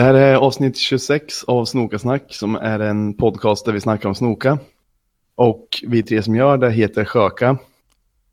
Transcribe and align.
Det 0.00 0.04
här 0.04 0.14
är 0.14 0.34
avsnitt 0.34 0.76
26 0.76 1.44
av 1.44 1.64
Snokasnack 1.64 2.34
som 2.34 2.54
är 2.54 2.80
en 2.80 3.14
podcast 3.14 3.64
där 3.64 3.72
vi 3.72 3.80
snackar 3.80 4.08
om 4.08 4.14
snoka. 4.14 4.58
Och 5.34 5.66
vi 5.86 6.02
tre 6.02 6.22
som 6.22 6.36
gör 6.36 6.58
det 6.58 6.70
heter 6.70 7.04
Sjöka. 7.04 7.58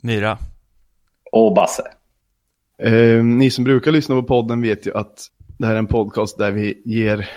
Myra. 0.01 0.37
Och 1.31 1.53
Basse. 1.53 1.83
Eh, 2.83 3.23
ni 3.23 3.51
som 3.51 3.63
brukar 3.63 3.91
lyssna 3.91 4.15
på 4.15 4.23
podden 4.23 4.61
vet 4.61 4.87
ju 4.87 4.97
att 4.97 5.27
det 5.57 5.65
här 5.65 5.73
är 5.73 5.79
en 5.79 5.87
podcast 5.87 6.37
där 6.37 6.51
vi 6.51 6.81
ger, 6.85 7.29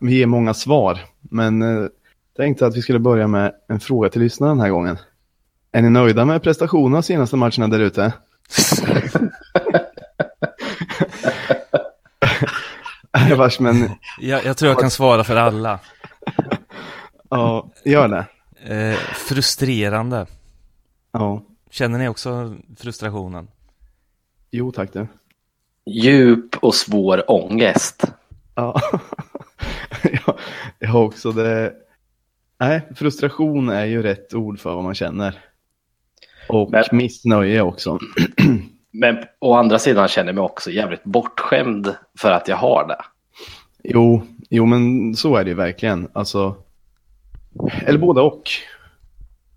vi 0.00 0.18
ger 0.18 0.26
många 0.26 0.54
svar. 0.54 0.98
Men 1.20 1.62
eh, 1.62 1.86
tänkte 2.36 2.66
att 2.66 2.76
vi 2.76 2.82
skulle 2.82 2.98
börja 2.98 3.26
med 3.26 3.52
en 3.68 3.80
fråga 3.80 4.08
till 4.08 4.20
lyssnarna 4.20 4.52
den 4.52 4.60
här 4.60 4.70
gången. 4.70 4.98
Är 5.72 5.82
ni 5.82 5.90
nöjda 5.90 6.24
med 6.24 6.42
prestationerna 6.42 7.02
senaste 7.02 7.36
matcherna 7.36 7.68
där 7.68 7.80
ute? 7.80 8.12
Vars, 13.36 13.60
men 13.60 13.90
Jag, 14.20 14.44
jag 14.44 14.56
tror 14.56 14.68
jag 14.70 14.78
kan 14.80 14.90
svara 14.90 15.24
för 15.24 15.36
alla. 15.36 15.78
ja, 17.30 17.70
gör 17.84 18.08
det. 18.08 18.24
Eh, 18.74 18.96
frustrerande. 18.96 20.26
Ja, 21.12 21.42
Känner 21.70 21.98
ni 21.98 22.08
också 22.08 22.56
frustrationen? 22.78 23.48
jo 24.50 24.72
tack 24.72 24.92
du. 24.92 25.06
Djup 25.86 26.56
och 26.56 26.74
svår 26.74 27.30
ångest. 27.30 28.04
Ja, 28.54 28.80
jag, 30.02 30.38
jag 30.78 30.88
har 30.88 31.00
också 31.02 31.32
det. 31.32 31.72
Nej, 32.60 32.88
frustration 32.96 33.68
är 33.68 33.84
ju 33.84 34.02
rätt 34.02 34.34
ord 34.34 34.60
för 34.60 34.74
vad 34.74 34.84
man 34.84 34.94
känner. 34.94 35.38
Och 36.48 36.70
Men- 36.70 36.84
missnöje 36.92 37.62
också. 37.62 37.98
Men 38.92 39.16
å 39.38 39.54
andra 39.54 39.78
sidan 39.78 40.08
känner 40.08 40.28
jag 40.28 40.34
mig 40.34 40.44
också 40.44 40.70
jävligt 40.70 41.04
bortskämd 41.04 41.94
för 42.18 42.30
att 42.30 42.48
jag 42.48 42.56
har 42.56 42.86
det. 42.88 42.96
Jo, 43.84 44.22
jo 44.50 44.66
men 44.66 45.14
så 45.16 45.36
är 45.36 45.44
det 45.44 45.50
ju 45.50 45.56
verkligen. 45.56 46.08
Alltså, 46.12 46.56
eller 47.86 47.98
båda 47.98 48.22
och. 48.22 48.42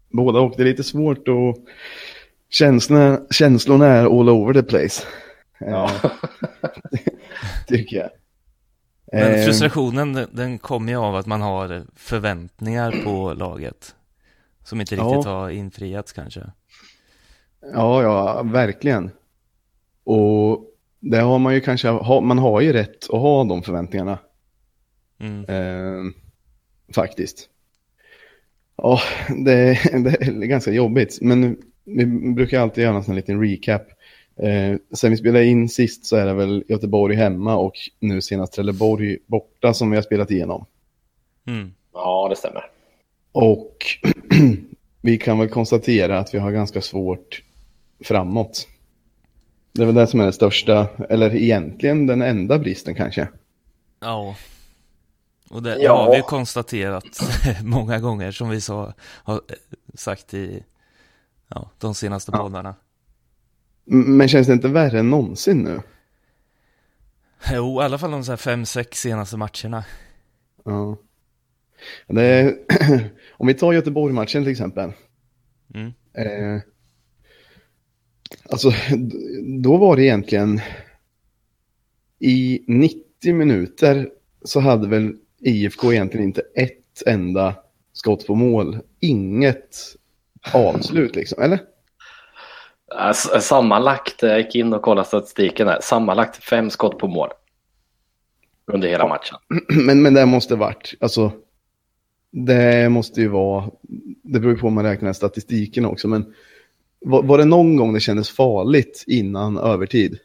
Båda 0.09 0.40
och. 0.40 0.54
Det 0.58 0.64
är 0.64 0.67
lite 0.67 0.84
svårt 0.84 1.28
och 1.28 1.58
känslorna, 2.50 3.20
känslorna 3.32 3.86
är 3.88 4.20
all 4.20 4.30
over 4.30 4.54
the 4.54 4.64
place. 4.64 5.04
Ja. 5.59 5.92
Eh, 6.04 6.12
tycker 7.67 7.98
jag. 7.98 8.09
Men 9.12 9.34
Eh, 9.34 9.45
frustrationen 9.45 10.14
den, 10.14 10.28
den 10.32 10.58
kommer 10.58 10.92
ju 10.92 10.98
av 10.98 11.16
att 11.16 11.26
man 11.26 11.42
har 11.42 11.84
förväntningar 11.95 13.02
på 13.04 13.34
laget. 13.34 13.95
Som 14.64 14.82
inte 14.82 14.95
riktigt 14.95 15.26
Ja. 15.26 15.32
har 15.32 15.50
infriats 15.50 16.14
kanske. 16.14 16.42
Ja, 17.73 18.04
ja, 18.04 18.44
verkligen. 18.44 19.12
Och 20.04 20.66
det 21.11 21.20
har 21.20 21.39
man 21.39 21.53
ju 21.53 21.61
kanske, 21.61 21.89
ha- 21.89 22.22
man 22.22 22.38
har 22.38 22.61
ju 22.61 22.73
rätt 22.73 23.03
att 23.03 23.20
ha 23.20 23.44
de 23.44 23.64
förväntningarna. 23.64 24.20
Mm. 25.20 25.45
Eh, 25.45 26.11
faktiskt. 26.95 27.50
Ja, 28.78 29.00
det, 29.45 29.80
det 30.03 30.22
är 30.22 30.45
ganska 30.45 30.72
jobbigt. 30.72 31.17
Men 31.22 31.58
vi 31.83 32.06
brukar 32.33 32.59
alltid 32.59 32.83
göra 32.83 32.95
en 32.95 33.03
sån 33.03 33.16
liten 33.16 33.42
recap. 33.42 33.81
Eh, 34.39 34.78
sen 34.94 35.11
vi 35.11 35.17
spelade 35.17 35.45
in 35.45 35.70
sist 35.70 36.05
så 36.05 36.16
är 36.16 36.26
det 36.26 36.33
väl 36.33 36.64
Göteborg 36.67 37.16
hemma 37.16 37.55
och 37.55 37.73
nu 37.99 38.22
senast 38.22 38.54
Trelleborg 38.54 39.17
borta 39.26 39.73
som 39.73 39.89
vi 39.89 39.98
har 39.98 40.04
spelat 40.04 40.32
igenom. 40.32 40.66
Mm. 41.48 41.73
Ja, 41.93 42.27
det 42.30 42.36
stämmer. 42.36 42.66
Och 43.32 43.77
vi 45.02 45.17
kan 45.17 45.39
väl 45.39 45.49
konstatera 45.49 46.20
att 46.20 46.33
vi 46.33 46.39
har 46.39 46.52
ganska 46.52 46.82
svårt 46.82 47.43
framåt. 48.04 48.67
Det 49.75 49.81
är 49.81 49.86
väl 49.86 49.95
det 49.95 50.08
som 50.08 50.19
är 50.19 50.23
den 50.23 50.33
största, 50.33 50.87
eller 51.09 51.36
egentligen 51.36 52.08
den 52.08 52.21
enda 52.21 52.59
bristen 52.59 52.95
kanske. 52.95 53.27
Ja. 53.99 54.36
Och 55.49 55.63
det 55.63 55.77
Ja. 55.81 55.95
har 56.05 56.15
vi 56.15 56.21
konstaterat 56.21 57.03
många 57.63 57.99
gånger 57.99 58.31
som 58.31 58.49
vi 58.49 58.61
sa, 58.61 58.93
har 59.23 59.41
sagt 59.93 60.33
i 60.33 60.63
ja, 61.47 61.71
de 61.80 61.95
senaste 61.95 62.31
Ja. 62.33 62.37
poddarna. 62.39 62.75
Men 63.86 64.27
känns 64.27 64.47
det 64.47 64.53
inte 64.53 64.67
värre 64.67 64.99
än 64.99 65.09
någonsin 65.09 65.58
nu? 65.58 65.81
Jo, 67.53 67.81
i 67.81 67.83
alla 67.86 67.97
fall 67.97 68.11
de 68.11 68.23
så 68.23 68.31
här 68.31 68.37
fem, 68.37 68.65
sex 68.65 68.99
senaste 69.02 69.37
matcherna. 69.37 69.83
Ja. 70.65 70.97
Det 72.07 72.21
är, 72.25 72.55
om 73.31 73.47
vi 73.47 73.53
tar 73.53 73.73
Göteborg-matchen 73.73 74.43
till 74.43 74.52
exempel. 74.52 74.93
Mm. 75.73 75.87
Eh, 76.13 76.61
alltså, 78.50 78.72
då 79.61 79.78
var 79.78 79.95
det 79.95 80.04
egentligen 80.04 80.61
i 82.20 82.64
90 82.67 83.33
minuter 83.33 84.10
så 84.44 84.60
hade 84.60 84.88
väl 84.88 85.14
IFK 85.39 85.94
egentligen 85.94 86.26
inte 86.26 86.42
ett 86.55 87.04
enda 87.05 87.55
skott 87.94 88.28
på 88.28 88.36
mål. 88.36 88.80
Inget 89.00 89.78
avslut 90.54 91.16
liksom, 91.16 91.44
eller? 91.44 91.60
Sammanlagt, 93.39 94.22
jag 94.22 94.38
gick 94.38 94.55
in 94.55 94.73
och 94.73 94.82
kollade 94.82 95.08
statistiken 95.08 95.67
här, 95.67 95.80
sammanlagt 95.82 96.44
fem 96.44 96.70
skott 96.70 96.98
på 96.98 97.08
mål. 97.08 97.30
Under 98.67 98.88
hela 98.88 99.08
matchen. 99.08 99.38
Men, 99.86 100.02
men 100.02 100.14
det 100.14 100.26
måste 100.26 100.55
varit, 100.55 100.94
alltså, 101.00 101.32
det 102.32 102.89
måste 102.89 103.22
ju 103.22 103.28
vara, 103.28 103.70
det 104.23 104.39
beror 104.39 104.54
ju 104.54 104.60
på 104.60 104.67
om 104.67 104.73
man 104.73 104.84
räknar 104.84 105.14
statistiken 105.14 105.86
också, 105.86 106.08
men 106.08 106.34
var, 107.05 107.23
var 107.23 107.38
det 107.38 107.45
någon 107.45 107.76
gång 107.76 107.93
det 107.93 107.99
kändes 107.99 108.30
farligt 108.30 109.04
innan 109.08 109.58
övertid? 109.58 110.20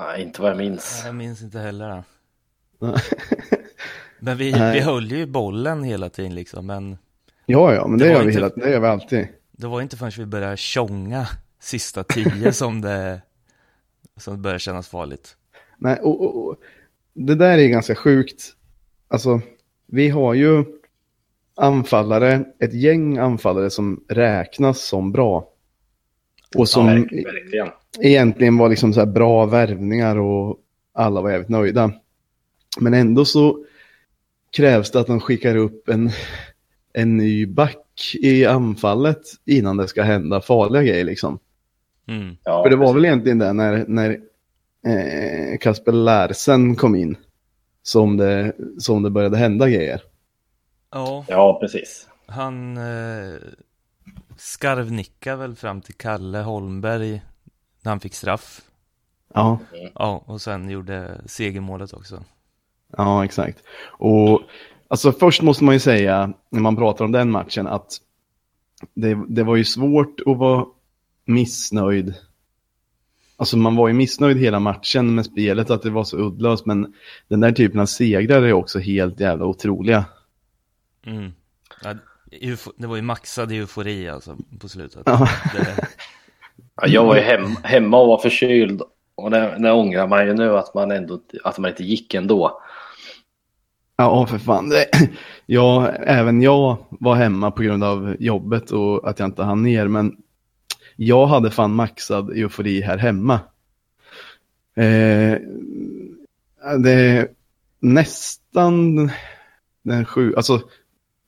Nej, 0.00 0.22
inte 0.22 0.42
vad 0.42 0.50
jag 0.50 0.58
minns. 0.58 1.02
Jag 1.04 1.14
minns 1.14 1.42
inte 1.42 1.58
heller. 1.58 1.88
Ja, 1.88 2.02
Men 4.20 4.36
vi, 4.36 4.52
Nej. 4.52 4.74
vi 4.74 4.80
höll 4.80 5.10
ju 5.12 5.26
bollen 5.26 5.84
hela 5.84 6.08
tiden 6.08 6.34
liksom, 6.34 6.66
men 6.66 6.98
ja, 7.46 7.86
men 7.88 7.98
det, 7.98 8.04
Det 8.04 8.10
gör 8.10 8.18
vi 8.20 8.24
inte- 8.26 8.34
hela, 8.38 8.48
det 8.48 8.70
gör 8.70 8.80
vi 8.80 8.86
alltid. 8.86 9.28
det 9.52 9.66
var 9.66 9.82
inte 9.82 9.96
förrän 9.96 10.12
vi 10.18 10.26
började 10.26 10.56
tjonga 10.56 11.26
sista 11.60 12.04
tio 12.04 12.52
som 12.52 12.80
det, 12.80 13.22
som 14.16 14.34
det 14.34 14.40
började 14.40 14.58
kännas 14.60 14.88
farligt. 14.88 15.36
Nej, 15.78 15.98
och, 16.02 16.20
och, 16.20 16.46
och, 16.48 16.56
det 17.14 17.34
där 17.34 17.58
är 17.58 17.68
ganska 17.68 17.94
sjukt. 17.94 18.42
Alltså, 19.08 19.40
vi 19.86 20.08
har 20.08 20.34
ju 20.34 20.64
anfallare, 21.56 22.44
ett 22.60 22.74
gäng 22.74 23.18
anfallare 23.18 23.70
som 23.70 24.04
räknas 24.08 24.82
som 24.84 25.12
bra. 25.12 25.48
Och 26.56 26.68
som 26.68 26.86
Ja, 26.88 26.94
verk- 26.94 27.24
verkligen. 27.26 27.68
egentligen 28.00 28.58
var 28.58 28.68
liksom 28.68 28.92
så 28.92 29.00
här 29.00 29.06
bra 29.06 29.46
värvningar 29.46 30.16
och 30.16 30.58
alla 30.94 31.20
var 31.20 31.30
jävligt 31.30 31.48
nöjda. 31.48 31.92
Men 32.80 32.94
ändå 32.94 33.24
så 33.24 33.64
krävs 34.56 34.90
det 34.90 35.00
att 35.00 35.06
de 35.06 35.20
skickar 35.20 35.56
upp 35.56 35.88
en, 35.88 36.10
en 36.92 37.16
ny 37.16 37.46
back 37.46 38.14
i 38.20 38.46
anfallet 38.46 39.20
innan 39.46 39.76
det 39.76 39.88
ska 39.88 40.02
hända 40.02 40.40
farliga 40.40 40.82
grejer 40.82 41.04
liksom. 41.04 41.38
Mm. 42.08 42.36
Ja, 42.44 42.62
För 42.62 42.70
det 42.70 42.76
var 42.76 42.84
precis. 42.86 42.96
väl 42.96 43.04
egentligen 43.04 43.38
det 43.38 43.52
när, 43.52 43.84
när 43.88 44.10
eh, 44.86 45.58
Kasper 45.58 45.92
Larsen 45.92 46.76
kom 46.76 46.94
in 46.94 47.16
som 47.82 48.16
det, 48.16 48.52
som 48.78 49.02
det 49.02 49.10
började 49.10 49.36
hända 49.36 49.68
grejer. 49.68 50.02
Ja, 50.92 51.24
Ja, 51.28 51.58
precis. 51.60 52.08
han 52.26 52.76
eh, 52.76 53.34
skarvnickade 54.36 55.36
väl 55.36 55.54
fram 55.56 55.80
till 55.80 55.94
Kalle 55.94 56.38
Holmberg 56.38 57.22
när 57.82 57.90
han 57.90 58.00
fick 58.00 58.14
straff. 58.14 58.60
Ja, 59.34 59.58
Ja, 59.94 60.22
och 60.26 60.40
sen 60.40 60.70
gjorde 60.70 61.20
segermålet 61.26 61.92
också. 61.92 62.24
ja 62.96 63.24
exakt. 63.24 63.58
Och 63.86 64.40
alltså 64.88 65.12
först 65.12 65.42
måste 65.42 65.64
man 65.64 65.74
ju 65.74 65.80
säga 65.80 66.32
när 66.50 66.60
man 66.60 66.76
pratar 66.76 67.04
om 67.04 67.12
den 67.12 67.30
matchen 67.30 67.66
att 67.66 67.98
det, 68.94 69.18
det 69.28 69.42
var 69.42 69.56
ju 69.56 69.64
svårt 69.64 70.20
att 70.26 70.36
vara 70.38 70.66
missnöjd. 71.24 72.14
Alltså 73.36 73.56
man 73.56 73.76
var 73.76 73.88
ju 73.88 73.94
missnöjd 73.94 74.36
hela 74.38 74.60
matchen 74.60 75.14
med 75.14 75.24
spelet, 75.24 75.70
att 75.70 75.82
det 75.82 75.90
var 75.90 76.04
så 76.04 76.16
uddlöst, 76.16 76.66
men 76.66 76.94
den 77.28 77.40
där 77.40 77.52
typen 77.52 77.80
av 77.80 77.86
segrar 77.86 78.42
är 78.42 78.52
också 78.52 78.78
helt 78.78 79.20
jävla 79.20 79.44
otroliga. 79.44 80.04
Mm. 81.06 81.32
Ja, 81.82 81.94
det 82.76 82.86
var 82.86 82.96
ju 82.96 83.02
maxad 83.02 83.52
eufori 83.52 84.08
alltså 84.08 84.36
på 84.60 84.68
slutet. 84.68 85.02
Ja. 85.06 85.28
Det, 85.54 85.88
Ja, 86.76 86.86
jag 86.86 87.04
var 87.04 87.16
ju 87.16 87.22
hem, 87.22 87.56
hemma 87.62 87.98
och 87.98 88.08
var 88.08 88.18
förkyld. 88.18 88.82
Och 89.14 89.30
det, 89.30 89.56
det 89.58 89.72
ångrar 89.72 90.08
man 90.08 90.26
ju 90.26 90.34
nu 90.34 90.58
att 90.58 90.74
man, 90.74 90.90
ändå, 90.90 91.20
att 91.44 91.58
man 91.58 91.70
inte 91.70 91.84
gick 91.84 92.14
ändå. 92.14 92.60
Ja, 93.96 94.26
för 94.26 94.38
fan. 94.38 94.68
Det, 94.68 94.86
ja, 95.46 95.88
även 95.88 96.42
jag 96.42 96.76
var 96.90 97.14
hemma 97.14 97.50
på 97.50 97.62
grund 97.62 97.84
av 97.84 98.16
jobbet 98.18 98.70
och 98.70 99.08
att 99.10 99.18
jag 99.18 99.28
inte 99.28 99.42
hann 99.42 99.62
ner, 99.62 99.88
men 99.88 100.16
jag 100.96 101.26
hade 101.26 101.50
fan 101.50 101.74
maxad 101.74 102.30
eufori 102.30 102.80
här 102.80 102.98
hemma. 102.98 103.34
Eh, 104.76 105.38
det 106.78 106.92
är 106.92 107.28
nästan 107.80 109.10
den 109.82 110.04
sju, 110.04 110.34
alltså 110.36 110.60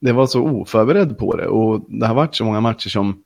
det 0.05 0.13
var 0.13 0.27
så 0.27 0.43
oförberedd 0.43 1.19
på 1.19 1.37
det 1.37 1.47
och 1.47 1.85
det 1.89 2.07
har 2.07 2.15
varit 2.15 2.35
så 2.35 2.45
många 2.45 2.61
matcher 2.61 2.89
som 2.89 3.23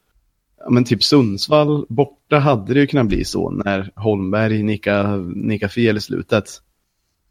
men 0.70 0.84
typ 0.84 1.04
Sundsvall 1.04 1.86
borta 1.88 2.38
hade 2.38 2.74
det 2.74 2.80
ju 2.80 2.86
kunnat 2.86 3.06
bli 3.06 3.24
så 3.24 3.50
när 3.50 3.90
Holmberg 3.94 4.62
nickade, 4.62 5.16
nickade 5.34 5.72
fel 5.72 5.96
i 5.96 6.00
slutet. 6.00 6.44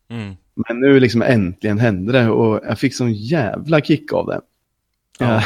Mm. 0.09 0.35
Men 0.67 0.79
nu 0.79 0.99
liksom 0.99 1.21
äntligen 1.21 1.79
hände 1.79 2.11
det 2.11 2.29
och 2.29 2.61
jag 2.63 2.79
fick 2.79 2.95
sån 2.95 3.13
jävla 3.13 3.81
kick 3.81 4.13
av 4.13 4.27
det. 4.27 4.41
Ja. 5.19 5.25
Ja, 5.33 5.41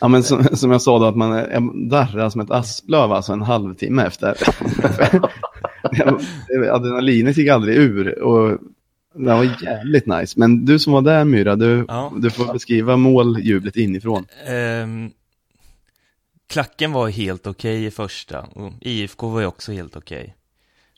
ja 0.00 0.08
men 0.08 0.22
som, 0.22 0.44
som 0.44 0.70
jag 0.70 0.82
sa 0.82 0.98
då, 0.98 1.04
att 1.04 1.16
man 1.16 1.32
är- 1.32 1.88
darrar 1.88 2.30
som 2.30 2.40
ett 2.40 2.50
asplöv 2.50 3.12
alltså 3.12 3.32
en 3.32 3.42
halvtimme 3.42 4.02
efter. 4.02 4.36
Adrenalinet 6.70 7.36
gick 7.36 7.48
aldrig 7.48 7.76
ur 7.76 8.18
och 8.18 8.58
det 9.16 9.24
var 9.34 9.62
jävligt 9.62 10.06
nice. 10.06 10.38
Men 10.40 10.64
du 10.64 10.78
som 10.78 10.92
var 10.92 11.02
där 11.02 11.24
Myra, 11.24 11.56
du, 11.56 11.84
Ja. 11.88 12.12
du 12.18 12.30
får 12.30 12.52
beskriva 12.52 12.96
måljublet 12.96 13.76
inifrån. 13.76 14.26
Ehm, 14.46 15.10
klacken 16.46 16.92
var 16.92 17.08
helt 17.08 17.46
okej 17.46 17.84
i 17.84 17.90
första 17.90 18.40
och 18.42 18.72
IFK 18.80 19.28
var 19.28 19.40
ju 19.40 19.46
också 19.46 19.72
helt 19.72 19.96
okej. 19.96 20.36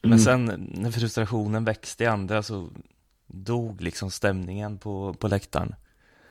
Men 0.02 0.12
Mm. 0.12 0.24
sen 0.24 0.70
när 0.74 0.90
frustrationen 0.90 1.64
växte 1.64 2.04
i 2.04 2.06
andra 2.06 2.42
så 2.42 2.68
dog 3.26 3.80
liksom 3.80 4.10
stämningen 4.10 4.78
på, 4.78 5.14
på 5.14 5.28
läktaren. 5.28 5.74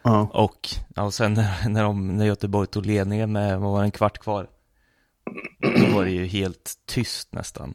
Ja, 0.03 0.29
Och, 0.33 0.69
ja, 0.95 1.03
och 1.03 1.13
sen 1.13 1.33
när, 1.33 1.69
när, 1.69 1.83
de, 1.83 2.17
när 2.17 2.25
Göteborg 2.25 2.67
tog 2.67 2.85
ledningen 2.85 3.31
med, 3.31 3.59
vad 3.59 3.71
var 3.71 3.83
en 3.83 3.91
kvart 3.91 4.17
kvar? 4.17 4.47
Då 5.79 5.95
var 5.95 6.03
det 6.03 6.11
ju 6.11 6.25
helt 6.25 6.73
tyst 6.85 7.33
nästan. 7.33 7.73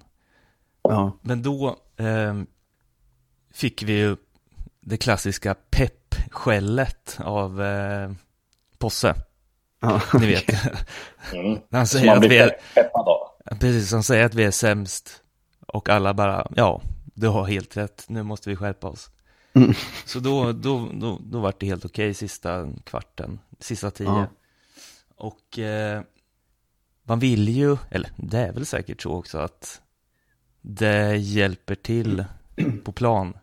ja, 0.82 1.18
Men 1.22 1.42
då 1.42 1.76
ehm, 1.96 2.46
fick 3.52 3.82
vi 3.82 3.92
ju 3.92 4.16
det 4.80 4.96
klassiska 4.96 5.54
pepp-skället 5.70 7.18
av 7.20 7.62
eh, 7.62 8.12
Posse. 8.78 9.14
ja. 9.80 10.00
Ni 10.20 10.26
vet. 10.26 10.48
Mm. 11.32 11.58
När 11.68 11.78
han 11.78 11.86
Som 11.86 11.98
säger 12.00 12.14
man 12.14 12.24
att 12.24 12.30
vi 12.30 12.38
är, 12.38 12.48
pe- 12.48 12.52
peppad 12.74 13.08
av. 13.08 13.56
precis, 13.60 13.92
han 13.92 14.02
säger 14.02 14.24
att 14.24 14.34
vi 14.34 14.44
är 14.44 14.50
sämst. 14.50 15.22
Och 15.66 15.88
alla 15.88 16.14
bara, 16.14 16.46
ja, 16.56 16.82
du 17.14 17.28
har 17.28 17.44
helt 17.44 17.76
rätt, 17.76 18.04
nu 18.08 18.22
måste 18.22 18.50
vi 18.50 18.56
skärpa 18.56 18.88
oss. 18.88 19.10
Mm. 19.54 19.74
Så 20.06 20.20
då, 20.20 20.52
då, 20.52 20.88
då, 20.94 21.18
då 21.22 21.40
var 21.40 21.54
det 21.58 21.66
helt 21.66 21.84
okej 21.84 22.14
sista 22.14 22.68
kvarten, 22.84 23.38
sista 23.58 23.90
tio. 23.90 24.06
Ja. 24.06 24.26
Och 25.16 25.58
eh, 25.58 26.02
man 27.02 27.18
vill 27.18 27.48
ju, 27.48 27.76
eller 27.90 28.10
det 28.16 28.38
är 28.38 28.52
väl 28.52 28.66
säkert 28.66 29.02
så 29.02 29.12
också 29.12 29.38
att 29.38 29.80
det 30.60 31.16
hjälper 31.16 31.74
till 31.74 32.24
på 32.84 32.92
plan, 32.92 33.34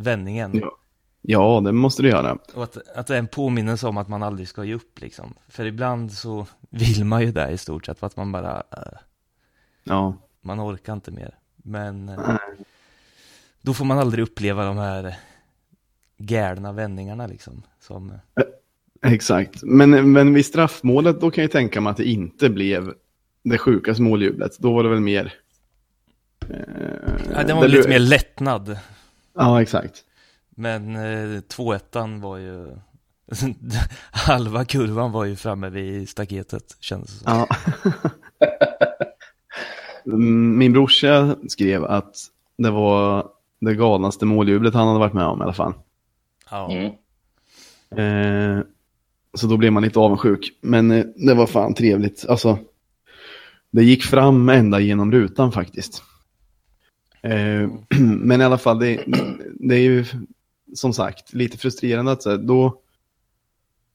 vändningen. 0.00 0.50
Ja. 0.54 0.76
Ja, 1.22 1.60
det 1.64 1.72
måste 1.72 2.02
du 2.02 2.08
göra. 2.08 2.38
Och 2.54 2.62
att, 2.64 2.88
att 2.94 3.06
det 3.06 3.14
är 3.14 3.18
en 3.18 3.26
påminnelse 3.28 3.86
om 3.86 3.96
att 3.96 4.08
man 4.08 4.22
aldrig 4.22 4.48
ska 4.48 4.64
ge 4.64 4.74
upp 4.74 5.00
liksom. 5.00 5.34
För 5.48 5.64
ibland 5.66 6.12
så 6.12 6.46
vill 6.70 7.04
man 7.04 7.20
ju 7.22 7.32
det 7.32 7.50
i 7.50 7.58
stort 7.58 7.86
sett, 7.86 7.98
för 7.98 8.06
att 8.06 8.16
man 8.16 8.32
bara, 8.32 8.56
eh, 8.56 8.98
Ja, 9.84 10.16
man 10.40 10.60
orkar 10.60 10.92
inte 10.92 11.10
mer. 11.10 11.34
Men 11.56 12.06
Nej. 12.06 12.16
då 13.62 13.74
får 13.74 13.84
man 13.84 13.98
aldrig 13.98 14.22
uppleva 14.24 14.64
de 14.64 14.76
här 14.76 15.14
galna 16.18 16.72
vändningarna 16.72 17.26
liksom. 17.26 17.62
Som, 17.80 18.12
exakt. 19.06 19.62
Men, 19.62 20.12
men 20.12 20.34
vid 20.34 20.46
straffmålet, 20.46 21.20
då 21.20 21.30
kan 21.30 21.42
jag 21.42 21.50
tänka 21.50 21.80
mig 21.80 21.90
att 21.90 21.96
det 21.96 22.04
inte 22.04 22.50
blev 22.50 22.94
det 23.44 23.58
sjukaste 23.58 24.02
måljublet. 24.02 24.58
Då 24.58 24.72
var 24.72 24.82
det 24.82 24.88
väl 24.88 25.00
mer... 25.00 25.32
Eh, 26.48 26.56
ja, 27.34 27.42
det 27.42 27.54
var 27.54 27.62
det 27.62 27.68
lite 27.68 27.88
blev- 27.88 28.00
mer 28.00 28.08
lättnad. 28.08 28.78
Ja, 29.40 29.62
exakt. 29.62 30.04
Men 30.50 30.96
eh, 30.96 31.40
2-1 31.40 32.20
var 32.20 32.36
ju, 32.36 32.76
halva 34.10 34.64
kurvan 34.64 35.12
var 35.12 35.24
ju 35.24 35.36
framme 35.36 35.70
vid 35.70 36.08
staketet 36.08 36.76
kändes 36.80 37.18
det 37.18 37.24
som. 37.30 37.46
Ja. 37.48 37.48
Mm, 40.06 40.58
Min 40.58 40.72
brorsa 40.72 41.36
skrev 41.48 41.84
att 41.84 42.16
det 42.58 42.70
var 42.70 43.26
det 43.60 43.74
galnaste 43.74 44.24
måljublet 44.26 44.74
han 44.74 44.86
hade 44.86 44.98
varit 44.98 45.12
med 45.12 45.24
om 45.24 45.40
i 45.40 45.44
alla 45.44 45.52
fall. 45.52 45.72
Ja. 46.50 46.70
Mm. 46.72 46.92
Eh, 47.96 48.64
så 49.34 49.46
då 49.46 49.56
blev 49.56 49.72
man 49.72 49.82
lite 49.82 49.98
avundsjuk. 49.98 50.58
Men 50.60 50.90
eh, 50.90 51.04
det 51.16 51.34
var 51.34 51.46
fan 51.46 51.74
trevligt. 51.74 52.26
Alltså, 52.28 52.58
det 53.70 53.84
gick 53.84 54.04
fram 54.04 54.48
ända 54.48 54.80
genom 54.80 55.12
rutan 55.12 55.52
faktiskt. 55.52 56.02
Eh, 57.22 57.68
men 58.00 58.40
i 58.40 58.44
alla 58.44 58.58
fall, 58.58 58.78
det, 58.78 59.04
det 59.54 59.74
är 59.74 59.80
ju 59.80 60.04
som 60.74 60.92
sagt 60.92 61.32
lite 61.32 61.58
frustrerande 61.58 62.12
att 62.12 62.22
så 62.22 62.30
här, 62.30 62.38
då 62.38 62.80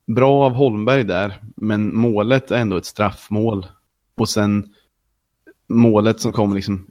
bra 0.07 0.45
av 0.45 0.51
Holmberg 0.51 1.03
där, 1.03 1.41
men 1.55 1.95
målet 1.95 2.51
är 2.51 2.57
ändå 2.57 2.77
ett 2.77 2.85
straffmål. 2.85 3.65
Och 4.15 4.29
sen 4.29 4.73
målet 5.67 6.19
som 6.19 6.31
kom 6.31 6.55
liksom 6.55 6.87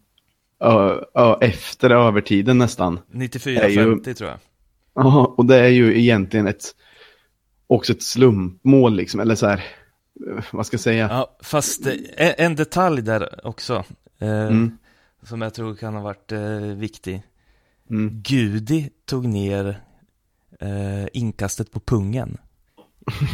ö, 0.61 1.01
ö, 1.15 1.37
efter 1.41 1.91
övertiden 1.91 2.59
nästan. 2.59 2.99
94-50 3.13 4.15
tror 4.15 4.31
jag. 4.31 4.39
Ja, 4.95 5.35
och 5.37 5.47
det 5.47 5.57
är 5.57 5.69
ju 5.69 6.01
egentligen 6.01 6.47
ett 6.47 6.65
också 7.67 7.93
ett 7.93 8.03
slumpmål 8.03 8.95
liksom, 8.95 9.21
eller 9.21 9.35
så 9.35 9.47
här, 9.47 9.65
vad 10.51 10.67
ska 10.67 10.75
jag 10.75 10.81
säga? 10.81 11.09
Ja, 11.11 11.37
fast 11.43 11.87
eh, 11.87 11.95
en 12.17 12.57
detalj 12.57 13.03
där 13.03 13.47
också, 13.47 13.85
eh, 14.19 14.47
Mm. 14.47 14.79
Som 15.25 15.43
jag 15.43 15.55
tror 15.55 15.75
kan 15.75 15.95
ha 15.95 16.03
varit 16.03 16.33
eh, 16.33 16.59
viktig. 16.59 17.23
Mm. 17.91 18.23
Gudi 18.23 18.91
tog 19.07 19.27
ner 19.27 19.81
eh, 20.61 21.07
inkastet 21.13 21.71
på 21.71 21.81
pungen 21.81 22.39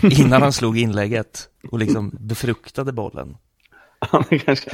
innan 0.03 0.43
han 0.43 0.53
slog 0.53 0.79
inlägget 0.79 1.49
och 1.71 1.79
liksom 1.79 2.17
befruktade 2.21 2.93
bollen. 2.93 3.37
Ja, 4.13 4.25
det 4.31 4.39
kanske, 4.39 4.71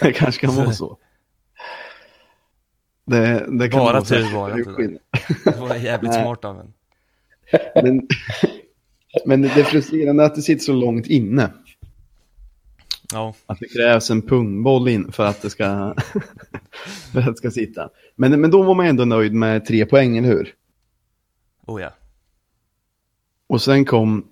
det 0.00 0.12
kanske 0.12 0.46
kan 0.46 0.56
vara 0.56 0.72
så. 0.72 0.98
Det, 3.04 3.46
det 3.58 3.68
kan 3.68 3.78
Bara 3.78 3.92
vara 3.92 4.04
tur 4.04 4.34
var 4.34 4.50
det 4.50 4.58
inte 4.58 4.98
det. 5.44 5.60
Var 5.60 5.74
jävligt 5.84 6.14
smart 6.14 6.44
av 6.44 6.60
en. 6.60 6.72
Men, 7.74 8.08
men 9.26 9.42
det 9.42 9.60
är 9.60 9.64
frustrerande 9.64 10.24
att 10.24 10.34
det 10.34 10.42
sitter 10.42 10.64
så 10.64 10.72
långt 10.72 11.06
inne. 11.06 11.50
Ja, 13.12 13.34
Att 13.46 13.58
det 13.60 13.68
krävs 13.68 14.10
en 14.10 14.22
pungboll 14.22 14.88
in 14.88 15.12
för 15.12 15.26
att 15.26 15.42
det 15.42 15.50
ska, 15.50 15.64
för 17.12 17.20
att 17.20 17.26
det 17.26 17.36
ska 17.36 17.50
sitta. 17.50 17.88
Men, 18.16 18.40
men 18.40 18.50
då 18.50 18.62
var 18.62 18.74
man 18.74 18.86
ändå 18.86 19.04
nöjd 19.04 19.32
med 19.34 19.66
tre 19.66 19.86
poäng, 19.86 20.16
eller 20.18 20.28
hur? 20.28 20.54
oh 21.66 21.82
ja. 21.82 21.88
Och 23.46 23.62
sen 23.62 23.84
kom 23.84 24.26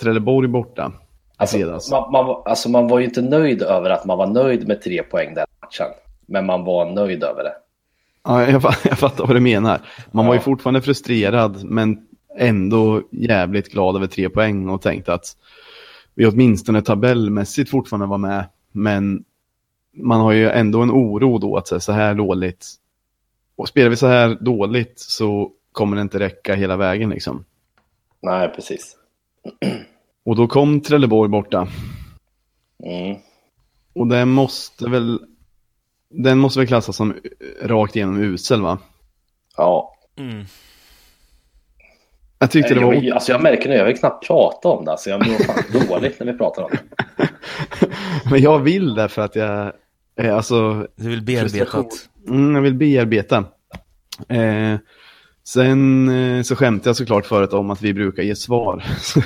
Trelleborg 0.00 0.48
borta. 0.48 0.92
Alltså, 1.36 1.58
man, 1.90 2.12
man, 2.12 2.26
var- 2.26 2.42
alltså 2.48 2.68
man 2.68 2.88
var 2.88 2.98
ju 2.98 3.04
inte 3.04 3.22
nöjd 3.22 3.62
över 3.62 3.90
att 3.90 4.04
man 4.04 4.18
var 4.18 4.26
nöjd 4.26 4.68
med 4.68 4.82
tre 4.82 5.02
poäng 5.02 5.34
den 5.34 5.46
matchen. 5.62 5.86
Men 6.26 6.46
man 6.46 6.64
var 6.64 6.90
nöjd 6.92 7.24
över 7.24 7.44
det. 7.44 7.54
Ja, 8.24 8.50
jag, 8.50 8.62
jag 8.84 8.98
fattar 8.98 9.26
vad 9.26 9.36
du 9.36 9.40
menar. 9.40 9.80
Man 10.12 10.26
var 10.26 10.34
ju 10.34 10.38
Ja. 10.38 10.42
fortfarande 10.44 10.82
frustrerad, 10.82 11.64
men 11.64 12.06
ändå 12.38 13.02
jävligt 13.10 13.68
glad 13.72 13.96
över 13.96 14.06
tre 14.06 14.28
poäng 14.28 14.68
och 14.68 14.82
tänkte 14.82 15.14
att 15.14 15.36
vi 16.20 16.26
åtminstone 16.26 16.82
tabellmässigt 16.82 17.70
fortfarande 17.70 18.06
var 18.06 18.18
med. 18.18 18.48
Men 18.72 19.24
man 19.92 20.20
har 20.20 20.32
ju 20.32 20.50
ändå 20.50 20.82
en 20.82 20.90
oro 20.90 21.38
då 21.38 21.56
att 21.56 21.68
så 21.68 21.74
här- 21.74 21.80
så 21.80 21.92
här 21.92 22.14
dåligt, 22.14 22.66
och 23.56 23.68
spelar 23.68 23.90
vi 23.90 23.96
så 23.96 24.06
här 24.06 24.38
dåligt 24.40 24.98
så 24.98 25.52
kommer 25.72 25.96
det 25.96 26.02
inte 26.02 26.18
räcka 26.18 26.54
hela 26.54 26.76
vägen 26.76 27.10
liksom. 27.10 27.44
Nej, 28.22 28.48
precis. 28.48 28.96
Och 30.24 30.36
då 30.36 30.48
kom 30.48 30.80
Trelleborg 30.80 31.28
borta. 31.30 31.68
Mm. 32.84 33.16
Och 33.92 34.06
den 34.06 34.28
måste 34.28 34.88
väl, 34.88 35.20
den 36.08 36.38
måste 36.38 36.58
väl 36.60 36.68
klassas 36.68 36.96
som 36.96 37.14
rakt 37.62 37.96
igenom 37.96 38.20
usel 38.20 38.62
va? 38.62 38.78
Ja. 39.56 39.94
Mm. 40.16 40.44
Jag 42.42 42.50
tyckte 42.50 42.74
det 42.74 42.80
var... 42.84 42.94
jag, 42.94 43.14
alltså 43.14 43.32
jag 43.32 43.42
märker 43.42 43.68
nu, 43.68 43.74
jag 43.74 43.84
vill 43.84 43.96
knappt 43.96 44.26
prata 44.26 44.68
om 44.68 44.84
det. 44.84 44.90
Alltså 44.90 45.10
jag 45.10 45.26
mår 45.26 45.34
fan 45.34 45.64
dåligt 45.88 46.20
när 46.20 46.32
vi 46.32 46.38
pratar 46.38 46.62
om 46.62 46.70
det. 46.70 47.28
Men 48.30 48.40
jag 48.42 48.58
vill 48.58 48.94
det 48.94 49.08
för 49.08 49.22
att 49.22 49.36
jag, 49.36 49.72
eh, 50.20 50.36
alltså, 50.36 50.86
Du 50.96 51.08
vill 51.08 51.22
bearbetat. 51.22 51.86
mm, 52.28 52.54
jag 52.54 52.62
vill 52.62 52.74
bearbeta. 52.74 53.44
Eh, 54.28 54.78
sen 55.44 56.08
eh, 56.08 56.42
så 56.42 56.56
skämtade 56.56 56.88
jag 56.88 56.96
såklart 56.96 57.26
förut 57.26 57.52
om 57.52 57.70
att 57.70 57.82
vi 57.82 57.94
brukar 57.94 58.22
ge 58.22 58.36
svar. 58.36 58.84
så 59.00 59.20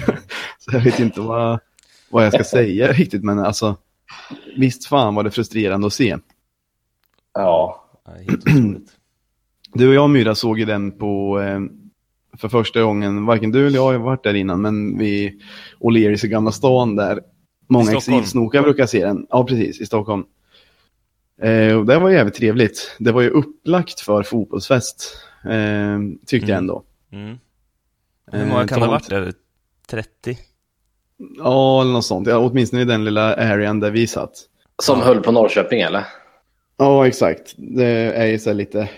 jag 0.72 0.80
vet 0.80 1.00
inte 1.00 1.20
vad, 1.20 1.58
vad 2.10 2.26
jag 2.26 2.32
ska 2.32 2.44
säga 2.44 2.92
riktigt, 2.92 3.24
men 3.24 3.38
alltså, 3.38 3.76
visst 4.56 4.86
fan 4.86 5.14
var 5.14 5.22
det 5.22 5.30
frustrerande 5.30 5.86
att 5.86 5.92
se. 5.92 6.16
Ja. 7.34 7.84
Helt. 8.26 8.44
Du 9.76 9.88
och 9.88 9.94
jag 9.94 10.10
Myra 10.10 10.34
såg 10.34 10.58
ju 10.58 10.64
den 10.64 10.98
på, 10.98 11.40
eh, 11.40 11.60
för 12.38 12.48
första 12.48 12.82
gången, 12.82 13.26
varken 13.26 13.50
du 13.52 13.66
eller 13.66 13.76
jag 13.78 13.84
har 13.92 13.98
varit 13.98 14.22
där 14.24 14.34
innan, 14.34 14.62
men 14.62 14.98
vi 14.98 15.40
O'Learys 15.80 16.24
i 16.24 16.28
Gamla 16.28 16.52
stan 16.52 16.96
där 16.96 17.20
många 17.68 17.92
exilsnokar 17.92 18.62
brukar 18.62 18.86
se 18.86 19.04
den. 19.04 19.26
Ja, 19.30 19.44
precis, 19.46 19.80
i 19.80 19.86
Stockholm. 19.86 20.24
Eh, 21.42 21.76
och 21.78 21.86
det 21.86 21.98
var 21.98 22.10
jävligt 22.10 22.34
trevligt. 22.34 22.96
Det 22.98 23.12
var 23.12 23.22
ju 23.22 23.30
upplagt 23.30 24.00
för 24.00 24.22
fotbollsfest, 24.22 25.16
eh, 25.44 25.98
tyckte 26.26 26.50
jag 26.50 26.58
Mm. 26.58 26.58
ändå. 26.58 26.82
Mm. 27.12 27.38
Hur 28.32 28.40
Eh, 28.40 28.46
många 28.48 28.66
kan 28.68 28.80
det 28.80 28.84
ha 28.86 28.92
varit 28.92 29.08
där? 29.10 29.32
30? 29.90 30.38
Ja, 31.38 31.80
eller 31.80 31.92
något 31.92 32.04
sånt. 32.04 32.28
Ja, 32.28 32.38
åtminstone 32.38 32.82
i 32.82 32.84
den 32.84 33.04
lilla 33.04 33.34
arean 33.34 33.80
där 33.80 33.90
vi 33.90 34.06
satt. 34.06 34.32
Som 34.82 35.00
höll 35.00 35.20
på 35.20 35.32
Norrköping 35.32 35.80
eller? 35.80 36.04
Ja, 36.76 37.06
exakt. 37.06 37.54
Det 37.56 37.86
är 38.16 38.26
ju 38.26 38.38
så 38.38 38.50
här 38.50 38.54
lite 38.54 38.88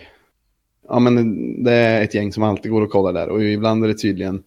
ja 0.88 0.98
men 0.98 1.64
det 1.64 1.72
är 1.72 2.02
ett 2.02 2.14
gäng 2.14 2.32
som 2.32 2.42
alltid 2.42 2.72
går 2.72 2.82
och 2.82 2.90
kollar 2.90 3.12
där 3.12 3.28
och 3.28 3.44
ibland 3.44 3.84
är 3.84 3.88
det 3.88 3.94
tydligen, 3.94 4.42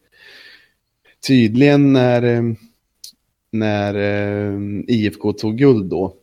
tydligen 1.28 1.94
när, 1.94 2.24
eh, 2.24 2.44
när 3.52 3.96
eh, 3.96 4.60
IFK 4.88 5.34
tog 5.34 5.58
guld 5.58 5.86
då, 5.90 6.14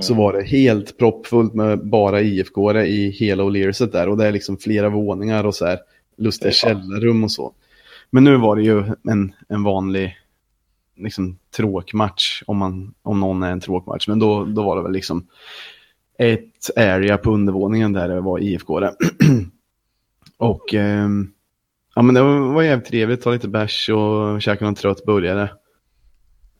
så 0.00 0.14
var 0.14 0.32
det 0.32 0.42
helt 0.42 0.98
proppfullt 0.98 1.54
med 1.54 1.86
bara 1.88 2.20
ifk 2.20 2.58
i 2.86 3.10
hela 3.10 3.42
O'Learset 3.42 3.92
där 3.92 4.08
och 4.08 4.16
det 4.16 4.26
är 4.26 4.32
liksom 4.32 4.56
flera 4.56 4.88
våningar 4.88 5.44
och 5.44 5.54
så 5.54 5.66
här 5.66 5.78
lustiga 6.16 6.52
källarrum 6.52 7.24
och 7.24 7.32
så. 7.32 7.52
Men 8.10 8.24
nu 8.24 8.36
var 8.36 8.56
det 8.56 8.62
ju 8.62 8.84
en, 9.10 9.32
en 9.48 9.62
vanlig 9.62 10.16
liksom, 10.96 11.38
tråkmatch, 11.56 12.42
om, 12.46 12.56
man, 12.56 12.94
om 13.02 13.20
någon 13.20 13.42
är 13.42 13.52
en 13.52 13.60
tråkmatch. 13.60 14.08
Men 14.08 14.18
då, 14.18 14.44
då 14.44 14.62
var 14.62 14.76
det 14.76 14.82
väl 14.82 14.92
liksom 14.92 15.26
ett 16.18 16.70
area 16.76 17.18
på 17.18 17.30
undervåningen 17.30 17.92
där 17.92 18.08
det 18.08 18.20
var 18.20 18.38
IFK. 18.38 18.80
Där. 18.80 18.94
och 20.36 20.74
eh, 20.74 21.08
ja, 21.94 22.02
men 22.02 22.14
det 22.14 22.22
var, 22.22 22.62
jävligt 22.62 22.88
trevligt, 22.88 23.22
ta 23.22 23.30
lite 23.30 23.48
bärs 23.48 23.88
och 23.88 24.42
käka 24.42 24.64
någon 24.64 24.74
trött 24.74 25.04
burgare. 25.04 25.50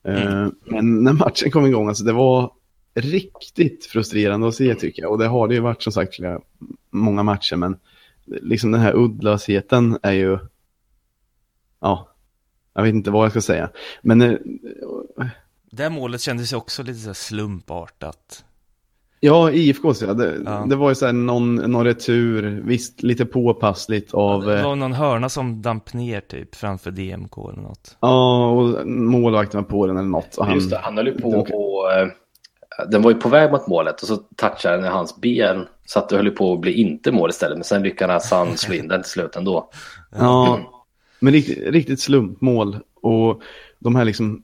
Eh, 0.03 0.47
men 0.65 1.03
när 1.03 1.13
matchen 1.13 1.51
kom 1.51 1.65
igång, 1.65 1.87
alltså 1.87 2.03
det 2.03 2.13
var 2.13 2.51
riktigt 2.93 3.85
frustrerande 3.85 4.47
att 4.47 4.55
se 4.55 4.75
tycker 4.75 5.01
jag. 5.01 5.11
Och 5.11 5.17
det 5.17 5.27
har 5.27 5.47
det 5.47 5.53
ju 5.53 5.59
varit 5.59 5.83
som 5.83 5.93
sagt 5.93 6.15
flera, 6.15 6.41
många 6.89 7.23
matcher, 7.23 7.55
men 7.55 7.77
liksom 8.25 8.71
den 8.71 8.81
här 8.81 8.93
uddlösheten 8.93 9.97
är 10.01 10.11
ju, 10.11 10.39
ja, 11.79 12.09
jag 12.73 12.83
vet 12.83 12.93
inte 12.93 13.11
vad 13.11 13.25
jag 13.25 13.31
ska 13.31 13.41
säga. 13.41 13.69
Men... 14.01 14.21
Eh, 14.21 14.37
det 15.71 15.89
målet 15.89 16.21
kändes 16.21 16.53
ju 16.53 16.57
också 16.57 16.83
lite 16.83 16.99
så 16.99 17.13
slumpartat. 17.13 18.45
Ja, 19.19 19.51
IFK 19.51 19.93
så 19.93 20.05
ja. 20.05 20.13
Det, 20.13 20.41
ja. 20.45 20.65
det 20.69 20.75
var 20.75 20.89
ju 20.89 20.95
så 20.95 21.05
här 21.05 21.13
någon, 21.13 21.55
någon 21.55 21.85
retur, 21.85 22.61
visst 22.65 23.03
lite 23.03 23.25
påpassligt 23.25 24.13
av... 24.13 24.45
det 24.45 24.63
var 24.63 24.75
någon 24.75 24.93
hörna 24.93 25.29
som 25.29 25.61
damp 25.61 25.93
ner 25.93 26.21
typ 26.21 26.55
framför 26.55 26.91
DMK 26.91 27.37
eller 27.37 27.61
något. 27.61 27.97
Ja, 27.99 28.49
och 28.49 28.87
målvakten 28.87 29.61
var 29.61 29.69
på 29.69 29.87
den 29.87 29.97
eller 29.97 30.09
något. 30.09 30.37
Och 30.37 30.45
han, 30.45 30.55
Just 30.55 30.69
det, 30.69 30.79
han 30.83 30.97
höll 30.97 31.07
ju 31.07 31.21
på 31.21 31.29
och... 31.29 31.93
Eh, 31.93 32.07
den 32.87 33.01
var 33.01 33.11
ju 33.11 33.17
på 33.17 33.29
väg 33.29 33.51
mot 33.51 33.67
målet 33.67 34.01
och 34.01 34.07
så 34.07 34.15
touchade 34.15 34.75
den 34.75 34.85
i 34.85 34.87
hans 34.87 35.21
ben 35.21 35.67
så 35.85 35.99
att 35.99 36.09
det 36.09 36.17
höll 36.17 36.31
på 36.31 36.53
att 36.53 36.59
bli 36.59 36.73
inte 36.73 37.11
mål 37.11 37.29
istället. 37.29 37.57
Men 37.57 37.63
sen 37.63 37.83
lyckades 37.83 38.31
han 38.31 38.57
slå 38.57 38.75
in 38.75 38.87
den 38.87 39.01
till 39.01 39.11
slut 39.11 39.35
ändå. 39.35 39.69
Ja, 40.11 40.59
men 41.19 41.33
riktigt, 41.33 41.67
riktigt 41.67 41.99
slumpmål. 41.99 42.77
Och 43.01 43.41
de 43.79 43.95
här 43.95 44.05
liksom 44.05 44.43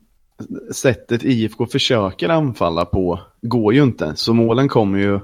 sättet 0.72 1.24
IFK 1.24 1.66
försöker 1.66 2.28
anfalla 2.28 2.84
på 2.84 3.20
går 3.42 3.74
ju 3.74 3.82
inte. 3.82 4.12
Så 4.16 4.34
målen 4.34 4.68
kommer 4.68 4.98
ju 4.98 5.20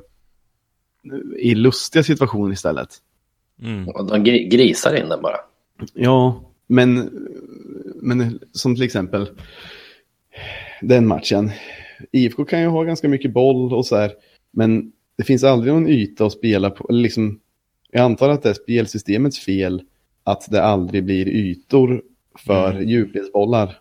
i 1.39 1.55
lustiga 1.55 2.03
situationer 2.03 2.53
istället. 2.53 2.89
Mm. 3.63 3.87
De 4.09 4.25
grisar 4.49 4.95
in 4.95 5.09
den 5.09 5.23
bara. 5.23 5.37
Ja, 5.95 6.41
men, 6.67 7.11
men 7.95 8.41
som 8.53 8.75
till 8.75 8.85
exempel 8.85 9.31
den 10.81 11.07
matchen. 11.07 11.51
IFK 12.13 12.45
kan 12.45 12.61
ju 12.61 12.67
ha 12.67 12.83
ganska 12.83 13.09
mycket 13.09 13.33
boll 13.33 13.73
och 13.73 13.87
så 13.87 13.97
här, 13.97 14.13
men 14.51 14.93
det 15.17 15.25
finns 15.25 15.45
aldrig 15.45 15.73
någon 15.75 15.89
yta 15.89 16.27
att 16.27 16.33
spela 16.33 16.71
på. 16.71 16.93
Liksom, 16.93 17.41
jag 17.91 18.03
antar 18.03 18.29
att 18.29 18.43
det 18.43 18.49
är 18.49 18.55
spelsystemets 18.55 19.39
fel 19.39 19.83
att 20.25 20.51
det 20.51 20.65
aldrig 20.65 21.05
blir 21.05 21.29
ytor 21.29 22.03
för 22.39 22.71
mm. 22.71 22.89
djupledsbollar. 22.89 23.79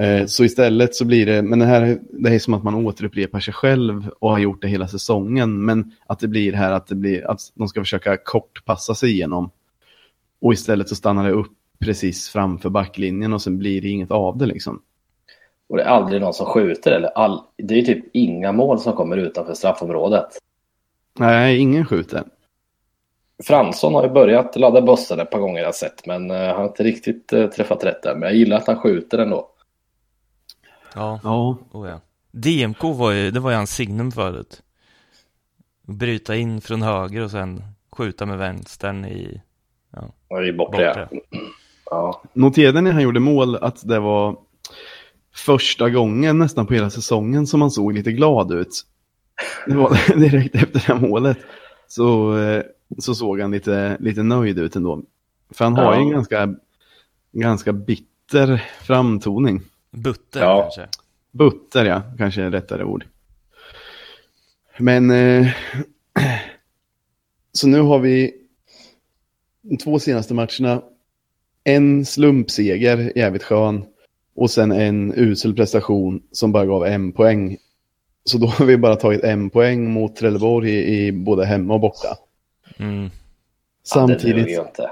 Eh, 0.00 0.26
så 0.26 0.44
istället 0.44 0.94
så 0.94 1.04
blir 1.04 1.26
det, 1.26 1.42
men 1.42 1.58
det 1.58 1.64
här 1.64 1.98
det 2.10 2.34
är 2.34 2.38
som 2.38 2.54
att 2.54 2.62
man 2.62 2.74
återupprepar 2.74 3.40
sig 3.40 3.54
själv 3.54 4.10
och 4.18 4.30
har 4.30 4.38
gjort 4.38 4.62
det 4.62 4.68
hela 4.68 4.88
säsongen. 4.88 5.64
Men 5.64 5.92
att 6.06 6.20
det 6.20 6.28
blir 6.28 6.52
här 6.52 6.72
att, 6.72 6.86
det 6.86 6.94
blir, 6.94 7.30
att 7.30 7.40
de 7.54 7.68
ska 7.68 7.80
försöka 7.80 8.16
kortpassa 8.16 8.94
sig 8.94 9.10
igenom. 9.10 9.50
Och 10.40 10.52
istället 10.52 10.88
så 10.88 10.94
stannar 10.94 11.24
det 11.24 11.32
upp 11.32 11.52
precis 11.78 12.28
framför 12.28 12.68
backlinjen 12.70 13.32
och 13.32 13.42
sen 13.42 13.58
blir 13.58 13.82
det 13.82 13.88
inget 13.88 14.10
av 14.10 14.38
det 14.38 14.46
liksom. 14.46 14.82
Och 15.68 15.76
det 15.76 15.82
är 15.82 15.88
aldrig 15.88 16.20
någon 16.20 16.34
som 16.34 16.46
skjuter 16.46 16.92
eller 16.92 17.08
all, 17.08 17.40
det 17.56 17.78
är 17.78 17.82
typ 17.82 18.04
inga 18.12 18.52
mål 18.52 18.80
som 18.80 18.92
kommer 18.92 19.16
utanför 19.16 19.54
straffområdet. 19.54 20.28
Nej, 21.18 21.58
ingen 21.58 21.86
skjuter. 21.86 22.22
Fransson 23.44 23.94
har 23.94 24.02
ju 24.02 24.10
börjat 24.10 24.56
ladda 24.56 24.80
bössan 24.82 25.20
ett 25.20 25.30
par 25.30 25.38
gånger 25.38 25.62
jag 25.62 25.74
sett, 25.74 26.06
men 26.06 26.30
han 26.30 26.56
har 26.56 26.64
inte 26.64 26.82
riktigt 26.82 27.32
uh, 27.32 27.46
träffat 27.46 27.84
rätt 27.84 28.02
där. 28.02 28.14
Men 28.14 28.22
jag 28.22 28.34
gillar 28.36 28.56
att 28.56 28.66
han 28.66 28.76
skjuter 28.76 29.18
ändå. 29.18 29.49
Ja, 30.94 31.20
ja. 31.22 31.58
Oh, 31.72 31.88
ja. 31.88 32.00
DMK 32.30 32.82
var 32.82 33.10
ju, 33.10 33.30
det 33.30 33.40
var 33.40 33.50
ju 33.50 33.56
hans 33.56 33.74
signum 33.74 34.12
förut. 34.12 34.62
Bryta 35.82 36.36
in 36.36 36.60
från 36.60 36.82
höger 36.82 37.22
och 37.22 37.30
sen 37.30 37.62
skjuta 37.92 38.26
med 38.26 38.38
vänstern 38.38 39.04
i... 39.04 39.42
Ja, 40.28 40.42
i 40.42 40.52
bortre. 40.52 41.08
Ja. 41.90 42.22
Noterade 42.32 42.80
ni 42.80 42.84
när 42.84 42.92
han 42.92 43.02
gjorde 43.02 43.20
mål 43.20 43.56
att 43.56 43.88
det 43.88 44.00
var 44.00 44.36
första 45.34 45.90
gången 45.90 46.38
nästan 46.38 46.66
på 46.66 46.74
hela 46.74 46.90
säsongen 46.90 47.46
som 47.46 47.60
han 47.60 47.70
såg 47.70 47.92
lite 47.92 48.12
glad 48.12 48.52
ut. 48.52 48.86
Det 49.66 49.74
var 49.74 50.16
direkt 50.18 50.54
efter 50.54 50.72
det 50.72 50.94
här 50.94 51.08
målet. 51.08 51.38
Så 51.88 52.38
eh, 52.38 52.62
så 52.98 53.14
såg 53.14 53.40
han 53.40 53.50
lite, 53.50 53.96
lite 54.00 54.22
nöjd 54.22 54.58
ut 54.58 54.76
ändå. 54.76 55.02
För 55.50 55.64
han 55.64 55.76
har 55.76 55.94
ju 55.94 56.00
en 56.00 56.10
ganska, 56.10 56.54
ganska 57.32 57.72
bitter 57.72 58.64
framtoning. 58.82 59.62
Butter 59.90 60.40
ja. 60.40 60.62
kanske? 60.62 60.88
Butter, 61.30 61.84
ja. 61.84 62.02
Kanske 62.18 62.42
är 62.42 62.50
rättare 62.50 62.84
ord. 62.84 63.04
Men... 64.78 65.10
Eh, 65.10 65.46
så 67.52 67.68
nu 67.68 67.80
har 67.80 67.98
vi 67.98 68.34
de 69.62 69.76
två 69.76 69.98
senaste 69.98 70.34
matcherna. 70.34 70.82
En 71.64 72.06
slumpseger, 72.06 73.12
jävligt 73.16 73.42
skön. 73.42 73.84
Och 74.34 74.50
sen 74.50 74.72
en 74.72 75.12
usel 75.16 75.54
prestation 75.54 76.22
som 76.32 76.52
bara 76.52 76.66
gav 76.66 76.86
en 76.86 77.12
poäng. 77.12 77.56
Så 78.24 78.38
då 78.38 78.46
har 78.46 78.66
vi 78.66 78.76
bara 78.76 78.96
tagit 78.96 79.24
en 79.24 79.50
poäng 79.50 79.90
mot 79.90 80.16
Trelleborg 80.16 80.70
i, 80.70 81.06
i 81.06 81.12
både 81.12 81.46
hemma 81.46 81.74
och 81.74 81.80
borta. 81.80 82.16
Mm. 82.78 83.10
Samtidigt... 83.82 84.50
Ja, 84.50 84.66
inte. 84.66 84.90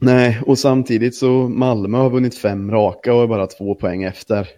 Nej, 0.00 0.40
och 0.46 0.58
samtidigt 0.58 1.16
så 1.16 1.48
Malmö 1.48 1.98
har 1.98 2.10
vunnit 2.10 2.34
fem 2.34 2.70
raka 2.70 3.14
och 3.14 3.22
är 3.22 3.26
bara 3.26 3.46
två 3.46 3.74
poäng 3.74 4.02
efter. 4.02 4.48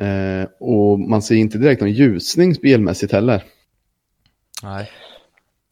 Eh, 0.00 0.48
och 0.60 1.00
man 1.00 1.22
ser 1.22 1.34
inte 1.34 1.58
direkt 1.58 1.80
någon 1.80 1.92
ljusning 1.92 2.54
spelmässigt 2.54 3.12
heller. 3.12 3.44
Nej. 4.62 4.90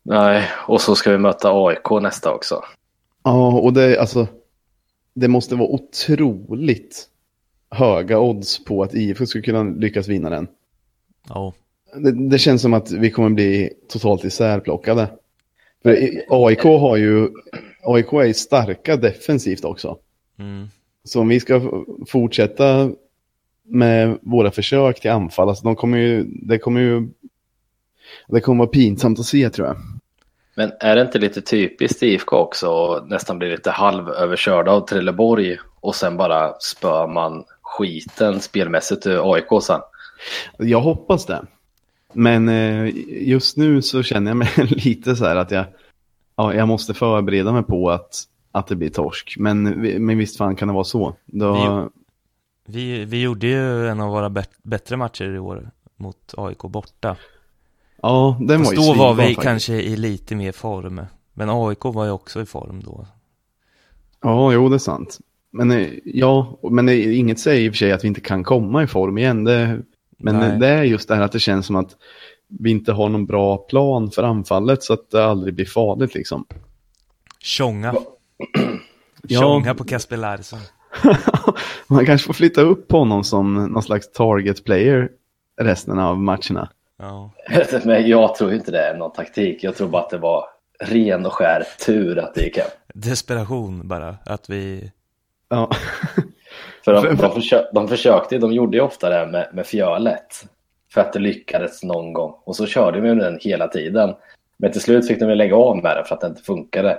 Nej, 0.03 0.49
och 0.69 0.81
så 0.81 0.95
ska 0.95 1.11
vi 1.11 1.19
möta 1.19 1.67
AIK 1.67 2.03
nästa 2.03 2.33
också. 2.33 2.65
Ja, 3.25 3.61
och 3.61 3.73
det, 3.73 4.01
alltså, 4.01 4.27
det 5.15 5.29
måste 5.29 5.55
vara 5.55 5.69
otroligt 5.69 7.09
höga 7.71 8.19
odds 8.19 8.65
på 8.65 8.83
att 8.83 8.95
IFK 8.95 9.27
skulle 9.27 9.45
kunna 9.45 9.63
lyckas 9.63 10.09
vinna 10.09 10.31
den. 10.31 10.49
Ja. 11.29 11.53
Det, 11.95 12.29
det, 12.29 12.39
känns 12.39 12.63
som 12.63 12.75
att 12.75 12.91
vi 12.91 13.11
kommer 13.11 13.31
bli 13.31 13.73
totalt 13.89 14.25
isärplockade. 14.25 15.09
För 15.83 15.91
AIK 16.29 16.63
har 16.63 16.97
ju, 16.97 17.29
AIK 17.83 18.13
är 18.13 18.33
starka 18.33 18.97
defensivt 18.97 19.65
också. 19.65 19.99
Mm. 20.39 20.69
Så 21.05 21.21
om 21.21 21.29
vi 21.29 21.41
ska 21.41 21.85
fortsätta 22.09 22.91
med 23.65 24.19
våra 24.23 24.51
försök 24.51 25.01
till 25.01 25.11
anfall, 25.11 25.49
alltså 25.49 25.65
de 25.65 25.77
kommer 25.77 25.99
ju, 25.99 26.25
det 26.25 26.59
kommer 26.59 26.81
ju, 26.81 27.09
det 28.29 28.41
kommer 28.41 28.59
vara 28.59 28.69
pinsamt 28.69 29.19
att 29.19 29.27
se 29.27 29.51
tror 29.51 29.69
jag. 29.69 29.77
Men 30.55 30.73
är 30.81 30.97
det 30.97 31.03
inte 31.03 31.19
lite 31.19 31.41
typiskt 31.41 32.03
IFK 32.03 32.37
också 32.37 32.93
att 32.93 33.09
nästan 33.09 33.39
bli 33.39 33.51
lite 33.51 33.71
halvöverkörda 33.71 34.73
av 34.73 34.81
Trelleborg 34.81 35.59
och 35.81 35.95
sen 35.95 36.17
bara 36.17 36.53
spör 36.61 37.07
man 37.07 37.45
skiten 37.63 38.41
spelmässigt 38.41 39.07
ur 39.07 39.35
AIK 39.35 39.63
sen? 39.63 39.81
Jag 40.59 40.81
hoppas 40.81 41.27
det. 41.27 41.43
Men 42.13 42.49
eh, 42.49 42.93
just 43.29 43.57
nu 43.57 43.83
så 43.83 44.03
känner 44.03 44.31
jag 44.31 44.37
mig 44.37 44.49
lite 44.57 45.17
så 45.17 45.25
här 45.25 45.37
att 45.37 45.51
jag, 45.51 45.65
ja, 46.41 46.55
jag 46.55 46.69
måste 46.69 46.95
förbereda 46.95 47.53
mig 47.53 47.63
på 47.63 47.91
att, 47.91 48.23
att 48.53 48.67
det 48.67 48.77
blir 48.77 48.91
torsk. 48.91 49.37
Men, 49.39 49.63
men 50.07 50.19
visst 50.19 50.37
fan 50.37 50.57
kan 50.57 50.69
det 50.69 50.75
vara 50.75 50.85
så. 50.85 51.17
Då... 51.27 51.89
Vi, 52.67 52.83
vi, 52.83 53.05
vi 53.05 53.23
gjorde 53.23 53.47
ju 53.47 53.89
en 53.89 54.01
av 54.01 54.11
våra 54.11 54.45
bättre 54.63 54.97
matcher 54.97 55.35
i 55.35 55.39
år 55.39 55.71
mot 55.97 56.35
AIK 56.37 56.59
borta. 56.59 57.17
Ja, 58.03 58.37
den 58.41 58.59
Fast 58.59 58.77
var 58.77 58.85
ju 58.85 58.93
då 58.93 58.99
var 58.99 59.15
vi 59.15 59.23
faktiskt. 59.23 59.43
kanske 59.43 59.73
i 59.73 59.97
lite 59.97 60.35
mer 60.37 60.53
form. 60.53 61.01
Men 61.33 61.51
AIK 61.51 61.85
var 61.85 62.05
ju 62.05 62.11
också 62.11 62.43
i 62.43 62.47
form 62.47 62.83
då. 62.85 63.07
Ja, 64.23 64.53
jo 64.53 64.69
det 64.69 64.77
är 64.77 64.79
sant. 64.79 65.19
Men 65.51 65.71
eh, 65.71 65.89
ja, 66.05 66.59
men 66.71 66.89
inget 66.89 67.39
säger 67.39 67.61
i 67.61 67.69
och 67.69 67.73
för 67.73 67.79
sig 67.79 67.93
att 67.93 68.05
vi 68.05 68.09
inte 68.09 68.21
kan 68.21 68.45
komma 68.45 68.83
i 68.83 68.87
form 68.87 69.19
igen. 69.19 69.45
Det, 69.45 69.83
men 70.19 70.37
Nej. 70.37 70.59
det 70.59 70.69
är 70.69 70.83
just 70.83 71.09
det 71.09 71.15
här 71.15 71.23
att 71.23 71.33
det 71.33 71.41
känns 71.41 71.67
som 71.67 71.77
att 71.77 71.97
vi 72.61 72.71
inte 72.71 72.93
har 72.93 73.09
någon 73.09 73.27
bra 73.27 73.57
plan 73.57 74.11
för 74.11 74.23
anfallet 74.23 74.83
så 74.83 74.93
att 74.93 75.11
det 75.11 75.25
aldrig 75.25 75.55
blir 75.55 75.67
farligt 75.67 76.15
liksom. 76.15 76.47
Tjonga. 77.41 77.95
Tjonga 79.29 79.67
ja. 79.67 79.75
på 79.75 79.85
Kasper 79.85 80.17
Larsson. 80.17 80.61
Man 81.87 82.07
kanske 82.07 82.27
får 82.27 82.35
flytta 82.35 82.61
upp 82.61 82.93
honom 82.93 83.25
som 83.25 83.55
någon 83.55 83.83
slags 83.83 84.13
target 84.13 84.65
player 84.65 85.09
resten 85.61 85.99
av 85.99 86.19
matcherna. 86.19 86.71
Ja. 86.99 87.31
Men 87.85 88.09
jag 88.09 88.35
tror 88.35 88.53
inte 88.55 88.71
det 88.71 88.79
är 88.79 88.99
någon 88.99 89.13
taktik. 89.13 89.65
Jag 89.65 89.77
tror 89.77 89.89
bara 89.89 90.03
att 90.03 90.11
det 90.11 90.19
var 90.19 90.45
ren 90.81 91.27
och 91.27 91.33
skär 91.33 91.65
tur 91.87 92.19
att 92.19 92.35
det 92.35 92.43
gick 92.43 92.57
hem. 92.57 92.67
Desperation 92.95 93.89
bara, 93.89 94.17
att 94.25 94.51
vi... 94.51 94.93
Ja. 95.49 95.71
För 96.85 96.95
de, 96.95 97.17
de, 97.17 97.35
försö 97.35 97.65
de 97.73 97.89
försökte, 97.89 98.39
de 98.39 98.53
gjorde 98.53 98.77
ju 98.77 98.83
ofta 98.83 99.11
det 99.11 99.27
med, 99.33 99.51
med 99.53 99.67
fjölet. 99.67 100.45
För 100.93 101.01
att 101.01 101.13
det 101.13 101.19
lyckades 101.19 101.83
någon 101.83 102.13
gång. 102.13 102.35
Och 102.45 102.57
så 102.57 102.67
körde 102.67 103.01
de 103.01 103.09
med 103.15 103.17
den 103.25 103.39
hela 103.43 103.69
tiden. 103.69 104.15
Men 104.59 104.73
till 104.73 104.81
slut 104.81 105.07
fick 105.09 105.21
de 105.21 105.35
lägga 105.35 105.57
av 105.57 105.77
med 105.77 105.97
den 105.97 106.05
för 106.05 106.15
att 106.15 106.21
det 106.21 106.27
inte 106.27 106.43
funkade. 106.43 106.99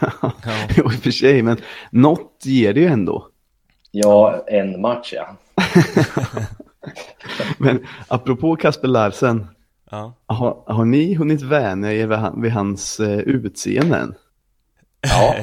ja. 0.00 0.32
Jo, 0.76 0.84
i 0.84 0.96
och 0.96 1.02
för 1.02 1.10
sig, 1.10 1.42
men 1.42 1.56
något 1.90 2.42
ger 2.44 2.74
det 2.74 2.80
ju 2.80 2.86
ändå. 2.86 3.26
Ja, 3.90 4.44
en 4.46 4.80
match 4.80 5.12
ja. 5.16 5.36
men 7.58 7.86
apropå 8.08 8.56
Kasper 8.56 8.88
Larsen, 8.88 9.46
Ja. 9.90 10.14
har, 10.26 10.62
har 10.66 10.84
ni 10.84 11.14
hunnit 11.14 11.42
vänja 11.42 11.92
er 11.92 12.06
vid, 12.06 12.18
han, 12.18 12.42
vid 12.42 12.52
hans 12.52 13.00
uh, 13.00 13.18
utseende 13.18 13.96
än? 13.96 14.14
Ja. 15.00 15.34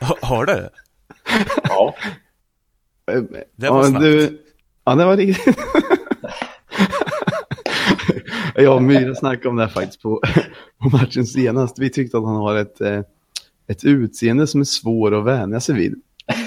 Ha- 0.00 0.16
Har 0.26 0.44
du? 0.46 0.68
ja. 1.68 1.94
Eh, 3.12 3.22
Det 3.56 3.70
var 3.70 3.84
snabbt. 3.84 4.04
du, 4.04 4.42
ja, 4.84 4.94
det 4.94 5.04
var 5.04 5.16
riktigt. 5.16 5.56
Jag 8.54 8.76
och 8.76 8.82
Myra 8.82 9.14
snackade 9.14 9.48
om 9.48 9.56
det 9.56 9.62
här 9.62 9.70
faktiskt 9.70 10.02
på, 10.02 10.22
på 10.82 10.88
matchen 10.88 11.26
senast. 11.26 11.78
Vi 11.78 11.90
tyckte 11.90 12.18
att 12.18 12.24
han 12.24 12.36
har 12.36 12.56
ett, 12.56 12.80
eh, 12.80 13.00
ett 13.66 13.84
utseende 13.84 14.46
som 14.46 14.60
är 14.60 14.64
svår 14.64 15.18
att 15.18 15.24
vänja 15.24 15.60
sig 15.60 15.74
vid. 15.74 15.94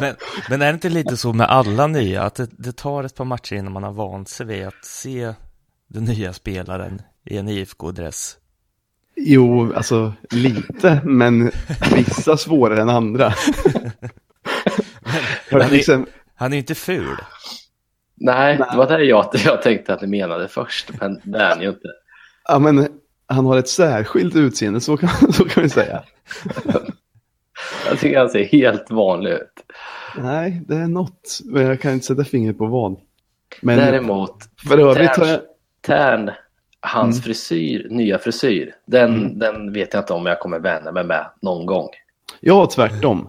Men, 0.00 0.14
men 0.50 0.62
är 0.62 0.66
det 0.66 0.74
inte 0.74 0.88
lite 0.88 1.16
så 1.16 1.32
med 1.32 1.46
alla 1.46 1.86
nya, 1.86 2.22
att 2.22 2.34
det, 2.34 2.48
det 2.50 2.72
tar 2.72 3.04
ett 3.04 3.14
par 3.14 3.24
matcher 3.24 3.56
innan 3.56 3.72
man 3.72 3.82
har 3.82 3.92
vant 3.92 4.28
sig 4.28 4.46
vid 4.46 4.66
att 4.66 4.84
se 4.84 5.34
den 5.88 6.04
nya 6.04 6.32
spelaren 6.32 7.02
i 7.24 7.36
en 7.36 7.48
IFK-dress? 7.48 8.36
Jo, 9.16 9.72
alltså 9.74 10.12
lite, 10.30 11.00
men 11.04 11.50
vissa 11.94 12.36
svårare 12.36 12.82
än 12.82 12.88
andra. 12.88 13.34
Men 15.50 15.60
han, 15.60 15.70
är, 15.70 15.70
liksom, 15.70 16.06
han 16.34 16.52
är 16.52 16.56
ju 16.56 16.60
inte 16.60 16.74
ful. 16.74 17.16
Nej, 18.24 18.58
Nej. 18.58 18.68
det 18.70 18.76
var 18.76 18.86
det 18.88 19.04
jag, 19.04 19.26
jag 19.44 19.62
tänkte 19.62 19.94
att 19.94 20.00
ni 20.02 20.06
menade 20.06 20.48
först. 20.48 20.90
Men 21.00 21.20
det 21.24 21.38
är 21.38 21.56
ni 21.56 21.62
ju 21.64 21.68
inte. 21.70 21.88
ja, 22.48 22.58
men 22.58 22.88
han 23.26 23.46
har 23.46 23.58
ett 23.58 23.68
särskilt 23.68 24.36
utseende, 24.36 24.80
så 24.80 24.96
kan, 24.96 25.08
så 25.32 25.44
kan 25.44 25.62
vi 25.62 25.68
säga. 25.68 26.02
Jag 27.88 27.98
tycker 27.98 28.18
han 28.18 28.28
ser 28.28 28.44
helt 28.44 28.90
vanlig 28.90 29.30
ut. 29.30 29.52
Nej, 30.18 30.62
det 30.68 30.74
är 30.76 30.86
något, 30.86 31.40
men 31.44 31.62
jag 31.62 31.80
kan 31.80 31.92
inte 31.92 32.06
sätta 32.06 32.24
fingret 32.24 32.58
på 32.58 32.66
vad. 32.66 32.96
Men 33.60 33.78
Däremot, 33.78 34.36
för 34.68 34.78
övrigt 34.78 35.16
har 35.16 35.26
jag... 35.26 35.40
Tern, 35.86 36.30
hans 36.80 37.16
Mm. 37.16 37.22
frisyr, 37.22 37.86
nya 37.90 38.18
frisyr, 38.18 38.74
den, 38.86 39.14
Mm. 39.14 39.38
den 39.38 39.72
vet 39.72 39.94
jag 39.94 40.00
inte 40.02 40.12
om 40.12 40.26
jag 40.26 40.40
kommer 40.40 40.58
vänja 40.58 40.92
mig 40.92 41.04
med 41.04 41.26
någon 41.42 41.66
gång. 41.66 41.88
Jag 42.40 42.70
tvärtom. 42.70 43.28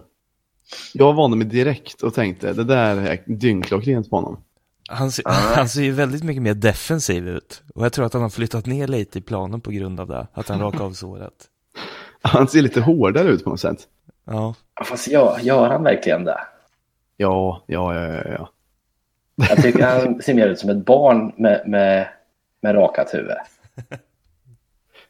Jag 0.92 1.12
vande 1.14 1.36
mig 1.36 1.46
direkt 1.46 2.02
och 2.02 2.14
tänkte 2.14 2.52
det 2.52 2.64
där 2.64 2.96
är 2.96 3.22
dyngklockrent 3.26 4.10
på 4.10 4.16
honom. 4.16 4.36
Han 4.88 5.10
ser, 5.10 5.28
Ah. 5.28 5.32
han 5.56 5.68
ser 5.68 5.82
ju 5.82 5.90
väldigt 5.92 6.24
mycket 6.24 6.42
mer 6.42 6.54
defensiv 6.54 7.28
ut. 7.28 7.62
Och 7.74 7.84
jag 7.84 7.92
tror 7.92 8.06
att 8.06 8.12
han 8.12 8.22
har 8.22 8.28
flyttat 8.28 8.66
ner 8.66 8.86
lite 8.88 9.18
i 9.18 9.22
planen 9.22 9.60
på 9.60 9.70
grund 9.70 10.00
av 10.00 10.08
det. 10.08 10.26
Att 10.32 10.48
han 10.48 10.60
rakade 10.60 10.84
av 10.84 10.92
såret. 10.92 11.32
Han 12.22 12.48
ser 12.48 12.62
lite 12.62 12.80
hårdare 12.80 13.28
ut 13.28 13.44
på 13.44 13.50
något 13.50 13.60
sätt. 13.60 13.78
Ja, 14.26 14.54
Ja, 14.78 14.84
Fast 14.84 15.08
gör, 15.08 15.38
gör 15.42 15.68
han 15.68 15.82
verkligen 15.82 16.24
det? 16.24 16.38
Ja, 17.16 17.64
ja, 17.66 17.94
ja, 17.94 18.12
ja. 18.14 18.22
ja. 18.38 18.48
Jag 19.48 19.62
tycker 19.62 19.86
han 19.86 20.22
ser 20.22 20.34
mer 20.34 20.48
ut 20.48 20.58
som 20.58 20.70
ett 20.70 20.86
barn 20.86 21.32
med, 21.36 21.62
med, 21.66 22.08
med 22.62 22.74
rakat 22.74 23.14
huvud. 23.14 23.36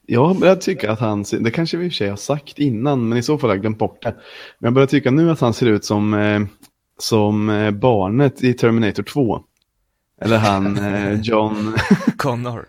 Jag 0.07 0.39
börjar 0.39 0.57
tycka 0.57 0.93
att 0.93 1.01
han 1.01 1.25
ser, 1.25 1.39
det 1.39 1.51
kanske 1.51 1.77
vi 1.77 1.85
i 1.85 1.89
och 1.89 1.93
för 1.93 1.97
sig 1.97 2.09
har 2.09 2.17
sagt 2.17 2.59
innan, 2.59 3.09
men 3.09 3.19
i 3.19 3.23
så 3.23 3.39
fall 3.39 3.51
har 3.51 3.55
jag 3.55 3.61
glömt 3.63 3.79
bort 3.79 4.03
det. 4.03 4.15
Men 4.59 4.67
jag 4.67 4.73
börjar 4.75 4.87
tycka 4.87 5.11
nu 5.11 5.31
att 5.31 5.41
han 5.41 5.55
ser 5.55 5.67
ut 5.67 5.85
som, 5.85 6.15
eh, 6.15 6.41
som 6.99 7.51
eh, 7.51 7.71
barnet 7.71 8.45
i 8.45 8.55
Terminator 8.55 9.03
2. 9.03 9.41
Eller 10.25 10.39
han, 10.39 10.79
eh, 10.79 11.21
John... 11.21 11.75
Connor. 12.17 12.67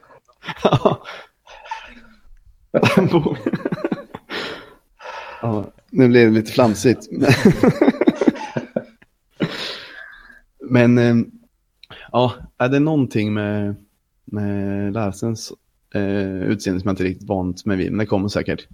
ja, 5.42 5.72
nu 5.90 6.08
blev 6.08 6.28
det 6.32 6.36
lite 6.40 6.52
flamsigt. 6.52 7.08
Men 10.60 10.98
eh, 10.98 11.16
ja, 12.12 12.34
är 12.58 12.70
det 12.70 12.80
någonting 12.80 13.34
med, 13.34 13.76
med 14.26 14.94
Larsens 14.94 15.54
eh, 15.94 16.42
utseende 16.44 16.82
som 16.82 16.88
jag 16.88 16.94
inte 16.94 17.04
riktigt 17.04 17.28
vant 17.28 17.66
mig 17.66 17.78
vid, 17.78 17.92
men 17.92 17.98
det 18.00 18.06
kommer 18.06 18.28
säkert. 18.28 18.68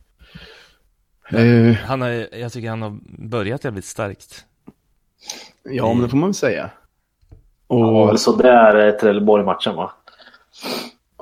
Eh, 1.30 1.74
Han 1.76 2.02
har, 2.02 2.10
jag 2.38 2.52
tycker 2.52 2.70
han 2.70 2.82
har 2.82 3.00
börjat 3.28 3.64
jävligt 3.64 3.86
starkt. 3.86 4.46
ja, 5.64 5.94
men 5.94 6.04
det 6.04 6.10
får 6.10 6.18
man 6.18 6.30
väl 6.30 6.34
säga. 6.36 6.70
Han 7.72 7.84
Och 7.84 7.94
var 7.94 8.08
väl 8.08 8.18
sådär 8.18 8.92
Trelleborg-matchen 8.92 9.76
va? 9.76 9.92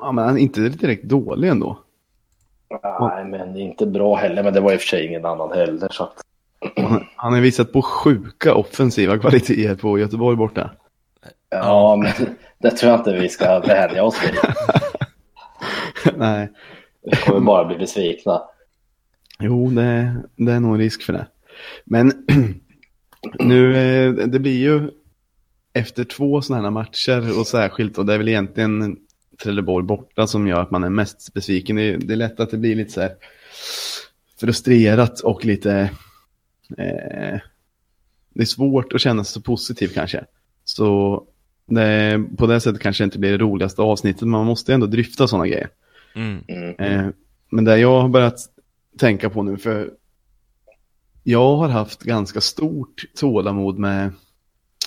ja, 0.02 0.12
men 0.12 0.26
han 0.26 0.38
är 0.38 0.42
inte 0.42 0.62
direkt 0.62 1.04
dålig 1.04 1.50
ändå. 1.50 1.80
Nej, 3.00 3.26
men 3.26 3.58
inte 3.58 3.86
bra 3.86 4.16
heller. 4.16 4.44
Men 4.44 4.54
det 4.54 4.60
var 4.60 4.74
i 4.74 4.76
och 4.76 4.80
för 4.82 4.88
sig 4.88 5.06
ingen 5.06 5.26
annan 5.26 5.52
heller. 5.52 5.88
Så 5.92 6.04
att... 6.04 6.14
Han, 6.78 7.06
han 7.16 7.34
har 7.34 7.42
visat 7.42 7.74
på 7.74 7.82
sjuka 7.82 8.54
offensiva 8.56 9.18
kvaliteter 9.18 9.76
på 9.76 10.00
Göteborg 10.00 10.38
borta. 10.38 10.72
Ja, 11.50 11.96
men 11.96 12.12
det 12.60 12.72
tror 12.72 12.92
jag 12.92 13.00
inte 13.00 13.14
vi 13.14 13.30
ska 13.30 13.60
vänja 13.60 14.04
oss 14.04 14.24
vid. 14.24 14.36
Nej, 16.18 16.50
Vi 17.02 17.16
kommer 17.18 17.40
bara 17.40 17.66
bli 17.66 17.78
besvikna. 17.78 18.42
jo, 19.40 19.70
det, 19.70 20.16
det 20.36 20.52
är 20.52 20.60
nog 20.60 20.74
en 20.74 20.80
risk 20.80 21.02
för 21.04 21.14
det. 21.14 21.28
Men 21.86 22.12
nu, 23.40 23.76
eh, 23.78 24.14
det 24.14 24.40
blir 24.40 24.58
ju 24.60 24.92
efter 25.74 26.04
två 26.04 26.42
sådana 26.42 26.64
här 26.64 26.72
matcher 26.72 27.40
och 27.40 27.48
särskilt, 27.48 27.98
och 27.98 28.06
det 28.06 28.14
är 28.14 28.18
väl 28.18 28.28
egentligen 28.28 28.98
Trelleborg 29.44 29.86
borta 29.86 30.28
som 30.28 30.48
gör 30.48 30.62
att 30.62 30.72
man 30.72 30.84
är 30.84 30.90
mest 30.90 31.34
besviken. 31.34 31.76
Det 31.76 31.82
är, 31.82 31.98
det 31.98 32.14
är 32.14 32.18
lätt 32.18 32.40
att 32.40 32.52
det 32.52 32.58
blir 32.58 32.76
lite 32.76 32.92
så 32.92 33.02
här 33.02 33.16
frustrerat 34.40 35.20
och 35.20 35.46
lite, 35.46 35.74
eh, 36.78 37.40
det 38.34 38.42
är 38.42 38.46
svårt 38.46 38.94
att 38.94 39.02
känna 39.02 39.24
sig 39.24 39.34
så 39.34 39.42
positiv 39.42 39.88
kanske. 39.94 40.26
Så 40.64 41.24
det, 41.66 42.24
på 42.38 42.48
det 42.48 42.60
sättet 42.60 42.82
kanske 42.82 43.04
det 43.04 43.06
inte 43.06 43.20
blir 43.20 43.32
det 43.32 43.38
roligaste 43.38 43.82
avsnittet, 43.82 44.22
men 44.22 44.30
man 44.30 44.46
måste 44.46 44.74
ändå 44.74 44.86
dryfta 44.86 45.28
sådana 45.28 45.48
grejer. 45.48 45.70
Mm. 46.16 46.44
Mm. 46.48 46.76
Eh, 46.80 47.10
men 47.50 47.66
det 47.66 47.78
jag 47.78 48.02
har 48.02 48.10
börjat 48.10 48.40
tänka 48.98 49.30
på 49.30 49.44
nu, 49.44 49.58
för 49.58 49.92
jag 51.24 51.56
har 51.56 51.70
haft 51.70 52.04
ganska 52.04 52.42
stort 52.42 53.06
tålamod 53.16 53.80
med, 53.80 54.12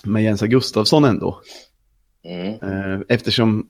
med 0.05 0.23
Jens 0.23 0.41
Gustafsson 0.41 1.05
ändå. 1.05 1.41
Mm. 2.25 2.55
Eh, 2.63 3.01
eftersom 3.09 3.69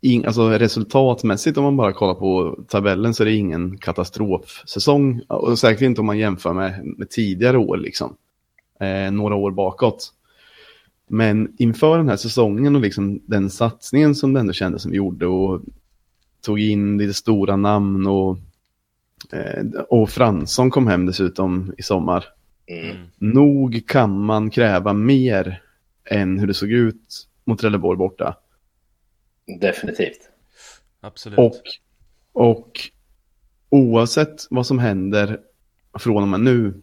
in, 0.00 0.26
alltså 0.26 0.48
resultatmässigt 0.48 1.58
om 1.58 1.64
man 1.64 1.76
bara 1.76 1.92
kollar 1.92 2.14
på 2.14 2.58
tabellen 2.68 3.14
så 3.14 3.22
är 3.22 3.24
det 3.24 3.34
ingen 3.34 3.78
katastrofsäsong. 3.78 5.20
Och 5.28 5.58
säkert 5.58 5.82
inte 5.82 6.00
om 6.00 6.06
man 6.06 6.18
jämför 6.18 6.52
med, 6.52 6.84
med 6.84 7.10
tidigare 7.10 7.58
år, 7.58 7.76
liksom. 7.76 8.16
Eh, 8.80 9.10
några 9.12 9.34
år 9.34 9.50
bakåt. 9.50 10.12
Men 11.08 11.54
inför 11.58 11.98
den 11.98 12.08
här 12.08 12.16
säsongen 12.16 12.76
och 12.76 12.82
liksom 12.82 13.20
den 13.26 13.50
satsningen 13.50 14.14
som 14.14 14.32
det 14.32 14.40
ändå 14.40 14.52
kändes 14.52 14.82
som 14.82 14.90
vi 14.90 14.96
gjorde 14.96 15.26
och 15.26 15.62
tog 16.40 16.60
in 16.60 16.98
lite 16.98 17.14
stora 17.14 17.56
namn 17.56 18.06
och, 18.06 18.38
eh, 19.32 19.64
och 19.88 20.10
Fransson 20.10 20.70
kom 20.70 20.86
hem 20.86 21.06
dessutom 21.06 21.72
i 21.78 21.82
sommar. 21.82 22.24
Mm. 22.66 22.96
Nog 23.16 23.86
kan 23.86 24.20
man 24.20 24.50
kräva 24.50 24.92
mer 24.92 25.62
än 26.04 26.38
hur 26.38 26.46
det 26.46 26.54
såg 26.54 26.70
ut 26.70 27.28
mot 27.44 27.60
Trelleborg 27.60 27.98
borta. 27.98 28.36
Definitivt. 29.60 30.30
Absolut. 31.00 31.38
Och, 31.38 31.62
och 32.32 32.80
oavsett 33.68 34.46
vad 34.50 34.66
som 34.66 34.78
händer 34.78 35.40
från 35.98 36.22
och 36.22 36.28
med 36.28 36.40
nu. 36.40 36.82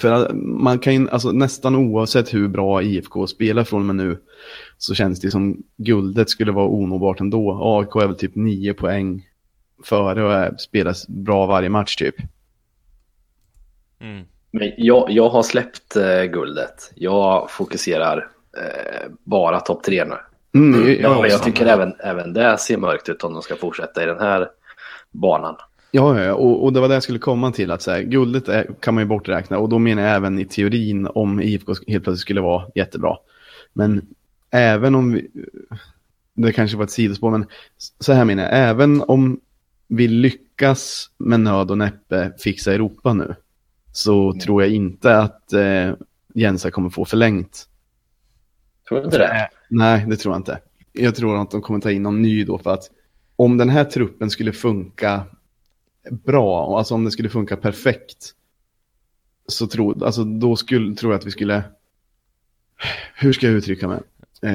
För 0.00 0.34
man 0.34 0.78
kan 0.78 0.94
ju, 0.94 1.10
alltså 1.10 1.32
nästan 1.32 1.76
oavsett 1.76 2.34
hur 2.34 2.48
bra 2.48 2.82
IFK 2.82 3.26
spelar 3.26 3.64
från 3.64 3.80
och 3.80 3.86
med 3.86 3.96
nu. 4.06 4.22
Så 4.78 4.94
känns 4.94 5.20
det 5.20 5.30
som 5.30 5.62
guldet 5.76 6.30
skulle 6.30 6.52
vara 6.52 6.68
onåbart 6.68 7.20
ändå. 7.20 7.58
AIK 7.62 7.96
är 7.96 8.06
väl 8.06 8.16
typ 8.16 8.34
nio 8.34 8.74
poäng 8.74 9.28
före 9.84 10.50
och 10.52 10.60
spelas 10.60 11.08
bra 11.08 11.46
varje 11.46 11.68
match 11.68 11.96
typ. 11.96 12.14
Mm. 14.00 14.24
Men 14.58 14.72
jag, 14.76 15.10
jag 15.10 15.28
har 15.28 15.42
släppt 15.42 15.96
eh, 15.96 16.22
guldet. 16.22 16.92
Jag 16.94 17.50
fokuserar 17.50 18.28
eh, 18.58 19.10
bara 19.24 19.60
topp 19.60 19.82
tre 19.82 20.04
nu. 20.04 20.16
Mm, 20.54 20.88
jag, 20.88 21.00
Ja, 21.00 21.20
men 21.20 21.30
jag 21.30 21.42
tycker 21.42 21.66
även, 21.66 21.94
även 21.98 22.32
det 22.32 22.58
ser 22.58 22.76
mörkt 22.76 23.08
ut 23.08 23.24
om 23.24 23.32
de 23.32 23.42
ska 23.42 23.56
fortsätta 23.56 24.02
i 24.02 24.06
den 24.06 24.18
här 24.18 24.48
banan. 25.10 25.56
ja, 25.90 26.22
ja, 26.22 26.34
och, 26.34 26.64
och 26.64 26.72
det 26.72 26.80
var 26.80 26.88
det 26.88 26.94
jag 26.94 27.02
skulle 27.02 27.18
komma 27.18 27.52
till. 27.52 27.70
att 27.70 27.82
så 27.82 27.90
här, 27.90 28.02
Guldet 28.02 28.48
är, 28.48 28.70
kan 28.80 28.94
man 28.94 29.02
ju 29.02 29.08
borträkna 29.08 29.58
och 29.58 29.68
då 29.68 29.78
menar 29.78 30.02
jag 30.02 30.16
även 30.16 30.38
i 30.38 30.44
teorin 30.44 31.08
om 31.14 31.40
IFK 31.40 31.72
helt 31.86 32.04
plötsligt 32.04 32.20
skulle 32.20 32.40
vara 32.40 32.64
jättebra. 32.74 33.16
Men 33.72 34.06
även 34.50 34.94
om 34.94 35.12
vi, 35.12 35.30
det 36.34 36.52
kanske 36.52 36.76
var 36.76 36.84
ett 36.84 36.90
sidospår, 36.90 37.30
men 37.30 37.46
så 38.00 38.12
här 38.12 38.24
menar 38.24 38.42
jag, 38.42 38.52
även 38.52 39.02
om 39.02 39.40
vi 39.88 40.08
lyckas 40.08 41.10
med 41.18 41.40
nöd 41.40 41.70
och 41.70 41.78
näppe 41.78 42.32
fixa 42.38 42.74
Europa 42.74 43.12
nu 43.12 43.34
så 43.96 44.28
Mm. 44.30 44.38
tror 44.40 44.62
jag 44.62 44.72
inte 44.72 45.16
att 45.18 45.52
eh, 45.52 45.92
Jensa 46.34 46.70
kommer 46.70 46.90
få 46.90 47.04
förlängt. 47.04 47.68
Tror 48.88 48.98
du 48.98 49.04
inte 49.04 49.18
det? 49.18 49.48
Nej, 49.70 50.04
det 50.08 50.16
tror 50.16 50.34
jag 50.34 50.38
inte. 50.40 50.58
Jag 50.92 51.14
tror 51.14 51.42
att 51.42 51.50
de 51.50 51.62
kommer 51.62 51.80
ta 51.80 51.90
in 51.90 52.02
någon 52.02 52.22
ny 52.22 52.44
då 52.44 52.58
för 52.58 52.70
att 52.70 52.90
om 53.36 53.56
den 53.58 53.68
här 53.68 53.84
truppen 53.84 54.30
skulle 54.30 54.52
funka 54.52 55.22
bra, 56.10 56.78
alltså 56.78 56.94
om 56.94 57.04
det 57.04 57.10
skulle 57.10 57.28
funka 57.28 57.56
perfekt, 57.56 58.32
så 59.48 59.66
tror, 59.66 60.04
alltså 60.04 60.24
då 60.24 60.56
skulle, 60.56 60.94
tror 60.96 61.12
jag 61.12 61.18
att 61.18 61.26
vi 61.26 61.30
skulle, 61.30 61.62
hur 63.14 63.32
ska 63.32 63.46
jag 63.46 63.54
uttrycka 63.54 63.88
mig? 63.88 64.00
Eh, 64.42 64.50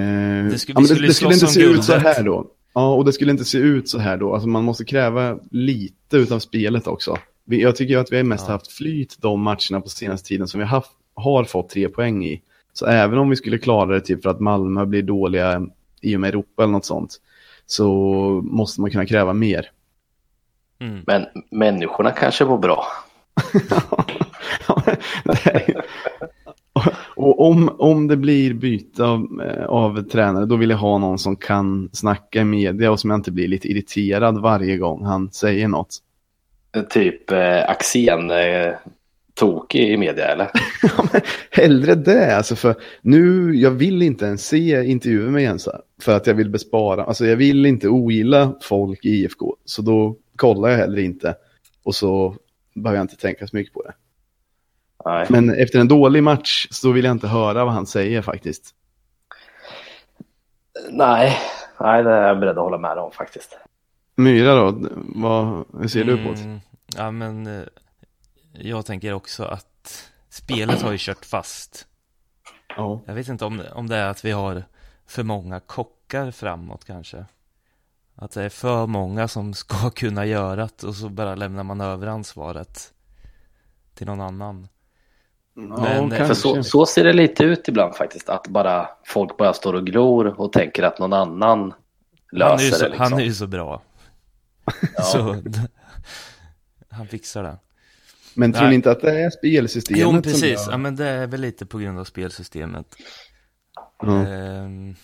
Det 0.52 0.58
skulle- 0.60 0.80
ja, 0.80 0.86
skulle 0.86 1.08
det 1.08 1.14
skulle 1.14 1.34
inte 1.34 1.48
se 1.48 1.62
ut 1.64 1.84
så 1.84 1.94
guldet. 1.94 2.18
här 2.18 2.24
då. 2.24 2.48
Ja, 2.74 2.94
och 2.94 3.06
det 3.06 3.14
skulle 3.14 3.32
inte 3.32 3.46
se 3.46 3.58
ut 3.58 3.90
så 3.90 4.00
här 4.00 4.18
då. 4.18 4.34
Alltså 4.34 4.48
man 4.48 4.64
måste 4.64 4.86
kräva 4.86 5.40
lite 5.52 6.18
utav 6.18 6.40
spelet 6.40 6.88
också. 6.88 7.18
Jag 7.46 7.76
tycker 7.76 7.98
att 7.98 8.12
vi 8.12 8.18
har 8.18 8.24
mest 8.24 8.46
Ja. 8.48 8.54
haft 8.54 8.72
flyt 8.72 9.18
de 9.22 9.42
matcherna 9.42 9.82
på 9.82 9.90
senaste 9.90 10.28
tiden 10.28 10.48
som 10.48 10.60
vi 10.60 10.66
har, 10.66 10.72
haft, 10.72 10.92
har 11.14 11.44
fått 11.44 11.70
tre 11.70 11.90
poäng 11.90 12.26
i. 12.26 12.42
Så 12.74 12.86
även 12.86 13.20
om 13.20 13.30
vi 13.30 13.36
skulle 13.36 13.58
klara 13.58 13.94
det 13.94 14.02
typ 14.02 14.24
för 14.24 14.30
att 14.30 14.40
Malmö 14.40 14.86
blir 14.86 15.04
dåliga 15.04 15.62
i 16.02 16.16
och 16.16 16.20
med 16.20 16.28
Europa 16.28 16.64
eller 16.64 16.74
något 16.74 16.86
sånt, 16.86 17.18
så 17.66 17.92
måste 18.44 18.82
man 18.82 18.92
kunna 18.92 19.06
kräva 19.06 19.34
mer. 19.34 19.72
Mm. 20.80 21.04
Men 21.08 21.26
människorna 21.52 22.12
kanske 22.12 22.46
var 22.46 22.58
bra. 22.58 22.86
Och 27.16 27.48
om, 27.48 27.76
om 27.78 28.08
det 28.08 28.18
blir 28.18 28.54
byte 28.54 29.06
av, 29.06 29.42
av 29.68 30.02
tränare, 30.02 30.46
då 30.46 30.56
vill 30.56 30.70
jag 30.70 30.78
ha 30.78 30.98
någon 30.98 31.20
som 31.20 31.36
kan 31.36 31.90
snacka 31.94 32.42
i 32.42 32.44
media 32.44 32.92
och 32.92 33.00
som 33.00 33.10
jag 33.10 33.18
inte 33.18 33.32
blir 33.32 33.48
lite 33.48 33.68
irriterad 33.68 34.42
varje 34.42 34.78
gång 34.78 35.06
han 35.06 35.32
säger 35.32 35.68
något. 35.68 35.98
Typ 36.90 37.32
eh, 37.32 37.70
Axén 37.70 38.32
eh, 38.32 38.74
tokig 39.34 39.90
i 39.90 39.98
media 39.98 40.28
eller? 40.28 40.52
Ja, 40.84 41.06
men 41.14 41.22
hellre 41.52 41.96
det, 41.96 42.38
alltså 42.38 42.56
för 42.56 42.76
nu, 43.02 43.56
jag 43.56 43.72
vill 43.72 44.02
inte 44.02 44.26
ens 44.26 44.48
se 44.48 44.84
intervjuer 44.86 45.30
med 45.30 45.44
Jensa. 45.44 45.82
För 46.02 46.16
att 46.16 46.28
jag 46.28 46.34
vill 46.34 46.50
bespara, 46.50 47.04
alltså 47.04 47.26
jag 47.26 47.36
vill 47.36 47.66
inte 47.66 47.88
ogilla 47.88 48.54
folk 48.62 49.06
i 49.06 49.10
IFK. 49.10 49.56
Så 49.66 49.82
då 49.82 50.16
kollar 50.36 50.70
jag 50.70 50.78
heller 50.78 51.00
inte. 51.00 51.36
Och 51.84 51.96
så 51.96 52.36
behöver 52.74 52.98
jag 52.98 53.04
inte 53.04 53.18
tänka 53.18 53.48
så 53.48 53.56
mycket 53.56 53.74
på 53.74 53.84
det. 53.84 53.94
Nej. 55.06 55.26
Men 55.30 55.50
efter 55.50 55.80
en 55.80 55.88
dålig 55.88 56.24
match 56.24 56.68
så 56.72 56.92
vill 56.92 57.06
jag 57.06 57.12
inte 57.12 57.28
höra 57.28 57.66
vad 57.66 57.74
han 57.74 57.86
säger 57.86 58.22
faktiskt. 58.22 58.76
Nej, 60.90 61.38
nej, 61.80 62.04
det 62.04 62.10
är 62.10 62.28
jag 62.28 62.40
beredd 62.40 62.58
att 62.58 62.64
hålla 62.64 62.78
med 62.78 62.98
om 62.98 63.12
faktiskt. 63.12 63.58
Myra 64.16 64.56
då, 64.56 64.90
vad, 65.16 65.66
hur 65.80 65.88
ser 65.88 66.04
du 66.04 66.18
på 66.18 66.32
det? 66.34 66.42
Mm, 66.42 66.60
Ja, 66.98 67.12
men 67.12 67.48
eh, 67.48 67.64
jag 68.54 68.86
tänker 68.86 69.14
också 69.14 69.44
att 69.44 70.12
spelet 70.30 70.82
har 70.82 70.92
ju 70.92 70.98
kört 71.00 71.26
fast. 71.26 71.88
Ja. 72.78 73.02
Jag 73.06 73.14
vet 73.14 73.28
inte 73.28 73.46
om, 73.46 73.64
om 73.74 73.88
det 73.88 73.96
är 73.96 74.08
att 74.08 74.26
vi 74.26 74.32
har 74.32 74.64
för 75.08 75.24
många 75.24 75.60
kockar 75.60 76.32
framåt 76.32 76.86
kanske. 76.86 77.26
Att 78.16 78.32
det 78.32 78.44
är 78.44 78.50
för 78.50 78.88
många 78.88 79.28
som 79.28 79.54
ska 79.54 79.90
kunna 79.90 80.26
göra 80.26 80.56
det 80.56 80.84
och 80.84 80.96
så 80.96 81.10
bara 81.10 81.36
lämnar 81.36 81.64
man 81.64 81.82
över 81.82 82.08
ansvaret 82.08 82.94
till 83.94 84.08
någon 84.08 84.22
annan. 84.22 84.68
Men, 85.54 86.12
eh, 86.12 86.28
För 86.28 86.34
så, 86.34 86.64
så 86.64 86.86
ser 86.86 87.04
det 87.04 87.14
lite 87.14 87.44
ut 87.44 87.68
ibland 87.68 87.96
faktiskt. 87.96 88.30
Att 88.30 88.48
bara 88.48 88.90
folk 89.06 89.38
bara 89.38 89.54
står 89.54 89.74
och 89.74 89.86
glor 89.86 90.42
och 90.42 90.54
tänker 90.54 90.84
att 90.84 91.00
någon 91.00 91.14
annan 91.14 91.60
Han 91.62 91.74
löser 92.32 92.66
ju 92.66 92.72
så, 92.72 92.84
det. 92.84 92.90
Liksom. 92.90 93.12
han 93.12 93.20
är 93.20 93.24
ju 93.24 93.34
så 93.34 93.48
bra. 93.48 93.82
Ja. 94.98 95.04
Så 95.04 95.42
han 96.90 97.08
fixar 97.08 97.44
det. 97.44 97.58
Men 98.34 98.54
tror 98.54 98.68
ni 98.68 98.76
inte 98.76 98.92
att 98.92 99.02
det 99.02 99.22
är 99.22 99.30
spelsystemet 99.30 100.02
Jo, 100.02 100.10
som 100.12 100.22
precis. 100.22 100.44
gör- 100.44 100.72
Ja, 100.72 100.78
men 100.78 100.96
det 100.96 101.06
är 101.08 101.28
väl 101.28 101.42
lite 101.42 101.66
på 101.66 101.78
grund 101.78 102.00
av 102.00 102.04
spelsystemet. 102.04 102.96
Ja. 104.02 104.28
Ehm, 104.28 104.96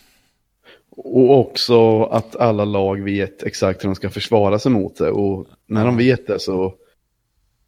Och 0.90 1.40
också 1.40 2.04
att 2.04 2.36
alla 2.36 2.66
lag 2.66 3.04
vet 3.04 3.44
exakt 3.44 3.84
hur 3.84 3.90
de 3.90 3.96
ska 3.96 4.10
försvara 4.10 4.60
sig 4.60 4.72
mot 4.72 4.98
det. 4.98 5.10
Och 5.12 5.48
när 5.68 5.86
de 5.86 5.98
vet 5.98 6.28
det 6.28 6.40
så, 6.40 6.74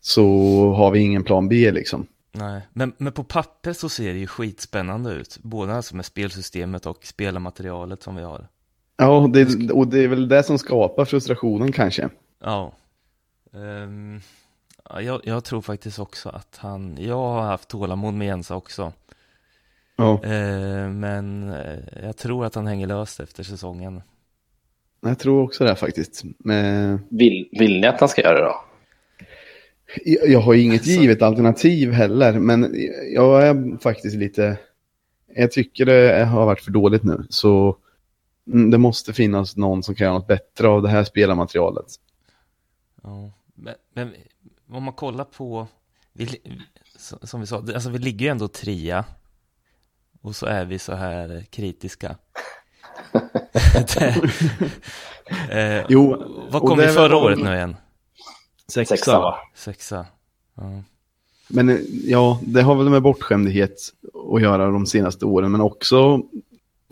så 0.01 0.23
har 0.73 0.91
vi 0.91 0.99
ingen 0.99 1.23
plan 1.23 1.47
B 1.49 1.71
liksom. 1.71 2.07
nej, 2.31 2.61
men, 2.73 2.93
men 2.97 3.13
på 3.13 3.23
papper 3.23 3.73
så 3.73 3.89
ser 3.89 4.13
det 4.13 4.19
ju 4.19 4.27
skitspännande 4.27 5.11
ut. 5.11 5.37
Både 5.43 5.73
alltså 5.75 5.95
med 5.95 6.05
spelsystemet 6.05 6.85
och 6.85 7.05
spelarmaterialet 7.05 8.03
som 8.03 8.15
vi 8.15 8.21
har. 8.23 8.47
Ja, 8.99 9.29
det, 9.33 9.71
och 9.71 9.87
det 9.87 10.03
är 10.03 10.07
väl 10.07 10.27
det 10.27 10.43
som 10.43 10.57
skapar 10.59 11.05
frustrationen 11.05 11.71
kanske. 11.71 12.09
Ja. 12.43 12.71
Ja, 14.89 15.01
jag, 15.01 15.21
jag 15.23 15.43
tror 15.43 15.61
faktiskt 15.61 15.99
också 15.99 16.29
att 16.29 16.57
han, 16.57 16.97
jag 16.99 17.15
har 17.17 17.41
haft 17.41 17.69
tålamod 17.69 18.13
med 18.13 18.27
Jensa 18.27 18.55
också. 18.55 18.93
Ja, 19.97 20.23
Ehm, 20.23 20.99
men 20.99 21.49
eh, 21.53 21.79
jag 22.03 22.17
tror 22.17 22.45
att 22.45 22.55
han 22.55 22.67
hänger 22.67 22.87
löst 22.87 23.19
efter 23.19 23.43
säsongen. 23.43 24.01
jag 25.01 25.19
tror 25.19 25.43
också 25.43 25.63
det 25.63 25.75
faktiskt. 25.75 26.23
Men 26.37 26.99
Vill, 27.09 27.49
vill 27.51 27.81
ni 27.81 27.87
att 27.87 27.99
han 27.99 28.09
ska 28.09 28.21
göra 28.21 28.37
det 28.39 28.43
då? 28.45 28.55
jag, 30.05 30.29
jag 30.29 30.39
har 30.39 30.53
inget 30.53 30.81
Alltså- 30.81 30.91
givet 30.91 31.21
alternativ 31.21 31.91
heller, 31.91 32.39
men 32.39 32.75
jag 33.13 33.47
är 33.47 33.77
faktiskt 33.81 34.15
lite... 34.15 34.57
Jag 35.35 35.51
tycker 35.51 35.85
det 35.85 36.25
har 36.25 36.45
varit 36.45 36.61
för 36.61 36.71
dåligt 36.71 37.03
nu, 37.03 37.25
så 37.29 37.77
det 38.71 38.77
måste 38.77 39.13
finnas 39.13 39.57
någon 39.57 39.83
som 39.83 39.95
kan 39.95 40.05
göra 40.05 40.17
något 40.17 40.27
bättre 40.27 40.67
av 40.67 40.81
det 40.81 40.89
här 40.89 41.03
spelarmaterialet. 41.03 41.85
Ja. 43.03 43.31
Men, 43.55 43.75
men 43.93 44.13
om 44.71 44.83
man 44.83 44.93
kollar 44.93 45.23
på, 45.23 45.67
vi, 46.13 46.41
som 47.23 47.39
vi 47.39 47.47
sa, 47.47 47.57
alltså 47.57 47.89
vi 47.89 47.99
ligger 47.99 48.25
ju 48.25 48.29
ändå 48.31 48.47
trea. 48.47 49.05
Och 50.21 50.35
så 50.35 50.45
är 50.45 50.65
vi 50.65 50.79
så 50.79 50.95
här 50.95 51.45
kritiska. 51.49 52.15
eh, 55.49 55.85
Jo, 55.89 56.23
vad 56.51 56.61
kom 56.61 56.77
vi 56.77 56.87
förra 56.87 57.17
året 57.17 57.39
nu 57.39 57.55
igen? 57.55 57.75
Sexa, 58.67 58.95
Sexa 58.95 59.19
va? 59.19 59.37
Sexa. 59.55 60.05
Ja. 60.55 60.83
Men 61.47 61.69
eh, 61.69 61.79
ja, 62.03 62.39
det 62.41 62.61
har 62.61 62.75
väl 62.75 62.89
med 62.89 63.01
bortskämdhet 63.01 63.93
att 64.33 64.41
göra 64.41 64.71
de 64.71 64.85
senaste 64.85 65.25
åren, 65.25 65.51
men 65.51 65.61
också 65.61 66.21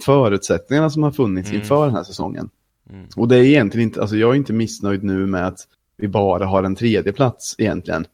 förutsättningarna 0.02 0.90
som 0.90 1.04
har 1.04 1.12
funnits 1.12 1.50
Mm. 1.50 1.62
inför 1.62 1.86
den 1.86 1.96
här 1.96 2.04
säsongen. 2.04 2.50
Mm. 2.90 3.06
Och 3.16 3.28
det 3.28 3.36
är 3.38 3.44
egentligen 3.44 3.88
inte, 3.88 4.02
alltså 4.02 4.16
jag 4.16 4.32
är 4.32 4.36
inte 4.36 4.54
missnöjd 4.54 5.04
nu 5.04 5.26
med 5.26 5.48
att 5.48 5.68
vi 5.98 6.08
bara 6.08 6.46
har 6.46 6.64
en 6.64 6.76
tredje 6.76 7.14
plats 7.14 7.56
egentligen. 7.58 8.06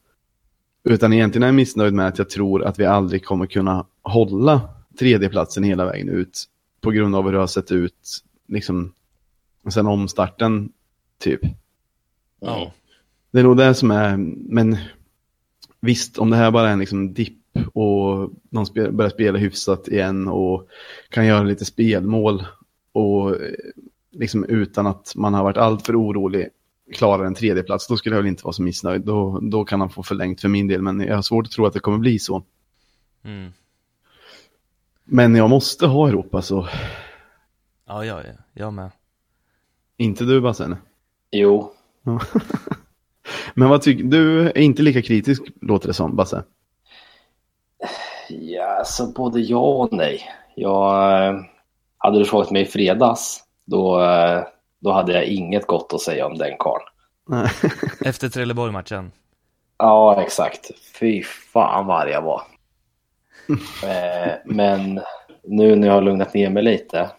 Utan 0.84 1.13
egentligen 1.13 1.43
är 1.43 1.48
jag 1.48 1.56
missnöjd 1.56 1.93
med 1.93 2.08
att 2.08 2.17
jag 2.17 2.30
tror 2.30 2.63
att 2.63 2.80
vi 2.80 2.86
aldrig 2.86 3.26
kommer 3.26 3.46
kunna 3.46 3.86
hålla 4.02 4.62
tredjeplatsen 5.00 5.63
hela 5.63 5.86
vägen 5.86 6.10
ut. 6.10 6.46
På 6.82 6.91
grund 6.91 7.15
av 7.15 7.26
hur 7.26 7.32
det 7.32 7.39
har 7.39 7.48
sett 7.48 7.72
ut, 7.72 8.24
liksom, 8.48 8.93
sen 9.69 9.88
omstarten, 9.88 10.72
typ. 11.19 11.41
Ja. 12.39 12.74
Det 13.32 13.39
är 13.39 13.43
nog 13.43 13.58
det 13.58 13.74
som 13.74 13.91
är, 13.91 14.17
men 14.50 14.78
visst, 15.82 16.17
om 16.17 16.30
det 16.30 16.36
här 16.36 16.52
bara 16.52 16.69
är 16.69 16.74
en 16.74 16.80
liksom 16.80 17.13
dipp 17.13 17.43
och 17.74 18.30
de 18.50 18.66
spe, 18.66 18.92
börjar 18.92 19.10
spela 19.10 19.38
hyfsat 19.38 19.88
igen 19.88 20.28
och 20.28 20.68
kan 21.10 21.26
göra 21.26 21.44
lite 21.44 21.66
spelmål 21.66 22.46
och 22.92 23.30
eh, 23.30 23.52
liksom 24.12 24.46
utan 24.46 24.88
att 24.88 25.13
man 25.16 25.34
har 25.34 25.44
varit 25.44 25.58
alltför 25.58 26.02
orolig 26.02 26.50
klarar 26.94 27.26
en 27.26 27.36
tredje 27.36 27.63
plats 27.63 27.88
då 27.88 27.98
skulle 27.98 28.16
jag 28.16 28.22
väl 28.22 28.30
inte 28.30 28.44
vara 28.44 28.54
så 28.54 28.62
missnöjd. 28.62 29.02
Då, 29.02 29.39
då 29.42 29.66
kan 29.66 29.80
han 29.80 29.89
få 29.89 30.04
förlängt 30.04 30.42
för 30.42 30.48
min 30.48 30.68
del, 30.68 30.82
men 30.82 31.00
jag 31.00 31.16
har 31.16 31.22
svårt 31.22 31.46
att 31.46 31.52
tro 31.52 31.66
att 31.66 31.74
det 31.74 31.80
kommer 31.80 31.98
bli 31.98 32.20
så. 32.20 32.44
Mm. 33.24 33.52
Men 35.04 35.36
jag 35.36 35.50
måste 35.50 35.88
ha 35.88 36.08
Europa, 36.08 36.42
så 36.42 36.68
Ja, 37.88 38.06
ja, 38.06 38.22
ja, 38.24 38.34
jag 38.54 38.74
med. 38.74 38.92
inte 39.98 40.24
du 40.24 40.42
Bassen. 40.42 40.76
Jo. 41.32 41.74
Men 43.54 43.70
vad 43.70 43.82
tycker 43.82 44.04
du? 44.04 44.42
är 44.42 44.58
inte 44.58 44.82
lika 44.82 45.02
kritisk 45.02 45.44
låter 45.62 45.88
det 45.88 45.94
som, 45.94 46.16
Basse. 46.16 46.44
Ja, 48.41 48.84
så 48.86 49.08
både 49.12 49.39
ja 49.39 49.60
och 49.60 49.93
nej. 49.93 50.22
Jag, 50.56 51.28
eh, 51.28 51.39
hade 51.98 52.19
du 52.19 52.26
frågat 52.26 52.52
mig 52.52 52.62
i 52.62 52.65
fredags, 52.65 53.43
då, 53.65 54.02
eh, 54.02 54.43
då 54.80 54.91
hade 54.91 55.13
jag 55.13 55.26
inget 55.26 55.67
gott 55.67 55.93
att 55.93 56.02
säga 56.02 56.26
om 56.26 56.38
den 56.38 56.58
karln. 56.60 56.86
Efter 58.06 58.30
Trelleborg-matchen. 58.30 59.12
Ja, 59.78 60.22
exakt. 60.22 60.72
Fy 61.00 61.24
fan 61.24 61.86
vad 61.86 62.10
jag 62.10 62.22
var. 62.22 62.41
Eh, 63.84 64.34
Men 64.46 65.02
nu 65.43 65.76
när 65.76 65.88
jag 65.88 65.93
har 65.93 66.02
lugnat 66.02 66.34
ner 66.34 66.50
mig 66.50 66.63
lite 66.63 67.10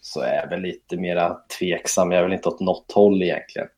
så 0.00 0.20
är 0.20 0.34
jag 0.34 0.48
väl 0.48 0.60
lite 0.60 0.96
mera 0.96 1.36
tveksam. 1.58 2.12
Jag 2.12 2.18
är 2.18 2.22
väl 2.22 2.32
inte 2.32 2.48
åt 2.48 2.60
något 2.60 2.92
håll 2.92 3.22
egentligen. 3.22 3.68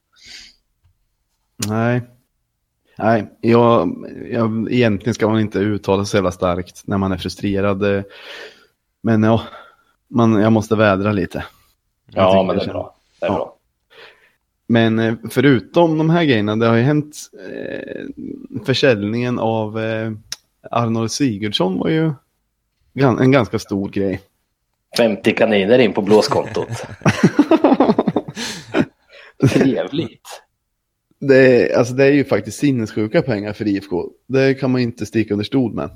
Nej. 1.69 2.03
Nej, 3.03 3.25
jag, 3.41 3.97
jag, 4.31 4.73
egentligen 4.73 5.15
ska 5.15 5.29
man 5.29 5.41
inte 5.41 5.59
uttala 5.59 6.05
sig 6.05 6.11
så 6.11 6.17
jävla 6.17 6.33
starkt 6.33 6.83
när 6.85 6.99
man 6.99 7.13
är 7.13 7.17
frustrerad. 7.17 8.05
Men 9.03 9.23
ja, 9.23 9.43
man, 10.09 10.33
jag 10.41 10.53
måste 10.53 10.77
vädra 10.77 11.13
lite. 11.13 11.45
Ja, 12.07 12.43
men 12.43 12.57
det 12.57 12.63
är 12.63 12.69
bra. 12.69 12.97
Det 13.21 13.27
är 13.27 13.31
Ja. 13.31 13.35
bra. 13.37 13.57
Men 14.67 14.99
eh, 14.99 15.15
förutom 15.31 15.99
de 15.99 16.11
här 16.11 16.25
grejerna, 16.25 16.57
det 16.57 16.67
har 16.67 16.77
ju 16.77 16.83
hänt 16.83 17.17
eh, 17.51 18.07
försäljningen 18.65 19.39
av 19.39 19.79
eh, 19.81 20.13
Arnold 20.71 21.11
Sigurdsson 21.11 21.79
var 21.79 21.89
ju 21.89 22.13
en 22.99 23.31
ganska 23.31 23.59
stor 23.59 23.89
grej. 23.89 24.21
50 24.97 25.35
kaniner 25.35 25.79
in 25.79 25.93
på 25.93 26.03
blåskontot. 26.03 26.69
Trevligt. 29.53 30.43
Det 31.29 31.37
är, 31.37 31.79
alltså 31.79 31.95
det 31.95 32.05
är 32.05 32.11
ju 32.11 32.25
faktiskt 32.25 32.59
sinnessjuka 32.59 33.23
pengar 33.23 33.53
för 33.53 33.69
IFK. 33.69 34.05
Det 34.29 34.55
kan 34.55 34.71
man 34.71 34.81
inte 34.81 35.07
sticka 35.07 35.35
under 35.35 35.45
stol 35.45 35.75
med. 35.75 35.91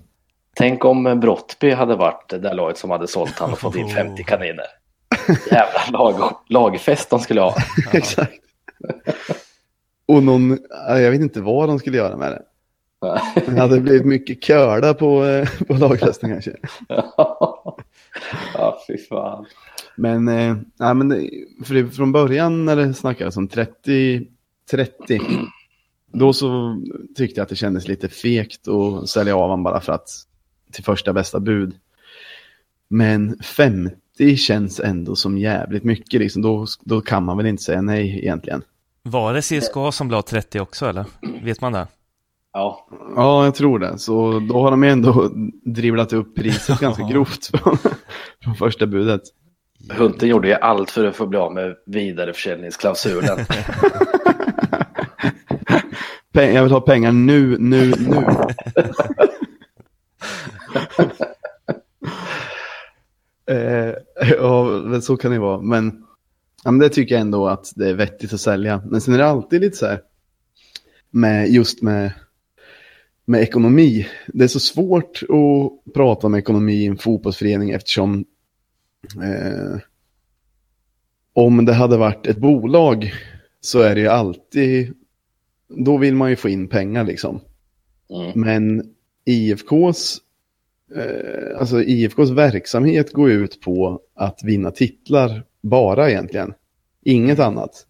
Tänk 0.57 0.85
om 0.85 1.21
Brottby 1.21 1.71
hade 1.71 1.97
varit 1.97 2.29
det 2.29 2.39
där 2.39 2.55
laget 2.55 2.79
som 2.79 2.91
hade 2.91 3.07
sålt 3.07 3.39
han 3.39 3.53
och 3.53 3.59
fått 3.59 3.77
in 3.77 3.89
50 3.89 4.25
kaniner. 4.25 4.65
Jävla 5.51 5.99
lag, 5.99 6.37
lagfest 6.49 7.11
de 7.11 7.21
skulle 7.21 7.41
ha. 7.41 7.55
Exakt. 7.93 8.41
Och 10.07 10.23
någon, 10.23 10.59
jag 10.89 11.11
vet 11.11 11.21
inte 11.21 11.41
vad 11.41 11.69
de 11.69 11.79
skulle 11.79 11.97
göra 11.97 12.17
med 12.17 12.33
det. 12.33 12.43
Det 13.47 13.61
hade 13.61 13.81
blivit 13.81 14.07
mycket 14.07 14.43
curda 14.43 14.95
på, 14.95 15.25
eh, 15.25 15.49
på 15.67 15.75
lagfesten 15.75 16.31
kanske. 16.31 16.57
ja, 18.55 18.79
fy 18.87 18.99
fan. 18.99 19.47
Men, 19.97 20.29
eh, 20.29 20.57
nej, 20.81 20.95
men 20.95 21.09
det, 21.09 21.31
för 21.65 21.75
det, 21.75 21.91
från 21.91 22.13
början 22.13 22.65
när 22.65 22.77
det 22.77 22.95
snackades 22.95 23.37
om 23.37 23.49
30, 23.49 24.27
30, 24.71 25.21
då 26.13 26.33
så 26.33 26.81
tyckte 27.17 27.41
jag 27.41 27.43
att 27.43 27.49
det 27.49 27.57
kändes 27.57 27.89
lite 27.89 28.09
fegt 28.09 28.69
att 28.69 29.09
sälja 29.09 29.37
av 29.37 29.43
honom 29.43 29.63
bara 29.63 29.81
för 29.81 29.93
att 29.93 30.09
till 30.73 30.85
första 30.85 31.13
bästa 31.13 31.41
bud. 31.41 31.75
Men 32.89 33.39
50 33.43 34.37
känns 34.37 34.81
ändå 34.81 35.17
som 35.17 35.39
jävligt 35.39 35.85
mycket, 35.85 36.21
liksom. 36.21 36.43
då, 36.43 36.67
då 36.81 37.01
kan 37.01 37.25
man 37.25 37.37
väl 37.37 37.47
inte 37.47 37.63
säga 37.63 37.83
nej 37.83 38.19
egentligen. 38.19 38.63
Var 39.03 39.35
det 39.35 39.43
CSKA 39.43 39.93
som 39.93 40.11
la 40.11 40.23
30 40.23 40.61
också 40.61 40.87
eller? 40.87 41.05
Vet 41.43 41.61
man 41.61 41.73
det? 41.73 41.87
Ja, 42.53 42.87
Ja, 43.17 43.45
jag 43.45 43.55
tror 43.55 43.79
det. 43.79 43.99
Så 43.99 44.39
då 44.39 44.63
har 44.63 44.71
de 44.71 44.83
ändå 44.83 45.31
drivlat 45.65 46.13
upp 46.13 46.35
priset 46.35 46.81
ganska 46.81 47.03
grovt 47.03 47.47
från, 47.47 47.79
från 48.43 48.55
första 48.55 48.87
budet. 48.87 49.23
Hunten 49.91 50.29
gjorde 50.29 50.49
ju 50.49 50.55
allt 50.55 50.91
för 50.91 51.05
att 51.05 51.17
få 51.17 51.27
bli 51.27 51.39
av 51.39 51.55
med 51.55 51.77
vidareförsäljningsklausulen. 51.87 53.39
Jag 56.33 56.63
vill 56.63 56.73
ha 56.73 56.81
pengar 56.81 57.13
nu, 57.13 57.57
nu, 57.59 57.93
nu. 57.99 58.17
eh, 63.55 63.95
ja, 64.39 65.01
så 65.01 65.17
kan 65.17 65.31
det 65.31 65.39
vara. 65.39 65.61
Men, 65.61 66.05
ja, 66.65 66.71
men 66.71 66.79
det 66.79 66.89
tycker 66.89 67.15
jag 67.15 67.21
ändå 67.21 67.49
att 67.49 67.73
det 67.77 67.89
är 67.89 67.95
vettigt 67.95 68.33
att 68.33 68.41
sälja. 68.41 68.83
Men 68.87 69.01
sen 69.01 69.15
är 69.15 69.19
det 69.19 69.27
alltid 69.27 69.61
lite 69.61 69.77
så 69.77 69.87
här, 69.87 70.01
med, 71.11 71.49
just 71.49 71.83
med, 71.83 72.13
med 73.25 73.43
ekonomi. 73.43 74.09
Det 74.27 74.45
är 74.45 74.49
så 74.49 74.61
svårt 74.61 75.23
att 75.23 75.95
prata 75.95 76.27
om 76.27 76.35
ekonomi 76.35 76.75
i 76.75 76.87
en 76.87 76.99
fotbollsförening 76.99 77.71
eftersom 77.71 78.25
eh, 79.23 79.81
om 81.33 81.65
det 81.65 81.73
hade 81.73 81.97
varit 81.97 82.27
ett 82.27 82.39
bolag 82.39 83.13
så 83.61 83.81
är 83.81 83.95
det 83.95 84.01
ju 84.01 84.09
alltid, 84.09 84.95
då 85.69 85.97
vill 85.97 86.15
man 86.15 86.31
ju 86.31 86.37
få 86.37 86.49
in 86.49 86.69
pengar 86.69 87.05
liksom. 87.05 87.41
Mm. 88.11 88.33
Men 88.41 88.93
IFKs, 89.25 90.19
eh, 90.97 91.61
alltså 91.61 91.83
IFKs 91.83 92.31
verksamhet 92.31 93.13
går 93.13 93.31
ut 93.31 93.61
på 93.61 94.01
att 94.15 94.41
vinna 94.45 94.71
titlar 94.71 95.45
bara 95.63 96.11
egentligen. 96.11 96.55
Inget 97.03 97.39
annat. 97.39 97.87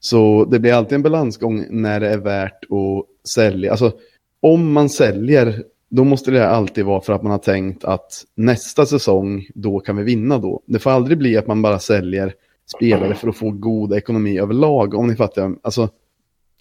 Så 0.00 0.44
det 0.44 0.58
blir 0.58 0.72
alltid 0.72 0.96
en 0.96 1.02
balansgång 1.02 1.66
när 1.70 2.00
det 2.00 2.08
är 2.08 2.18
värt 2.18 2.64
att 2.64 3.28
sälja. 3.28 3.70
Alltså 3.70 3.92
om 4.40 4.72
man 4.72 4.88
säljer, 4.88 5.64
då 5.92 6.04
måste 6.04 6.30
det 6.30 6.48
alltid 6.48 6.84
vara 6.84 7.00
för 7.00 7.12
att 7.12 7.22
man 7.22 7.32
har 7.32 7.38
tänkt 7.38 7.84
att 7.84 8.24
nästa 8.34 8.86
säsong, 8.86 9.46
då 9.54 9.80
kan 9.80 9.96
vi 9.96 10.02
vinna 10.02 10.38
då. 10.38 10.62
Det 10.66 10.78
får 10.78 10.90
aldrig 10.90 11.18
bli 11.18 11.36
att 11.36 11.46
man 11.46 11.62
bara 11.62 11.78
säljer 11.78 12.34
spelare 12.76 13.14
för 13.14 13.28
att 13.28 13.36
få 13.36 13.50
god 13.50 13.92
ekonomi 13.92 14.38
överlag, 14.38 14.94
om 14.94 15.06
ni 15.06 15.16
fattar. 15.16 15.54
Alltså, 15.62 15.88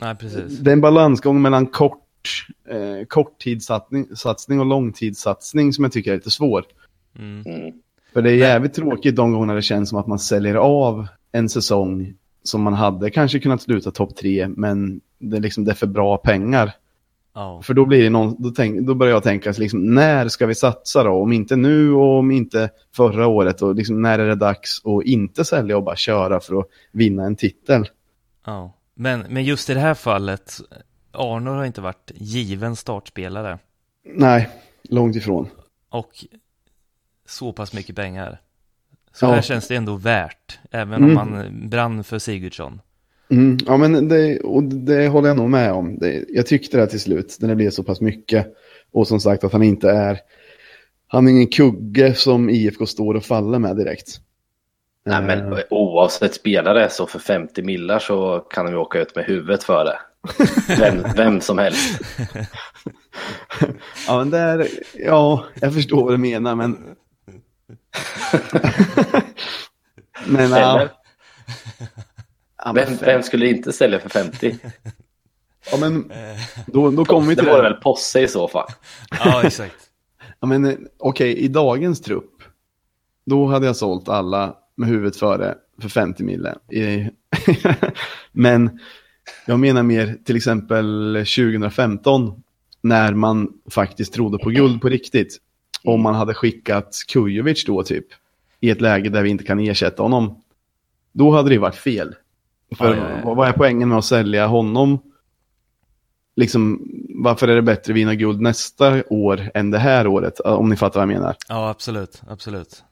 Nej, 0.02 0.16
precis. 0.16 0.60
det 0.60 0.72
är 0.72 0.74
en 0.74 0.82
balansgång 0.82 1.42
mellan 1.42 1.66
kort, 1.66 2.46
eh, 2.70 3.06
korttidssatsning 3.08 4.16
satsning 4.16 4.60
och 4.60 4.66
långtidssatsning 4.66 5.74
som 5.74 5.84
jag 5.84 5.92
tycker 5.92 6.12
är 6.12 6.16
lite 6.16 6.32
svår. 6.32 6.66
Mm. 7.20 7.44
För 8.14 8.22
det 8.22 8.32
är 8.32 8.36
jävligt 8.36 8.74
tråkigt 8.74 9.16
de 9.16 9.34
gånger 9.34 9.56
det 9.56 9.62
känns 9.62 9.90
som 9.90 9.98
att 9.98 10.08
man 10.08 10.20
säljer 10.20 10.56
av 10.56 11.08
en 11.32 11.50
säsong 11.50 12.14
som 12.44 12.62
man 12.62 12.74
hade 12.74 13.10
kanske 13.10 13.40
kunnat 13.40 13.62
sluta 13.62 13.92
topp 13.92 14.16
tre, 14.16 14.48
men 14.48 15.02
det 15.20 15.40
liksom, 15.40 15.66
det 15.66 15.72
är 15.72 15.76
för 15.76 15.88
bra 15.88 16.18
pengar. 16.18 16.74
Ja. 17.34 17.62
För 17.62 17.74
då, 17.74 17.86
blir 17.86 18.04
det 18.04 18.10
någon, 18.10 18.36
då, 18.44 18.50
tänk, 18.50 18.80
då 18.88 18.94
börjar 18.96 19.14
jag 19.14 19.24
tänka, 19.24 19.52
liksom, 19.58 19.96
när 19.96 20.28
ska 20.28 20.46
vi 20.46 20.56
satsa 20.56 21.04
då? 21.04 21.12
Om 21.12 21.34
inte 21.34 21.56
nu 21.56 21.92
och 21.94 22.20
om 22.20 22.32
inte 22.32 22.70
förra 22.96 23.28
året. 23.28 23.62
Och 23.62 23.76
liksom, 23.76 24.02
när 24.02 24.20
är 24.20 24.28
det 24.28 24.36
dags 24.36 24.82
att 24.86 25.06
inte 25.06 25.46
sälja 25.46 25.78
och 25.78 25.84
bara 25.84 25.96
köra 25.96 26.40
för 26.40 26.60
att 26.60 26.68
vinna 26.92 27.24
en 27.26 27.36
titel? 27.36 27.86
ja. 28.46 28.74
Men, 28.94 29.26
men 29.30 29.44
just 29.44 29.70
i 29.70 29.74
det 29.74 29.80
här 29.80 29.94
fallet, 29.94 30.54
Arnor 31.12 31.56
har 31.56 31.66
inte 31.66 31.82
varit 31.82 32.12
given 32.16 32.76
startspelare. 32.76 33.60
Nej, 34.16 34.50
långt 34.84 35.16
ifrån. 35.16 35.48
Och 35.90 36.26
så 37.26 37.54
pass 37.54 37.74
mycket 37.74 37.96
pengar. 37.96 38.42
Så 39.14 39.26
Ja. 39.26 39.32
här 39.32 39.42
känns 39.42 39.68
det 39.68 39.76
ändå 39.76 39.96
värt, 39.96 40.60
även 40.72 41.04
Mm. 41.04 41.10
om 41.10 41.14
man 41.16 41.70
brann 41.70 42.04
för 42.04 42.20
Sigurdsson. 42.20 42.82
Mm, 43.32 43.58
ja, 43.66 43.78
men 43.78 44.08
det, 44.08 44.40
och 44.40 44.64
det 44.64 45.08
håller 45.08 45.28
jag 45.28 45.38
nog 45.38 45.50
med 45.50 45.72
om. 45.72 45.98
Det, 45.98 46.26
jag 46.30 46.46
tyckte 46.46 46.78
det 46.78 46.88
till 46.88 47.00
slut, 47.00 47.38
när 47.40 47.50
det 47.50 47.56
blev 47.56 47.70
så 47.70 47.84
pass 47.84 48.02
mycket. 48.02 48.48
Och 48.94 49.08
som 49.08 49.20
sagt 49.20 49.44
att 49.44 49.54
han 49.54 49.64
inte 49.64 49.90
är, 49.90 50.20
han 51.08 51.28
är 51.28 51.32
ingen 51.32 51.48
kugge 51.48 52.14
som 52.14 52.50
IFK 52.50 52.86
står 52.86 53.14
och 53.14 53.26
faller 53.26 53.60
med 53.60 53.78
direkt. 53.78 54.20
Nej, 55.06 55.22
men 55.22 55.54
Eh, 55.54 55.60
oavsett 55.70 56.34
spelare 56.34 56.90
så 56.90 57.08
för 57.08 57.20
50 57.20 57.62
millar 57.62 58.00
så 58.00 58.40
kan 58.40 58.66
de 58.66 58.72
ju 58.72 58.78
åka 58.78 59.00
ut 59.00 59.16
med 59.16 59.26
huvudet 59.26 59.64
för 59.64 59.86
det. 59.86 60.00
Vem, 60.78 61.04
vem 61.16 61.42
som 61.42 61.58
helst. 61.58 62.02
ja, 64.08 64.18
men 64.18 64.30
där, 64.30 64.68
ja, 64.94 65.46
jag 65.62 65.74
förstår 65.74 66.04
vad 66.04 66.14
du 66.14 66.18
menar, 66.18 66.56
men... 66.56 66.96
men, 70.28 70.50
ja? 70.50 70.88
Ja, 72.66 72.72
Vem, 72.74 72.96
vem 73.02 73.24
skulle 73.24 73.48
inte 73.50 73.72
sälja 73.72 74.00
för 74.00 74.10
50? 74.10 74.58
ja, 75.72 75.78
men 75.78 76.12
då, 76.68 76.92
då 76.92 77.06
kommer 77.06 77.28
vi 77.28 77.36
Det 77.36 77.42
till 77.42 77.52
det. 77.52 77.62
väl 77.62 77.74
Posse 77.74 78.22
i 78.22 78.28
så 78.28 78.48
fall. 78.48 78.68
Ja, 79.26 79.44
exakt. 79.44 79.76
Ja, 80.40 80.48
men 80.48 80.66
eh, 80.66 80.76
okej, 81.00 81.38
i 81.38 81.48
dagens 81.48 82.02
trupp, 82.02 82.44
då 83.26 83.46
hade 83.46 83.66
jag 83.66 83.76
sålt 83.76 84.10
alla 84.10 84.56
med 84.76 84.90
huvudet 84.90 85.16
före 85.16 85.56
för 85.82 85.90
50 85.90 86.24
mille. 86.24 86.56
Men 88.32 88.80
jag 89.46 89.60
menar 89.60 89.84
mer 89.84 90.18
till 90.26 90.36
exempel 90.36 91.14
2015, 91.14 92.44
när 92.82 93.14
man 93.14 93.48
faktiskt 93.72 94.14
trodde 94.14 94.38
på 94.38 94.50
guld 94.50 94.82
på 94.82 94.90
riktigt. 94.90 95.38
Om 95.84 96.02
man 96.02 96.16
hade 96.16 96.34
skickat 96.34 96.96
Kujovic 97.08 97.66
då 97.66 97.84
typ, 97.84 98.06
i 98.60 98.70
ett 98.70 98.82
läge 98.82 99.10
där 99.10 99.24
vi 99.24 99.30
inte 99.30 99.44
kan 99.44 99.60
ersätta 99.60 100.04
honom. 100.04 100.42
Då 101.12 101.32
hade 101.32 101.50
det 101.50 101.58
varit 101.58 101.76
fel. 101.76 102.16
För 102.76 102.96
Ja, 102.96 103.10
ja, 103.24 103.34
vad- 103.34 103.48
är 103.48 103.54
poängen 103.54 103.90
med 103.90 103.98
att 103.98 104.06
sälja 104.06 104.48
honom? 104.48 105.00
Liksom, 106.36 106.88
varför 107.16 107.48
är 107.48 107.56
det 107.56 107.62
bättre 107.62 107.92
att 107.94 107.98
vinna 107.98 108.16
guld 108.16 108.42
nästa 108.42 109.04
år 109.10 109.52
än 109.54 109.72
det 109.72 109.78
här 109.80 110.08
året? 110.08 110.40
Om 110.40 110.70
ni 110.70 110.76
fattar 110.76 111.00
vad 111.00 111.10
jag 111.14 111.20
menar. 111.20 111.36
Ja, 111.50 111.70
absolut, 111.70 112.22
absolut. 112.30 112.84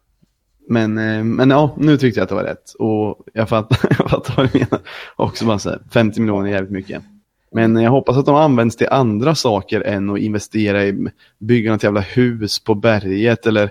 Men, 0.67 0.97
eh, 0.97 1.23
men 1.23 1.49
ja, 1.49 1.75
nu 1.77 1.97
tyckte 1.97 2.19
jag 2.19 2.23
att 2.23 2.29
det 2.29 2.35
var 2.35 2.43
rätt. 2.43 2.73
Och 2.79 3.19
jag 3.33 3.49
fattar, 3.49 3.77
jag 3.99 4.09
fattar 4.09 4.33
vad 4.37 4.49
du 4.53 4.59
menar. 4.59 4.79
Också 5.15 5.45
bara 5.45 5.59
så 5.59 5.69
här, 5.69 5.79
50 5.91 6.21
miljoner 6.21 6.47
är 6.47 6.51
jävligt 6.53 6.71
mycket. 6.71 7.03
Men 7.51 7.75
jag 7.75 7.91
hoppas 7.91 8.17
att 8.17 8.25
de 8.25 8.35
används 8.35 8.75
till 8.75 8.87
andra 8.91 9.35
saker 9.35 9.81
än 9.81 10.09
att 10.09 10.19
investera 10.19 10.85
i 10.85 11.07
bygga 11.37 11.71
något 11.71 11.83
jävla 11.83 12.01
hus 12.01 12.59
på 12.59 12.75
berget 12.75 13.45
eller 13.45 13.69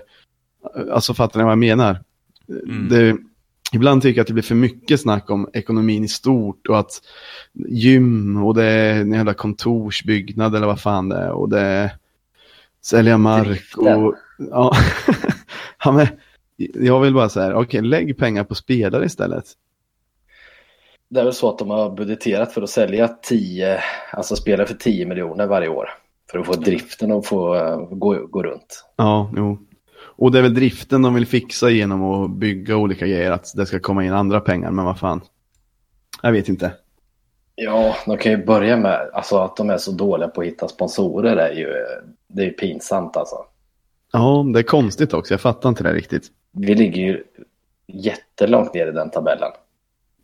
alltså 0.91 1.13
fattar 1.13 1.39
ni 1.39 1.43
vad 1.43 1.51
jag 1.51 1.59
menar? 1.59 1.99
Mm. 2.49 2.89
Det, 2.89 3.17
ibland 3.71 4.01
tycker 4.01 4.17
jag 4.17 4.23
att 4.23 4.27
det 4.27 4.33
blir 4.33 4.43
för 4.43 4.55
mycket 4.55 5.01
snack 5.01 5.29
om 5.29 5.49
ekonomin 5.53 6.03
i 6.03 6.07
stort 6.07 6.67
och 6.67 6.79
att 6.79 7.01
gym 7.53 8.43
och 8.43 8.55
det 8.55 8.63
är 8.63 9.01
en 9.01 9.13
jävla 9.13 9.33
kontorsbyggnad 9.33 10.55
eller 10.55 10.67
vad 10.67 10.81
fan 10.81 11.09
det 11.09 11.17
är 11.17 11.31
och 11.31 11.49
det 11.49 11.59
är 11.59 11.91
sälja 12.81 13.17
mark 13.17 13.77
och 13.77 14.15
ja, 14.37 14.73
ja 15.83 15.91
men, 15.91 16.07
jag 16.57 16.99
vill 16.99 17.13
bara 17.13 17.29
säga, 17.29 17.57
okej 17.57 17.81
lägg 17.81 18.17
pengar 18.17 18.43
på 18.43 18.55
spelare 18.55 19.05
istället. 19.05 19.45
Det 21.09 21.19
är 21.19 21.23
väl 21.23 21.33
så 21.33 21.49
att 21.49 21.59
de 21.59 21.69
har 21.69 21.89
budgeterat 21.89 22.53
för 22.53 22.61
att 22.61 22.69
sälja 22.69 23.07
10, 23.07 23.83
alltså 24.11 24.35
spelare 24.35 24.67
för 24.67 24.75
10 24.75 25.05
miljoner 25.05 25.47
varje 25.47 25.69
år. 25.69 25.89
För 26.31 26.39
att 26.39 26.45
få 26.45 26.53
driften 26.53 27.11
att 27.11 27.25
få 27.25 27.55
gå, 27.91 28.27
gå 28.27 28.43
runt. 28.43 28.85
Ja, 28.95 29.31
jo. 29.35 29.68
Och 30.19 30.31
det 30.31 30.37
är 30.37 30.41
väl 30.41 30.53
driften 30.53 31.01
de 31.01 31.13
vill 31.13 31.25
fixa 31.25 31.69
genom 31.69 32.03
att 32.03 32.31
bygga 32.31 32.77
olika 32.77 33.07
grejer, 33.07 33.31
att 33.31 33.53
det 33.55 33.65
ska 33.65 33.79
komma 33.79 34.05
in 34.05 34.13
andra 34.13 34.39
pengar, 34.39 34.71
men 34.71 34.85
vad 34.85 34.99
fan. 34.99 35.21
Jag 36.21 36.31
vet 36.31 36.49
inte. 36.49 36.73
Ja, 37.55 37.95
de 38.05 38.17
kan 38.17 38.31
ju 38.31 38.45
börja 38.45 38.77
med 38.77 39.09
alltså 39.13 39.37
att 39.37 39.57
de 39.57 39.69
är 39.69 39.77
så 39.77 39.91
dåliga 39.91 40.27
på 40.27 40.41
att 40.41 40.47
hitta 40.47 40.67
sponsorer 40.67 41.37
är 41.37 41.53
ju, 41.53 41.67
det 42.27 42.41
är 42.41 42.45
ju 42.45 42.51
pinsamt 42.51 43.17
alltså. 43.17 43.35
Ja, 44.11 44.45
det 44.53 44.59
är 44.59 44.63
konstigt 44.63 45.13
också. 45.13 45.33
Jag 45.33 45.41
fattar 45.41 45.69
inte 45.69 45.83
det 45.83 45.93
riktigt. 45.93 46.27
Vi 46.51 46.75
ligger 46.75 47.01
ju 47.01 47.23
jättelångt 47.87 48.73
ner 48.73 48.87
i 48.87 48.91
den 48.91 49.09
tabellen. 49.09 49.51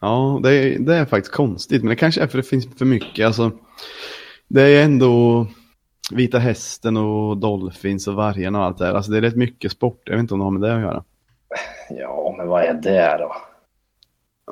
Ja, 0.01 0.39
det 0.43 0.53
är, 0.53 0.79
det 0.79 0.95
är 0.95 1.05
faktiskt 1.05 1.35
konstigt, 1.35 1.81
men 1.81 1.89
det 1.89 1.95
kanske 1.95 2.21
är 2.21 2.27
för 2.27 2.37
det 2.37 2.43
finns 2.43 2.77
för 2.77 2.85
mycket. 2.85 3.25
Alltså, 3.25 3.51
det 4.47 4.61
är 4.61 4.85
ändå 4.85 5.47
Vita 6.11 6.39
Hästen 6.39 6.97
och 6.97 7.37
Dolphins 7.37 8.07
och 8.07 8.15
Vargen 8.15 8.55
och 8.55 8.63
allt 8.63 8.77
det 8.77 8.85
där. 8.85 8.93
Alltså 8.93 9.11
det 9.11 9.17
är 9.17 9.21
rätt 9.21 9.35
mycket 9.35 9.71
sport. 9.71 10.01
Jag 10.05 10.13
vet 10.13 10.19
inte 10.19 10.33
om 10.33 10.39
det 10.39 10.43
har 10.45 10.51
med 10.51 10.61
det 10.61 10.75
att 10.75 10.81
göra. 10.81 11.03
Ja, 11.89 12.35
men 12.37 12.47
vad 12.47 12.63
är 12.63 12.73
det 12.73 13.17
då? 13.19 13.35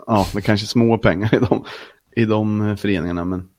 Ja, 0.07 0.25
det 0.33 0.39
är 0.39 0.41
kanske 0.41 0.67
små 0.67 0.97
pengar 0.97 1.35
i 1.35 1.39
de, 1.39 1.65
i 2.11 2.25
de 2.25 2.77
föreningarna, 2.77 3.25
men 3.25 3.49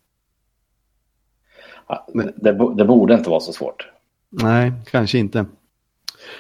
Ja, 1.88 2.07
Det, 2.37 2.74
det 2.76 2.85
borde 2.85 3.14
inte 3.14 3.30
vara 3.30 3.40
så 3.40 3.52
svårt. 3.52 3.88
nej, 4.30 4.72
kanske 4.90 5.18
inte. 5.18 5.46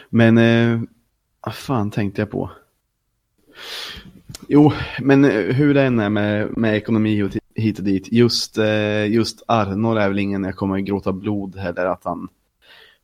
Men 0.08 0.38
eh, 0.38 0.80
vad 1.46 1.54
fan 1.54 1.90
tänkte 1.90 2.20
jag 2.22 2.30
på? 2.30 2.50
Jo, 4.48 4.72
men 5.00 5.24
eh, 5.24 5.30
hur 5.54 5.74
det 5.74 5.82
än 5.82 6.00
är 6.00 6.08
med, 6.08 6.56
med 6.56 6.76
ekonomi 6.76 7.22
och 7.22 7.30
hit 7.54 7.78
och 7.78 7.84
dit. 7.84 8.12
Just, 8.12 8.58
eh, 8.58 9.06
just 9.06 9.42
Arnor 9.46 9.98
är 9.98 10.08
väl 10.08 10.18
ingen 10.18 10.44
jag 10.44 10.56
kommer 10.56 10.78
gråta 10.78 11.12
blod 11.12 11.56
heller 11.56 11.86
att 11.86 12.04
han, 12.04 12.28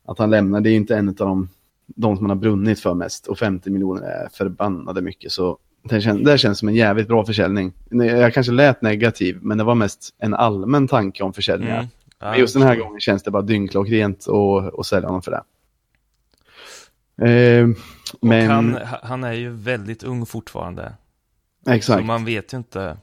att 0.06 0.18
han 0.18 0.30
lämnar. 0.30 0.60
Det 0.60 0.68
är 0.68 0.70
ju 0.70 0.76
inte 0.76 0.96
en 0.96 1.08
av 1.08 1.14
de, 1.14 1.48
de 1.86 2.16
som 2.16 2.26
man 2.26 2.30
har 2.30 2.42
brunnit 2.42 2.80
för 2.80 2.94
mest. 2.94 3.26
Och 3.26 3.38
50 3.38 3.70
miljoner 3.70 4.02
är 4.02 4.28
förbannade 4.32 5.02
mycket. 5.02 5.32
Så 5.32 5.58
det 5.82 6.00
känns, 6.00 6.24
det 6.24 6.38
känns 6.38 6.58
som 6.58 6.68
en 6.68 6.74
jävligt 6.74 7.08
bra 7.08 7.24
försäljning. 7.24 7.72
Jag 7.90 8.34
kanske 8.34 8.52
lät 8.52 8.82
negativ, 8.82 9.38
men 9.42 9.58
det 9.58 9.64
var 9.64 9.74
mest 9.74 10.14
en 10.18 10.34
allmän 10.34 10.88
tanke 10.88 11.22
om 11.22 11.32
försäljningar. 11.32 11.78
Mm. 11.78 11.88
Men 12.20 12.38
just 12.38 12.54
den 12.54 12.62
här 12.62 12.76
gången 12.76 13.00
känns 13.00 13.22
det 13.22 13.30
bara 13.30 13.42
dyngklockrent 13.42 14.28
att 14.28 14.78
att 14.78 14.86
sälja 14.86 15.08
honom 15.08 15.22
för 15.22 15.30
det. 15.30 15.42
Eh, 17.20 17.68
och 18.20 18.28
men, 18.28 18.50
han, 18.50 18.78
han 19.02 19.24
är 19.24 19.32
ju 19.32 19.50
väldigt 19.50 20.02
ung 20.02 20.26
fortfarande. 20.26 20.92
Så 21.64 21.70
exakt. 21.70 22.04
man 22.04 22.24
vet 22.24 22.52
ju 22.52 22.56
inte. 22.56 22.96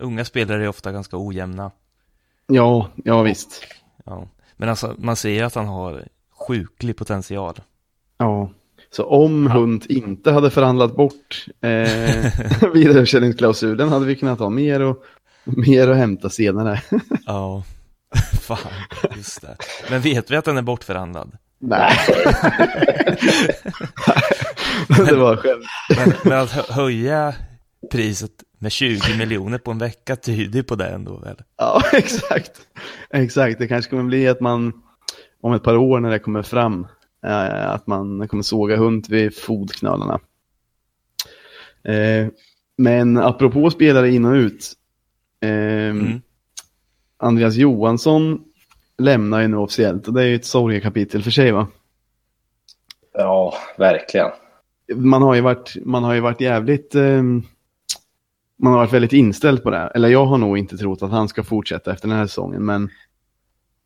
Unga 0.00 0.24
spelare 0.24 0.64
är 0.64 0.68
ofta 0.68 0.92
ganska 0.92 1.16
ojämna. 1.18 1.70
Ja, 2.46 2.88
ja 3.04 3.22
visst. 3.22 3.64
Ja. 4.04 4.28
Men 4.56 4.68
alltså, 4.68 4.94
man 4.98 5.16
ser 5.16 5.30
ju 5.30 5.40
att 5.40 5.54
han 5.54 5.66
har 5.68 6.08
sjuklig 6.48 6.96
potential. 6.96 7.60
Ja. 8.18 8.50
Så 8.90 9.04
om 9.04 9.46
Hunt 9.46 9.86
inte 9.86 10.32
hade 10.32 10.50
förhandlat 10.50 10.96
bort 10.96 11.46
eh, 11.60 11.70
vidareförsäljningsklausulen 12.74 13.88
hade 13.88 14.06
vi 14.06 14.16
kunnat 14.16 14.38
ha 14.38 14.50
mer 14.50 14.80
och 14.80 15.02
mer 15.44 15.88
att 15.88 15.96
hämta 15.96 16.30
senare. 16.30 16.82
Ja, 17.26 17.64
fan, 18.40 18.58
just 19.16 19.42
det. 19.42 19.56
Men 19.90 20.00
vet 20.00 20.30
vi 20.30 20.36
att 20.36 20.44
den 20.44 20.56
är 20.56 20.62
bortförhandlad? 20.62 21.36
Nej. 21.58 21.92
det 24.88 25.16
var 25.16 25.36
skämt. 25.36 25.64
Men, 25.96 26.12
men 26.24 26.38
att 26.38 26.50
hö- 26.50 26.72
höja 26.72 27.34
priset 27.92 28.30
med 28.62 28.72
20 28.72 29.18
miljoner 29.18 29.58
på 29.58 29.70
en 29.70 29.78
vecka 29.78 30.16
tyder 30.16 30.62
på 30.62 30.74
det 30.74 30.88
ändå 30.88 31.16
väl? 31.18 31.36
Ja, 31.56 31.82
exakt. 31.92 32.52
Exakt, 33.10 33.58
det 33.58 33.68
kanske 33.68 33.90
kommer 33.90 34.04
bli 34.04 34.28
att 34.28 34.40
man 34.40 34.72
om 35.40 35.52
ett 35.54 35.62
par 35.62 35.76
år 35.76 36.00
när 36.00 36.10
det 36.10 36.18
kommer 36.18 36.42
fram 36.42 36.86
eh, 37.26 37.70
att 37.70 37.86
man 37.86 38.28
kommer 38.28 38.42
såga 38.42 38.76
Hunt 38.76 39.08
vid 39.08 39.36
fotknölarna. 39.38 40.20
Eh, 41.84 42.26
men 42.78 43.18
apropå 43.18 43.70
spelare 43.70 44.10
in 44.10 44.24
och 44.24 44.34
ut. 44.34 44.72
Eh, 45.42 45.50
Mm. 45.50 46.20
Andreas 47.16 47.54
Johansson 47.54 48.40
lämnar 48.98 49.40
ju 49.40 49.48
nu 49.48 49.56
officiellt 49.56 50.08
och 50.08 50.14
det 50.14 50.22
är 50.22 50.26
ju 50.26 50.34
ett 50.34 50.44
sorgekapitel 50.44 51.22
för 51.22 51.30
sig 51.30 51.52
va? 51.52 51.66
Ja, 53.14 53.54
verkligen. 53.78 54.30
Man 54.94 55.22
har 55.22 55.34
ju 55.34 55.40
varit, 55.40 55.76
man 55.84 56.04
har 56.04 56.14
ju 56.14 56.20
varit 56.20 56.40
jävligt, 56.40 56.94
eh, 56.94 57.22
man 58.62 58.72
har 58.72 58.80
varit 58.80 58.92
väldigt 58.92 59.12
inställd 59.12 59.62
på 59.62 59.70
det. 59.70 59.92
Eller 59.94 60.08
jag 60.08 60.26
har 60.26 60.38
nog 60.38 60.58
inte 60.58 60.76
trott 60.76 61.02
att 61.02 61.10
han 61.10 61.28
ska 61.28 61.44
fortsätta 61.44 61.92
efter 61.92 62.08
den 62.08 62.16
här 62.16 62.26
säsongen 62.26 62.64
men 62.64 62.90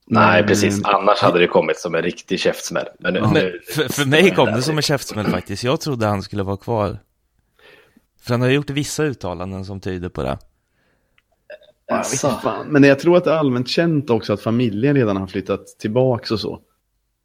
Nej, 0.06 0.46
precis. 0.46 0.84
Annars 0.84 1.18
hade 1.20 1.38
det 1.38 1.46
kommit 1.46 1.78
som 1.78 1.94
en 1.94 2.02
riktig 2.02 2.40
käftsmäll. 2.40 2.86
Men 2.98 3.14
nu, 3.14 3.20
Ja. 3.20 3.30
Men 3.32 3.42
nu, 3.42 3.60
för, 3.74 3.88
för 3.92 4.04
mig 4.06 4.34
kom 4.34 4.46
det 4.52 4.62
som 4.62 4.76
en 4.76 4.82
käftsmäll 4.82 5.26
faktiskt. 5.26 5.64
Jag 5.64 5.80
trodde 5.80 6.06
han 6.06 6.22
skulle 6.22 6.42
vara 6.42 6.56
kvar. 6.56 6.98
För 8.22 8.30
han 8.30 8.40
har 8.40 8.48
gjort 8.48 8.70
vissa 8.70 9.04
uttalanden 9.04 9.64
som 9.64 9.80
tyder 9.80 10.08
på 10.08 10.22
det. 10.22 10.38
Alltså. 11.92 12.40
Men 12.66 12.82
jag 12.82 12.98
tror 12.98 13.16
att 13.16 13.24
det 13.24 13.30
är 13.30 13.36
allmänt 13.36 13.68
känt 13.68 14.10
också 14.10 14.32
att 14.32 14.40
familjen 14.40 14.96
redan 14.96 15.16
har 15.16 15.26
flyttat 15.26 15.66
tillbaks 15.66 16.30
och 16.30 16.40
så. 16.40 16.60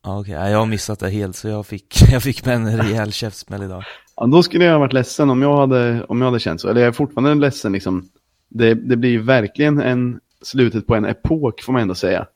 Ja, 0.03 0.19
okej. 0.19 0.33
Ja, 0.33 0.49
Jag 0.49 0.59
har 0.59 0.65
missat 0.65 0.99
det 0.99 1.09
helt, 1.09 1.35
så 1.35 1.47
jag 1.47 1.65
fick, 1.65 2.01
jag 2.11 2.23
fick 2.23 2.45
med 2.45 2.55
en 2.55 2.77
rejäl 2.77 3.11
käftsmäll 3.11 3.63
idag. 3.63 3.83
Ja, 4.19 4.25
då 4.25 4.43
skulle 4.43 4.65
jag 4.65 4.71
ha 4.71 4.79
varit 4.79 4.93
ledsen 4.93 5.29
om 5.29 5.41
jag 5.41 5.57
hade, 5.57 6.03
om 6.03 6.21
jag 6.21 6.27
hade 6.27 6.39
känt 6.39 6.61
så. 6.61 6.69
Eller 6.69 6.81
jag 6.81 6.87
är 6.87 6.91
fortfarande 6.91 7.35
ledsen 7.35 7.71
liksom. 7.71 8.09
Det, 8.49 8.73
det 8.73 8.95
blir 8.97 9.09
ju 9.09 9.21
verkligen 9.21 9.81
en 9.81 10.19
slutet 10.41 10.87
på 10.87 10.95
en 10.95 11.05
epok 11.05 11.61
får 11.61 11.73
man 11.73 11.81
ändå 11.81 11.95
säga. 11.95 12.27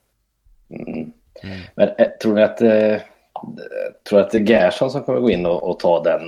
Mm. 0.70 1.12
Men 1.74 1.88
eh, 1.88 2.06
tror 2.22 2.34
ni 2.34 2.42
att, 2.42 2.60
eh, 2.60 2.96
tror 4.08 4.20
att 4.20 4.30
det 4.30 4.38
är 4.38 4.46
Gerson 4.46 4.90
som 4.90 5.02
kommer 5.02 5.20
gå 5.20 5.30
in 5.30 5.46
och, 5.46 5.70
och 5.70 5.78
ta 5.78 6.02
den 6.02 6.20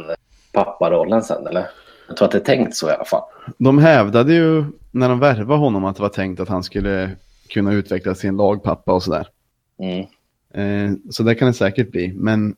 papparollen 0.53 1.23
sen, 1.23 1.47
eller? 1.47 1.66
Jag 2.09 2.16
tror 2.16 2.27
att 2.27 2.33
det 2.33 2.38
är 2.38 2.57
tänkt 2.57 2.77
så 2.77 2.88
i 2.88 2.92
alla 2.92 3.05
fall. 3.05 3.23
De 3.59 3.79
hävdade 3.79 4.35
ju 4.35 4.64
när 4.90 5.09
de 5.09 5.19
värvade 5.19 5.61
honom 5.61 5.85
att 5.85 5.97
det 5.97 6.03
var 6.03 6.09
tänkt 6.09 6.40
att 6.40 6.49
han 6.49 6.62
skulle 6.62 7.11
kunna 7.49 7.73
utvecklas 7.73 8.21
till 8.21 8.29
en 8.29 8.37
lagpappa 8.37 8.92
och 8.92 9.03
sådär. 9.03 9.29
Mm. 9.79 10.07
Eh, 10.55 10.97
så 11.11 11.23
det 11.23 11.35
kan 11.35 11.49
det 11.49 11.55
säkert 11.55 11.90
bli. 11.90 12.12
Men, 12.12 12.57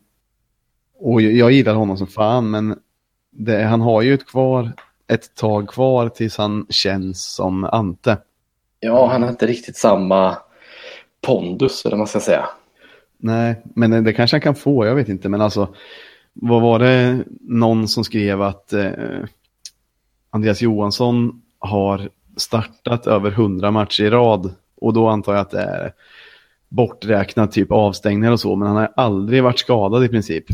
och 0.99 1.21
jag, 1.21 1.33
jag 1.33 1.51
gillar 1.51 1.73
honom 1.73 1.97
som 1.97 2.07
fan, 2.07 2.49
men 2.49 2.79
det, 3.31 3.63
han 3.63 3.81
har 3.81 4.01
ju 4.01 4.13
ett, 4.13 4.25
kvar, 4.25 4.71
ett 5.07 5.35
tag 5.35 5.69
kvar 5.69 6.09
tills 6.09 6.37
han 6.37 6.65
känns 6.69 7.33
som 7.33 7.63
Ante. 7.63 8.17
Ja, 8.79 9.07
han 9.07 9.23
har 9.23 9.29
inte 9.29 9.47
riktigt 9.47 9.77
samma 9.77 10.37
pondus, 11.21 11.85
eller 11.85 11.91
vad 11.91 11.97
man 11.99 12.07
ska 12.07 12.19
säga. 12.19 12.45
Nej, 13.17 13.61
men 13.63 14.03
det 14.03 14.13
kanske 14.13 14.35
han 14.35 14.41
kan 14.41 14.55
få, 14.55 14.85
jag 14.85 14.95
vet 14.95 15.09
inte. 15.09 15.29
Men 15.29 15.41
alltså, 15.41 15.75
vad 16.33 16.61
var 16.61 16.79
det 16.79 17.23
någon 17.41 17.87
som 17.87 18.03
skrev 18.03 18.41
att 18.41 18.73
eh, 18.73 18.91
Andreas 20.29 20.61
Johansson 20.61 21.41
har 21.59 22.09
startat 22.37 23.07
över 23.07 23.31
100 23.31 23.71
matcher 23.71 24.03
i 24.03 24.09
rad. 24.09 24.53
Och 24.81 24.93
då 24.93 25.07
antar 25.07 25.33
jag 25.33 25.41
att 25.41 25.51
det 25.51 25.61
är 25.61 25.93
borträknat 26.69 27.51
typ 27.51 27.71
avstängningar 27.71 28.31
och 28.31 28.39
så. 28.39 28.55
Men 28.55 28.67
han 28.67 28.77
har 28.77 28.93
aldrig 28.95 29.43
varit 29.43 29.59
skadad 29.59 30.05
i 30.05 30.07
princip. 30.07 30.45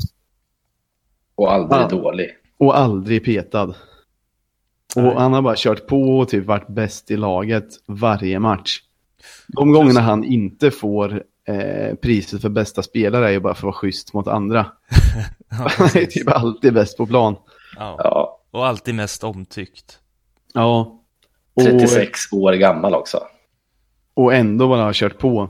Och 1.35 1.53
aldrig 1.53 1.81
Ja. 1.81 1.88
dålig. 1.88 2.29
Och 2.57 2.77
aldrig 2.77 3.25
petad. 3.25 3.75
Nej. 4.95 5.05
Och 5.05 5.21
han 5.21 5.33
har 5.33 5.41
bara 5.41 5.55
kört 5.57 5.87
på 5.87 6.19
och 6.19 6.30
typ 6.30 6.45
varit 6.45 6.67
bäst 6.67 7.11
i 7.11 7.17
laget 7.17 7.67
varje 7.86 8.39
match. 8.39 8.80
De 9.47 9.71
gångerna 9.71 9.99
han 10.01 10.23
inte 10.23 10.71
får 10.71 11.23
eh, 11.47 11.95
priset 11.95 12.41
för 12.41 12.49
bästa 12.49 12.84
spelare 12.84 13.27
är 13.27 13.32
ju 13.32 13.39
bara 13.39 13.53
för 13.53 13.59
att 13.59 13.63
vara 13.63 13.73
schysst 13.73 14.13
mot 14.13 14.27
andra. 14.27 14.65
Ja, 15.49 15.67
Han 15.77 15.88
är 15.88 16.05
typ 16.05 16.27
alltid 16.30 16.73
bäst 16.73 16.97
på 16.97 17.05
plan. 17.07 17.36
ja. 17.77 17.95
Ja, 18.03 18.39
Och 18.51 18.67
alltid 18.67 18.95
mest 18.95 19.23
omtyckt. 19.23 19.99
Ja. 20.53 21.01
Och, 21.53 21.63
36 21.63 22.19
år 22.34 22.53
gammal 22.53 22.93
också. 22.95 23.19
och 24.13 24.34
ändå 24.34 24.67
bara 24.67 24.84
har 24.84 24.93
kört 24.93 25.17
på. 25.17 25.49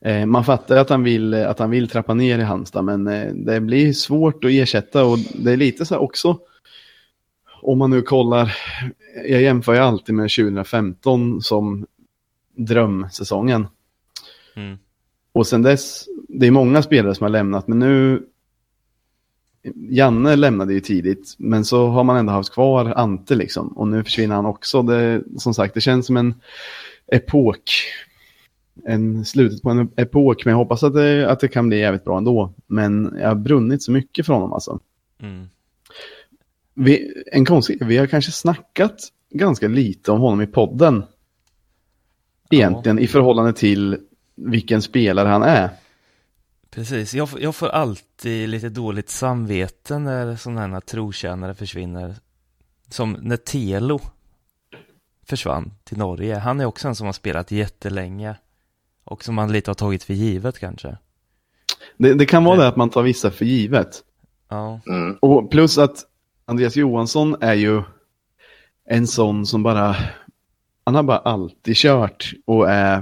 Eh, 0.00 0.26
man 0.26 0.44
fattar 0.44 0.76
att 0.76 0.90
han, 0.90 1.02
vill, 1.02 1.34
att 1.34 1.58
han 1.58 1.70
vill 1.70 1.88
trappa 1.88 2.14
ner 2.14 2.38
i 2.38 2.42
Halmstad, 2.42 2.84
men 2.84 3.06
eh, 3.06 3.32
det 3.34 3.60
blir 3.60 3.92
svårt 3.92 4.44
att 4.44 4.50
ersätta. 4.50 5.04
Och 5.04 5.18
det 5.34 5.52
är 5.52 5.56
lite 5.56 5.86
så 5.86 5.94
här 5.94 6.02
också, 6.02 6.38
om 7.62 7.78
man 7.78 7.90
nu 7.90 8.02
kollar, 8.02 8.56
jag 9.28 9.42
jämför 9.42 9.74
ju 9.74 9.78
alltid 9.78 10.14
med 10.14 10.30
2015 10.30 11.42
som 11.42 11.86
drömsäsongen. 12.56 13.66
Mm. 14.54 14.78
Och 15.32 15.46
sen 15.46 15.62
dess, 15.62 16.08
det 16.28 16.46
är 16.46 16.50
många 16.50 16.82
spelare 16.82 17.14
som 17.14 17.24
har 17.24 17.30
lämnat, 17.30 17.68
men 17.68 17.78
nu... 17.78 18.26
Janne 19.90 20.36
lämnade 20.36 20.72
ju 20.72 20.80
tidigt, 20.80 21.34
men 21.38 21.64
så 21.64 21.86
har 21.86 22.04
man 22.04 22.16
ändå 22.16 22.32
haft 22.32 22.52
kvar 22.52 22.92
Ante 22.96 23.34
liksom. 23.34 23.68
Och 23.68 23.88
nu 23.88 24.04
försvinner 24.04 24.34
han 24.34 24.46
också. 24.46 24.82
Det, 24.82 25.22
som 25.38 25.54
sagt, 25.54 25.74
det 25.74 25.80
känns 25.80 26.06
som 26.06 26.16
en 26.16 26.34
epok. 27.12 27.70
En 28.84 29.24
slutet 29.24 29.62
på 29.62 29.70
en 29.70 29.90
epok, 29.96 30.44
men 30.44 30.52
jag 30.52 30.58
hoppas 30.58 30.82
att 30.82 30.94
det, 30.94 31.30
att 31.30 31.40
det 31.40 31.48
kan 31.48 31.68
bli 31.68 31.78
jävligt 31.78 32.04
bra 32.04 32.18
ändå. 32.18 32.54
Men 32.66 33.16
jag 33.20 33.28
har 33.28 33.34
brunnit 33.34 33.82
så 33.82 33.92
mycket 33.92 34.26
från 34.26 34.34
honom 34.34 34.52
alltså. 34.52 34.80
Mm. 35.22 35.46
Vi, 36.74 37.22
en 37.32 37.44
konstig, 37.44 37.86
vi 37.86 37.96
har 37.96 38.06
kanske 38.06 38.32
snackat 38.32 38.96
ganska 39.30 39.68
lite 39.68 40.12
om 40.12 40.20
honom 40.20 40.42
i 40.42 40.46
podden. 40.46 41.04
Egentligen 42.50 42.98
i 42.98 43.06
förhållande 43.06 43.52
till 43.52 43.98
vilken 44.34 44.82
spelare 44.82 45.28
han 45.28 45.42
är. 45.42 45.70
Precis, 46.70 47.14
jag, 47.14 47.28
jag 47.38 47.54
får 47.54 47.68
alltid 47.68 48.48
lite 48.48 48.68
dåligt 48.68 49.08
samvete 49.08 49.98
när 49.98 50.36
sådana 50.36 50.66
här 50.66 50.80
trotjänare 50.80 51.54
försvinner. 51.54 52.14
Som 52.88 53.16
när 53.20 53.36
Telo 53.36 54.00
försvann 55.26 55.72
till 55.84 55.98
Norge. 55.98 56.38
Han 56.38 56.60
är 56.60 56.64
också 56.64 56.88
en 56.88 56.94
som 56.94 57.06
har 57.06 57.12
spelat 57.12 57.50
jättelänge. 57.50 58.36
Och 59.06 59.24
som 59.24 59.34
man 59.34 59.52
lite 59.52 59.70
har 59.70 59.74
tagit 59.74 60.04
för 60.04 60.14
givet 60.14 60.58
kanske. 60.58 60.96
Det, 61.96 62.14
det 62.14 62.26
kan 62.26 62.44
vara 62.44 62.56
det 62.56 62.68
att 62.68 62.76
man 62.76 62.90
tar 62.90 63.02
vissa 63.02 63.30
för 63.30 63.44
givet. 63.44 64.02
Ja. 64.48 64.80
Mm. 64.88 65.16
Och 65.20 65.50
plus 65.50 65.78
att 65.78 66.04
Andreas 66.44 66.76
Johansson 66.76 67.36
är 67.40 67.54
ju 67.54 67.82
en 68.88 69.06
sån 69.06 69.46
som 69.46 69.62
bara, 69.62 69.96
han 70.84 70.94
har 70.94 71.02
bara 71.02 71.18
alltid 71.18 71.76
kört 71.76 72.32
och 72.44 72.70
är 72.70 72.96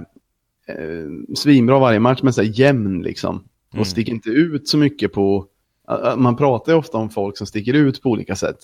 eh, 0.68 1.34
svinbra 1.36 1.78
varje 1.78 2.00
match 2.00 2.20
men 2.22 2.32
så 2.32 2.42
här 2.42 2.60
jämn 2.60 3.02
liksom. 3.02 3.44
Och 3.68 3.74
Mm. 3.74 3.84
sticker 3.84 4.12
inte 4.12 4.28
ut 4.30 4.68
så 4.68 4.78
mycket 4.78 5.12
på, 5.12 5.46
eh, 5.90 6.16
man 6.16 6.36
pratar 6.36 6.72
ju 6.72 6.78
ofta 6.78 6.98
om 6.98 7.10
folk 7.10 7.38
som 7.38 7.46
sticker 7.46 7.74
ut 7.74 8.02
på 8.02 8.10
olika 8.10 8.36
sätt. 8.36 8.58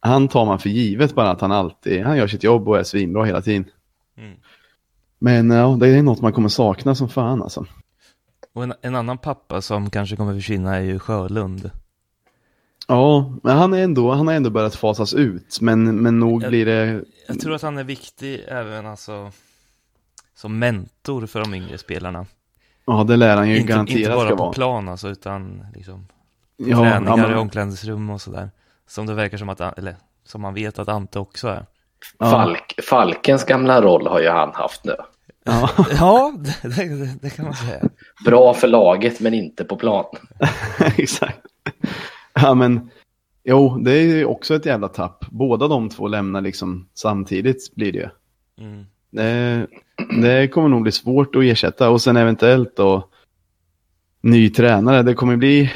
Han 0.00 0.28
tar 0.28 0.44
man 0.44 0.58
för 0.58 0.68
givet 0.68 1.14
bara 1.14 1.30
att 1.30 1.40
han 1.40 1.52
alltid, 1.52 2.02
han 2.02 2.16
gör 2.16 2.26
sitt 2.26 2.42
jobb 2.44 2.68
och 2.68 2.78
är 2.78 2.82
svinbra 2.82 3.24
hela 3.24 3.42
tiden. 3.42 3.64
Mm. 4.18 4.36
Men 5.18 5.50
ja, 5.50 5.76
det 5.80 5.88
är 5.88 6.02
något 6.02 6.20
man 6.20 6.32
kommer 6.32 6.48
sakna 6.48 6.94
som 6.94 7.08
fan 7.08 7.42
alltså. 7.42 7.66
Och 8.54 8.62
en, 8.62 8.74
en 8.82 8.94
annan 8.94 9.18
pappa 9.18 9.60
som 9.62 9.90
kanske 9.90 10.16
kommer 10.16 10.34
försvinna 10.34 10.76
är 10.76 10.80
ju 10.80 10.98
Sjölund. 10.98 11.70
Ja, 12.88 13.32
men 13.42 13.56
han, 13.56 13.72
är 13.74 13.84
ändå, 13.84 14.12
han 14.12 14.26
har 14.26 14.34
ändå 14.34 14.50
börjat 14.50 14.74
fasas 14.74 15.14
ut, 15.14 15.58
men, 15.60 15.96
men 16.02 16.18
nog 16.18 16.42
Jag- 16.42 16.50
blir 16.50 16.66
det... 16.66 17.04
Jag 17.28 17.40
tror 17.40 17.54
att 17.54 17.62
han 17.62 17.78
är 17.78 17.84
viktig 17.84 18.44
även 18.48 18.86
alltså 18.86 19.30
som 20.34 20.58
mentor 20.58 21.26
för 21.26 21.40
de 21.40 21.54
yngre 21.54 21.78
spelarna. 21.78 22.26
Ja, 22.86 23.04
det 23.04 23.16
lär 23.16 23.36
han 23.36 23.48
ju 23.50 23.56
Inte, 23.56 23.68
garanterat 23.68 23.98
inte 24.00 24.10
bara 24.10 24.30
på 24.30 24.36
vara. 24.36 24.52
plan 24.52 24.88
alltså, 24.88 25.08
utan 25.08 25.66
liksom 25.74 26.06
Ja, 26.56 26.76
träningar 26.76 27.18
ja, 27.18 27.24
i 27.24 27.28
men, 27.28 27.38
omklädningsrum 27.38 28.10
och 28.10 28.20
sådär. 28.20 28.50
Som 28.86 29.06
det 29.06 29.14
verkar 29.14 29.38
som 29.38 29.48
att, 29.48 29.60
eller 29.60 29.96
som 30.24 30.40
man 30.40 30.54
vet 30.54 30.78
att 30.78 30.88
Ante 30.88 31.18
också 31.18 31.48
är. 31.48 31.66
Ja, 32.18 32.30
Falk, 32.30 32.74
Falkens 32.82 33.44
gamla 33.44 33.82
roll 33.82 34.06
har 34.06 34.20
ju 34.20 34.28
han 34.28 34.54
haft 34.54 34.84
nu. 34.84 34.94
ja, 35.44 35.70
Ja, 35.98 36.32
det, 36.62 36.68
det, 36.76 37.18
det 37.22 37.30
kan 37.30 37.44
man 37.44 37.54
säga. 37.54 37.88
Bra 38.24 38.54
för 38.54 38.68
laget 38.68 39.20
men 39.20 39.34
inte 39.34 39.64
på 39.64 39.76
plan. 39.76 40.04
exakt. 40.96 41.40
Ja, 42.34 42.54
men 42.54 42.90
jo, 43.44 43.78
det 43.78 43.92
är 43.92 44.02
ju 44.02 44.24
också 44.24 44.54
ett 44.54 44.66
jävla 44.66 44.88
tapp. 44.88 45.24
Båda 45.30 45.68
de 45.68 45.88
två 45.88 46.08
lämnar 46.08 46.40
liksom 46.40 46.88
samtidigt 46.94 47.74
blir 47.74 47.92
det 47.92 47.98
ju. 47.98 48.08
Mm. 48.66 48.86
Det, 49.10 49.66
det 50.22 50.48
kommer 50.48 50.68
nog 50.68 50.82
bli 50.82 50.92
svårt 50.92 51.36
att 51.36 51.42
ersätta 51.42 51.90
och 51.90 52.00
sen 52.02 52.16
eventuellt 52.16 52.76
då 52.76 53.08
ny 54.20 54.50
tränare. 54.50 55.02
Det 55.02 55.14
kommer 55.14 55.36
bli, 55.36 55.72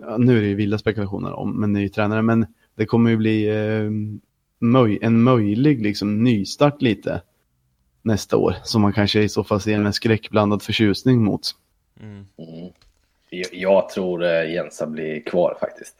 ja, 0.00 0.16
nu 0.16 0.36
är 0.38 0.42
det 0.42 0.48
ju 0.48 0.54
vilda 0.54 0.78
spekulationer 0.78 1.32
om 1.32 1.64
en 1.64 1.72
ny 1.72 1.88
tränare, 1.88 2.22
men 2.22 2.46
det 2.76 2.86
kommer 2.86 3.10
ju 3.10 3.16
bli 3.16 3.48
eh, 3.48 3.90
möj, 4.70 4.98
en 5.02 5.22
möjlig 5.22 5.82
liksom 5.82 6.24
nystart 6.24 6.82
lite 6.82 7.22
nästa 8.02 8.36
år 8.36 8.56
som 8.62 8.82
man 8.82 8.92
kanske 8.92 9.22
i 9.22 9.28
så 9.28 9.44
fall 9.44 9.60
ser 9.60 9.78
med 9.78 9.94
skräckblandad 9.94 10.62
förtjusning 10.62 11.24
mot. 11.24 11.50
Mm. 12.00 12.26
Jag, 13.30 13.48
jag 13.52 13.88
tror 13.88 14.24
eh, 14.24 14.52
Jensa 14.52 14.86
blir 14.86 15.20
kvar 15.20 15.56
faktiskt. 15.60 15.94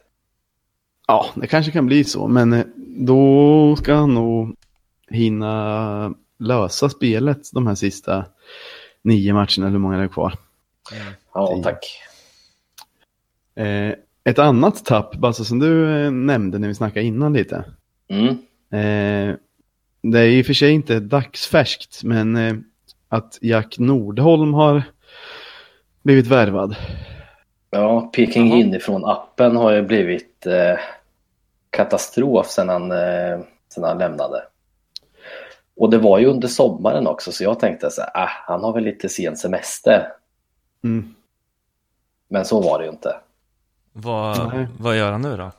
Ja, 1.06 1.26
det 1.34 1.46
kanske 1.46 1.72
kan 1.72 1.86
bli 1.86 2.04
så, 2.04 2.28
men 2.28 2.52
eh, 2.52 2.64
då 2.86 3.76
ska 3.76 3.94
han 3.94 4.14
nog 4.14 4.56
hinna 5.08 6.14
lösa 6.38 6.88
spelet 6.88 7.50
de 7.52 7.66
här 7.66 7.74
sista 7.74 8.24
nio 9.02 9.32
matcherna, 9.32 9.48
eller 9.56 9.70
hur 9.70 9.78
många 9.78 9.96
det 9.98 10.04
är 10.04 10.08
kvar. 10.08 10.38
Ja, 11.34 11.54
Tio. 11.54 11.62
tack. 11.62 12.02
Eh, 13.54 13.94
ett 14.24 14.38
annat 14.38 14.84
tapp, 14.84 15.16
Basse, 15.16 15.44
som 15.44 15.58
du 15.58 15.90
eh, 15.90 16.10
nämnde 16.10 16.58
när 16.58 16.68
vi 16.68 16.74
snackade 16.74 17.06
innan 17.06 17.32
lite. 17.32 17.64
Mm. 18.08 18.36
Eh, 18.74 19.34
det 20.02 20.20
är 20.20 20.26
i 20.26 20.42
och 20.42 20.46
för 20.46 20.54
sig 20.54 20.70
inte 20.70 21.00
dagsfärskt, 21.00 22.04
men 22.04 22.36
eh, 22.36 22.54
att 23.08 23.38
Jack 23.40 23.78
Nordholm 23.78 24.54
har 24.54 24.82
blivit 26.02 26.26
värvad. 26.26 26.76
Ja, 27.70 28.10
Peking 28.14 28.48
Jaha. 28.48 28.58
inifrån 28.58 29.04
appen 29.04 29.56
har 29.56 29.72
ju 29.72 29.82
blivit 29.82 30.46
eh, 30.46 30.78
katastrof 31.70 32.46
sedan 32.46 32.68
han, 32.68 32.92
eh, 32.92 33.40
sedan 33.68 33.84
han 33.84 33.98
lämnade. 33.98 34.42
Och 35.76 35.90
det 35.90 35.98
var 35.98 36.18
ju 36.18 36.26
under 36.26 36.48
sommaren 36.48 37.06
också 37.06 37.32
så 37.32 37.44
jag 37.44 37.60
tänkte 37.60 37.90
så 37.90 38.00
här, 38.00 38.10
ah, 38.14 38.30
han 38.46 38.64
har 38.64 38.72
väl 38.72 38.84
lite 38.84 39.08
sen 39.08 39.36
semester. 39.36 40.08
Mm. 40.84 41.14
Men 42.28 42.44
så 42.44 42.60
var 42.60 42.78
det 42.78 42.84
ju 42.84 42.90
inte. 42.90 43.16
Vad, 43.92 44.66
vad 44.78 44.96
gör 44.96 45.12
han 45.12 45.22
nu 45.22 45.36
då? 45.36 45.50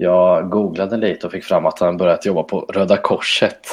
Jag 0.00 0.50
googlade 0.50 0.96
lite 0.96 1.26
och 1.26 1.32
fick 1.32 1.44
fram 1.44 1.66
att 1.66 1.78
han 1.78 1.96
börjat 1.96 2.26
jobba 2.26 2.42
på 2.42 2.60
Röda 2.60 2.96
Korset. 2.96 3.66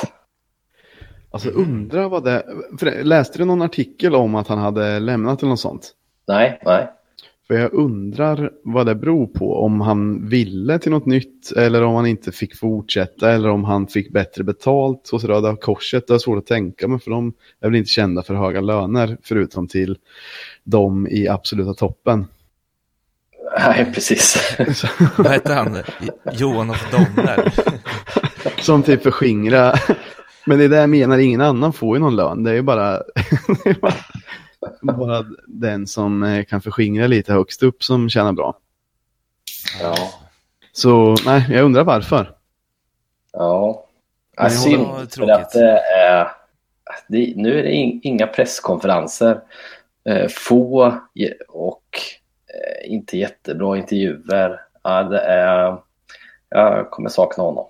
Alltså 1.32 1.50
undra 1.50 2.10
vad 2.10 2.24
det... 2.24 2.44
För, 2.80 3.04
läste 3.04 3.38
du 3.38 3.46
någon 3.46 3.62
artikel 3.62 4.16
om 4.16 4.36
att 4.36 4.48
han 4.48 4.58
hade 4.58 5.00
lämnat 5.00 5.42
eller 5.42 5.50
något 5.50 5.60
sånt? 5.60 5.92
Nej, 6.28 6.60
nej. 6.66 6.88
För 7.48 7.54
jag 7.54 7.74
undrar 7.74 8.52
vad 8.64 8.86
det 8.86 8.96
beror 8.96 9.28
på. 9.28 9.56
Om 9.56 9.82
han 9.82 10.30
ville 10.30 10.80
till 10.80 10.92
något 10.92 11.06
nytt 11.06 11.52
eller 11.52 11.84
om 11.84 11.96
han 11.96 12.06
inte 12.06 12.32
fick 12.32 12.56
fortsätta 12.56 13.32
eller 13.32 13.50
om 13.50 13.64
han 13.64 13.88
fick 13.88 14.12
bättre 14.12 14.44
betalt 14.44 15.10
hos 15.10 15.24
Röda 15.24 15.56
Korset. 15.56 16.08
Det 16.08 16.14
är 16.14 16.18
svårt 16.18 16.38
att 16.38 16.46
tänka 16.46 16.88
mig 16.88 17.00
för 17.00 17.12
de 17.12 17.34
är 17.60 17.68
väl 17.68 17.76
inte 17.76 17.90
kända 17.90 18.24
för 18.24 18.34
höga 18.34 18.62
löner 18.62 19.18
förutom 19.24 19.68
till 19.68 19.98
de 20.64 21.08
i 21.08 21.28
absoluta 21.28 21.74
toppen. 21.74 22.26
Nej, 23.60 23.91
precis. 23.93 24.56
Vad 25.18 25.28
hette 25.28 25.53
han? 25.53 25.84
Johan 26.32 26.70
of 26.70 26.91
Donner. 26.91 27.53
Som 28.62 28.84
typ 28.84 29.03
förskingra. 29.03 29.74
Men 30.45 30.58
det 30.58 30.64
är 30.66 30.70
det 30.70 30.78
jag 30.78 30.89
menar, 30.89 31.18
ingen 31.18 31.41
annan 31.41 31.74
får 31.74 31.97
ju 31.97 32.01
någon 32.01 32.16
lön. 32.16 32.43
Det 32.43 32.51
är 32.51 32.56
ju 32.56 32.62
bara, 32.62 32.91
det 33.64 33.70
är 33.70 33.80
bara, 33.80 33.93
bara 34.82 35.26
den 35.47 35.88
som 35.88 36.24
eh, 36.24 36.45
kan 36.45 36.62
förskingra 36.62 37.08
lite 37.08 37.34
högst 37.34 37.64
upp 37.64 37.84
som 37.84 38.10
tjänar 38.10 38.34
bra. 38.34 38.58
Ja, 39.82 39.95
Så 40.72 41.16
nej, 41.26 41.45
jag 41.49 41.66
undrar 41.66 41.84
varför. 41.84 42.32
ja. 43.32 43.86
ja 44.36 44.43
Men 44.43 44.51
jag 44.51 44.51
synd. 44.51 45.14
För 45.14 45.32
att 45.32 45.51
det 45.51 45.80
är, 45.99 46.28
det, 47.08 47.34
nu 47.36 47.60
är 47.60 47.64
det 47.64 47.72
in, 47.72 47.99
inga 48.03 48.28
presskonferenser. 48.28 49.39
Eh, 50.10 50.28
få 50.30 50.95
och 51.49 51.82
inte 52.86 53.18
jättebra 53.18 53.78
intervjuer. 53.78 54.62
Ja, 54.84 55.03
det 55.03 55.20
är, 55.20 55.78
jag 56.49 56.91
kommer 56.91 57.10
sakna 57.10 57.43
honom. 57.43 57.66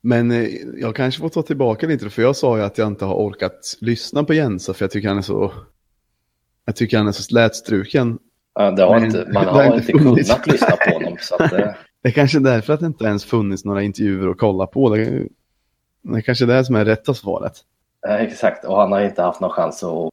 Men 0.00 0.30
eh, 0.30 0.48
jag 0.76 0.96
kanske 0.96 1.20
får 1.20 1.28
ta 1.28 1.42
tillbaka 1.42 1.86
lite 1.86 2.10
för 2.10 2.22
jag 2.22 2.36
sa 2.36 2.56
ju 2.58 2.62
att 2.64 2.78
jag 2.78 2.86
inte 2.88 3.04
har 3.04 3.14
orkat 3.14 3.76
lyssna 3.80 4.24
på 4.24 4.34
Jensa 4.34 4.74
för 4.74 4.84
jag 4.84 4.90
tycker 4.90 5.08
han 5.08 5.18
är 5.18 5.22
så 5.22 5.52
jag 6.64 6.76
tycker 6.76 6.98
han 6.98 7.08
är 7.08 7.12
så 7.12 7.22
slätstruken. 7.22 8.18
Ja, 8.54 8.70
det 8.70 8.82
har 8.82 8.94
Men- 8.94 9.04
inte, 9.04 9.28
man 9.32 9.44
det 9.44 9.50
har 9.50 9.64
har 9.64 9.74
inte 9.74 9.92
funnits. 9.92 10.28
kunnat 10.30 10.46
lyssna 10.46 10.76
på 10.76 10.90
honom. 10.94 11.16
Så 11.20 11.34
att, 11.34 11.52
eh, 11.52 11.58
Det 12.02 12.08
är 12.08 12.12
kanske 12.12 12.38
därför 12.38 12.72
att 12.72 12.80
det 12.80 12.86
inte 12.86 13.04
ens 13.04 13.24
funnits 13.24 13.64
några 13.64 13.82
intervjuer 13.82 14.30
att 14.30 14.38
kolla 14.38 14.66
på. 14.66 14.94
Det, 14.96 15.04
det 16.02 16.16
är 16.16 16.20
kanske 16.20 16.46
det 16.46 16.64
som 16.64 16.74
är 16.76 16.84
rätta 16.84 17.14
svaret. 17.14 17.52
eh, 18.08 18.14
exakt, 18.14 18.64
och 18.64 18.76
han 18.80 18.92
har 18.92 19.00
inte 19.00 19.22
haft 19.22 19.40
någon 19.40 19.50
chans 19.50 19.84
att 19.84 20.10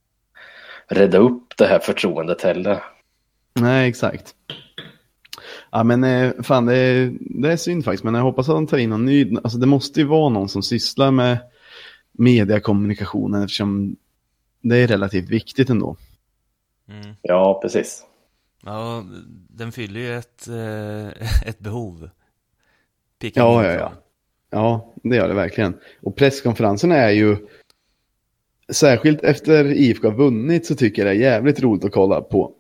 rädda 0.88 1.18
upp 1.18 1.43
det 1.57 1.66
här 1.66 1.80
förtroendet 1.80 2.41
heller. 2.41 2.84
Nej, 3.60 3.89
exakt. 3.89 4.36
Ja, 5.72 5.84
men 5.84 6.03
eh, 6.03 6.34
fan, 6.43 6.66
det 6.66 6.76
är, 6.76 7.14
det 7.20 7.51
är 7.51 7.58
synd 7.58 7.86
faktiskt. 7.86 8.03
Men 8.03 8.14
jag 8.14 8.22
hoppas 8.22 8.49
att 8.49 8.56
de 8.56 8.68
tar 8.68 8.78
in 8.78 8.89
någon 8.89 9.06
ny. 9.06 9.36
Alltså, 9.43 9.58
det 9.58 9.68
måste 9.68 9.99
ju 9.99 10.06
vara 10.06 10.30
någon 10.30 10.49
som 10.49 10.64
sysslar 10.64 11.12
med 11.12 11.38
mediakommunikationen 12.12 13.43
eftersom 13.43 13.95
det 14.62 14.78
är 14.78 14.88
relativt 14.88 15.30
viktigt 15.30 15.70
ändå. 15.70 15.97
Mm. 16.89 17.16
Ja, 17.22 17.60
precis. 17.62 18.06
Ja, 18.64 19.06
den 19.49 19.72
fyller 19.72 19.99
ju 19.99 20.18
ett, 20.18 20.47
eh, 20.47 21.08
ett 21.49 21.60
behov. 21.60 22.10
Peking 23.20 23.43
Ja, 23.43 23.66
ja, 23.66 23.72
ja. 23.72 23.93
Ja, 24.49 24.93
det 25.03 25.16
gör 25.16 25.28
det 25.28 25.34
verkligen. 25.34 25.78
Och 26.01 26.16
presskonferenserna 26.16 26.95
är 26.95 27.12
ju, 27.12 27.38
särskilt 28.70 29.24
efter 29.24 29.66
IFK 29.74 30.08
har 30.08 30.16
vunnit 30.16 30.66
så 30.66 30.76
tycker 30.76 31.06
jag 31.06 31.16
det 31.16 31.18
är 31.18 31.32
jävligt 31.32 31.62
roligt 31.62 31.86
att 31.86 31.91
kolla 31.91 32.22
på. 32.22 32.53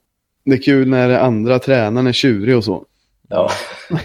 Det 0.45 0.51
är 0.53 0.61
kul 0.61 0.87
när 0.89 1.09
andra 1.19 1.59
tränaren 1.59 2.07
är 2.07 2.13
tjurig 2.13 2.57
och 2.57 2.63
så. 2.63 2.85
Ja. 3.27 3.49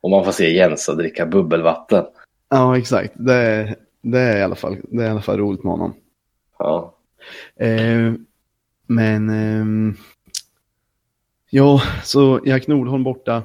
och 0.00 0.10
man 0.10 0.24
får 0.24 0.32
se 0.32 0.52
Jensa 0.56 0.94
dricka 0.94 1.26
bubbelvatten. 1.26 2.04
Ja, 2.48 2.78
exakt. 2.78 3.12
Det, 3.16 3.34
är- 3.34 3.76
det, 4.02 4.18
är, 4.18 4.38
i 4.38 4.42
alla 4.42 4.54
fall, 4.54 4.76
det 4.90 5.02
är 5.02 5.06
i 5.06 5.10
alla 5.10 5.22
fall 5.22 5.38
roligt 5.38 5.64
med 5.64 5.70
honom. 5.72 5.94
Ja. 6.58 6.94
Eh, 7.56 8.12
men, 8.86 9.30
ehm, 9.30 9.96
ja, 11.50 11.82
så 12.04 12.40
Jack 12.44 12.66
Nordholm 12.66 13.04
borta. 13.04 13.42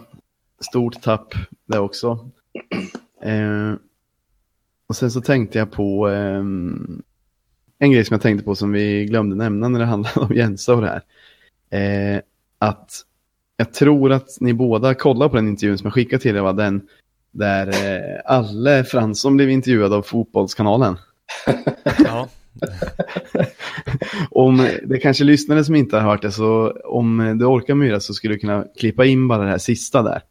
Stort 0.70 1.02
tapp 1.02 1.34
det 1.66 1.80
också. 1.80 2.30
Eh, 3.24 3.74
och 4.88 4.96
sen 4.96 5.12
så 5.12 5.22
tänkte 5.22 5.58
jag 5.58 5.72
på 5.72 6.08
ehm, 6.08 7.02
en 7.80 7.92
grej 7.92 8.06
som 8.06 8.14
jag 8.14 8.22
tänkte 8.22 8.46
på 8.46 8.56
som 8.56 8.72
vi 8.72 9.06
glömde 9.06 9.36
nämna 9.36 9.68
när 9.68 9.80
det 9.80 9.86
handlade 9.86 10.20
om 10.20 10.36
Jensa 10.36 10.76
och 10.76 10.82
det 10.82 10.88
här. 10.88 11.04
Eh, 11.70 12.22
att 12.60 12.92
jag 13.58 13.74
tror 13.74 14.12
att 14.12 14.28
ni 14.40 14.54
båda 14.54 14.94
kollar 14.94 15.30
på 15.30 15.36
den 15.36 15.48
intervjun 15.48 15.78
som 15.78 15.86
jag 15.86 15.94
skickade 15.94 16.22
till 16.22 16.36
er, 16.36 16.42
va? 16.42 16.54
den 16.54 16.88
Där 17.32 17.68
eh, 17.68 18.22
Alle 18.26 18.84
Fransson 18.84 19.36
blev 19.38 19.50
intervjuad 19.50 19.94
av 19.94 20.02
Fotbollskanalen. 20.02 20.98
Ja, 22.06 22.30
Om 24.32 24.70
det 24.84 24.98
kanske 24.98 25.24
lyssnare 25.24 25.64
som 25.64 25.76
inte 25.76 25.98
har 25.98 26.04
hört 26.04 26.22
det, 26.22 26.32
så 26.32 26.72
om 26.86 27.38
du 27.40 27.46
orkar 27.46 27.76
Myra 27.76 28.00
så 28.00 28.14
skulle 28.14 28.34
du 28.34 28.40
kunna 28.40 28.66
klippa 28.80 29.06
in 29.06 29.28
bara 29.28 29.44
det 29.44 29.50
här 29.50 29.58
sista 29.58 30.02
där. 30.02 30.22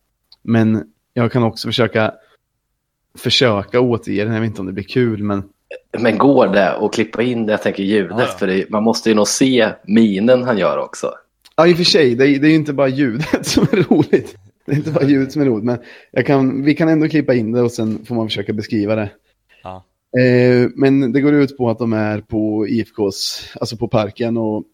Men 0.43 0.85
jag 1.15 1.33
kan 1.33 1.43
också 1.43 1.69
försöka 1.69 2.15
försöka 3.19 3.81
återge 3.81 4.25
den, 4.25 4.35
jag 4.35 4.41
vet 4.41 4.49
inte 4.49 4.61
om 4.61 4.67
det 4.67 4.73
blir 4.73 4.85
kul, 4.85 5.23
men 5.23 5.43
Men 5.99 6.19
går 6.19 6.47
det 6.47 6.73
att 6.73 6.93
klippa 6.93 7.23
in 7.23 7.47
det, 7.47 7.53
jag 7.53 7.63
tänker 7.63 7.83
ljudet, 7.83 8.11
Ja, 8.19 8.21
ja. 8.21 8.27
för 8.39 8.47
det, 8.47 8.71
man 8.71 8.83
måste 8.83 9.09
ju 9.09 9.15
nog 9.15 9.29
se 9.29 9.69
minen 9.87 10.45
han 10.45 10.59
gör 10.59 10.79
också. 10.79 11.13
Ja, 11.57 11.67
i 11.67 11.73
och 11.73 11.77
för 11.77 11.85
sig, 11.85 12.15
det 12.15 12.25
är, 12.29 12.39
det 12.39 12.47
är 12.47 12.51
ju 12.51 12.55
inte 12.57 12.73
bara 12.73 12.89
ljudet 12.89 13.47
som 13.47 13.63
är 13.63 13.77
roligt. 13.91 14.37
Det 14.67 14.73
är 14.73 14.77
inte 14.77 14.91
bara 14.91 15.05
ljudet 15.05 15.33
som 15.33 15.43
är 15.43 15.47
roligt, 15.47 15.65
men 15.65 15.79
jag 16.11 16.27
kan, 16.27 16.65
vi 16.65 16.75
kan 16.75 16.89
ändå 16.89 17.09
klippa 17.09 17.35
in 17.35 17.53
det 17.53 17.61
och 17.63 17.73
sen 17.73 18.05
får 18.05 18.15
man 18.15 18.29
försöka 18.29 18.53
beskriva 18.53 18.95
det. 18.95 19.11
ja, 19.63 19.85
Eh, 20.19 20.71
men 20.75 21.13
det 21.13 21.21
går 21.21 21.35
ut 21.35 21.57
på 21.57 21.71
att 21.71 21.79
de 21.79 21.93
är 21.93 22.21
på 22.21 22.67
IFKs, 22.69 23.53
alltså 23.61 23.77
på 23.77 23.89
parken 23.89 24.37
och 24.37 24.65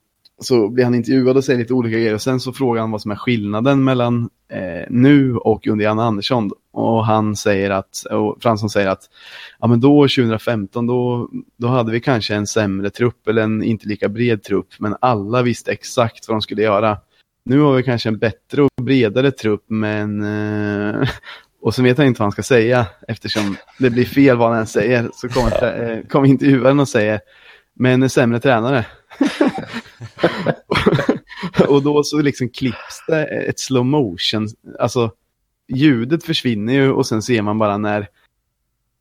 så 0.41 0.69
blir 0.69 0.85
han 0.85 0.95
intervjuad 0.95 1.37
och 1.37 1.45
säger 1.45 1.59
lite 1.59 1.75
olika 1.75 1.97
grejer 1.97 2.15
och 2.15 2.23
sen 2.23 2.41
så 2.41 2.53
frågar 2.53 2.81
han 2.81 2.91
vad 2.91 3.03
som 3.03 3.11
är 3.11 3.17
skillnaden 3.17 3.85
mellan 3.85 4.31
eh, 4.49 4.87
nu 4.91 5.37
och 5.37 5.67
under 5.67 5.85
Janne 5.85 6.03
Andersson 6.03 6.51
och 6.73 7.07
han 7.07 7.37
säger 7.37 7.71
att, 7.71 8.05
och 8.11 8.43
Fransson 8.43 8.71
säger 8.71 8.89
att 8.89 9.03
ja 9.61 9.67
men 9.67 9.81
då 9.81 10.03
2015 10.03 10.87
då, 10.87 11.29
då 11.57 11.69
hade 11.69 11.93
vi 11.93 12.01
kanske 12.01 12.35
en 12.35 12.47
sämre 12.47 12.91
trupp 12.91 13.29
eller 13.29 13.43
en 13.43 13.63
inte 13.63 13.89
lika 13.89 14.09
bred 14.09 14.43
trupp 14.43 14.69
men 14.79 14.97
alla 15.01 15.43
visste 15.43 15.73
exakt 15.73 16.29
vad 16.29 16.37
de 16.37 16.43
skulle 16.43 16.63
göra. 16.63 16.99
Nu 17.45 17.61
har 17.61 17.75
vi 17.75 17.83
kanske 17.83 18.09
en 18.09 18.19
bättre 18.19 18.63
och 18.63 18.71
bredare 18.83 19.31
trupp 19.31 19.65
men 19.67 20.23
eh, 20.23 21.09
och 21.63 21.75
så 21.75 21.83
vet 21.83 21.99
han 21.99 22.07
inte 22.07 22.19
vad 22.19 22.27
han 22.27 22.33
ska 22.33 22.43
säga 22.43 22.87
eftersom 23.09 23.57
det 23.79 23.91
blir 23.91 24.05
fel 24.05 24.37
vad 24.37 24.51
han 24.51 24.59
än 24.59 24.67
säger. 24.67 25.11
Så 25.15 25.29
kommer, 25.29 25.91
eh, 25.91 26.07
kommer 26.07 26.29
intervjuaren 26.29 26.81
och 26.81 26.89
säger, 26.89 27.21
men 27.75 28.03
en 28.03 28.11
sämre 28.11 28.41
tränare. 28.41 28.87
och 31.69 31.83
då 31.83 32.03
så 32.03 32.21
liksom 32.21 32.49
klipps 32.49 33.05
det 33.09 33.25
ett 33.25 33.61
slow 33.61 33.85
motion. 33.85 34.49
Alltså 34.79 35.13
ljudet 35.69 36.25
försvinner 36.25 36.73
ju 36.73 36.93
och 36.93 37.07
sen 37.07 37.23
ser 37.23 37.43
man 37.43 37.59
bara 37.59 37.79
när 37.79 38.09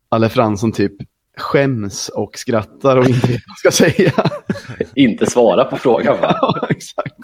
Alle 0.08 0.28
Fransson 0.28 0.72
typ 0.72 0.92
skäms 1.36 2.08
och 2.08 2.38
skrattar 2.38 2.96
och 2.96 3.04
inte 3.04 3.26
vet 3.26 3.42
vad 3.48 3.58
ska 3.58 3.70
säga. 3.70 4.12
Inte 4.94 5.30
svara 5.30 5.64
på 5.64 5.76
frågan 5.76 6.20
va? 6.20 6.38
ja, 6.40 6.66
exakt. 6.70 7.18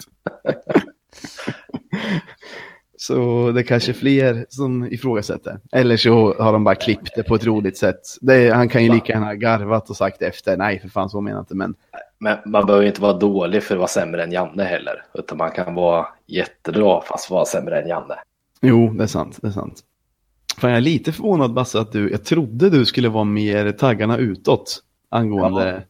Så 2.97 3.51
det 3.51 3.61
är 3.61 3.63
kanske 3.63 3.93
fler 3.93 4.45
som 4.49 4.85
ifrågasätter. 4.85 5.59
Eller 5.71 5.97
så 5.97 6.33
har 6.39 6.53
de 6.53 6.63
bara 6.63 6.75
klippt 6.75 7.15
det 7.15 7.23
på 7.23 7.35
ett 7.35 7.45
roligt 7.45 7.77
sätt. 7.77 7.99
Är, 8.29 8.51
han 8.51 8.69
kan 8.69 8.83
ju 8.83 8.93
lika 8.93 9.13
gärna 9.13 9.35
garvat 9.35 9.89
och 9.89 9.95
sagt 9.97 10.21
efter, 10.21 10.57
nej 10.57 10.79
för 10.79 10.89
fan 10.89 11.09
så 11.09 11.21
menar 11.21 11.37
jag 11.37 11.41
inte. 11.41 11.55
Men 11.55 11.75
Men 12.19 12.37
man 12.45 12.65
behöver 12.65 12.85
inte 12.85 13.01
vara 13.01 13.13
dålig 13.13 13.63
för 13.63 13.75
att 13.75 13.79
vara 13.79 13.87
sämre 13.87 14.23
än 14.23 14.31
Janne 14.31 14.63
heller. 14.63 15.03
Utan 15.13 15.37
man 15.37 15.51
kan 15.51 15.73
vara 15.75 16.07
jättebra 16.27 17.01
fast 17.01 17.29
vara 17.31 17.45
sämre 17.45 17.81
än 17.81 17.87
Janne. 17.87 18.15
jo, 18.61 18.89
det 18.93 19.03
är 19.03 19.07
sant. 19.07 19.37
Det 19.41 19.47
är 19.47 19.51
sant. 19.51 19.79
Fan, 20.57 20.69
jag 20.69 20.77
är 20.77 20.81
lite 20.81 21.11
förvånad 21.11 21.53
Basse 21.53 21.79
att 21.79 21.91
du, 21.91 22.11
jag 22.11 22.25
trodde 22.25 22.69
du 22.69 22.85
skulle 22.85 23.09
vara 23.09 23.23
mer 23.23 23.71
taggarna 23.71 24.17
utåt 24.17 24.79
angående, 25.09 25.81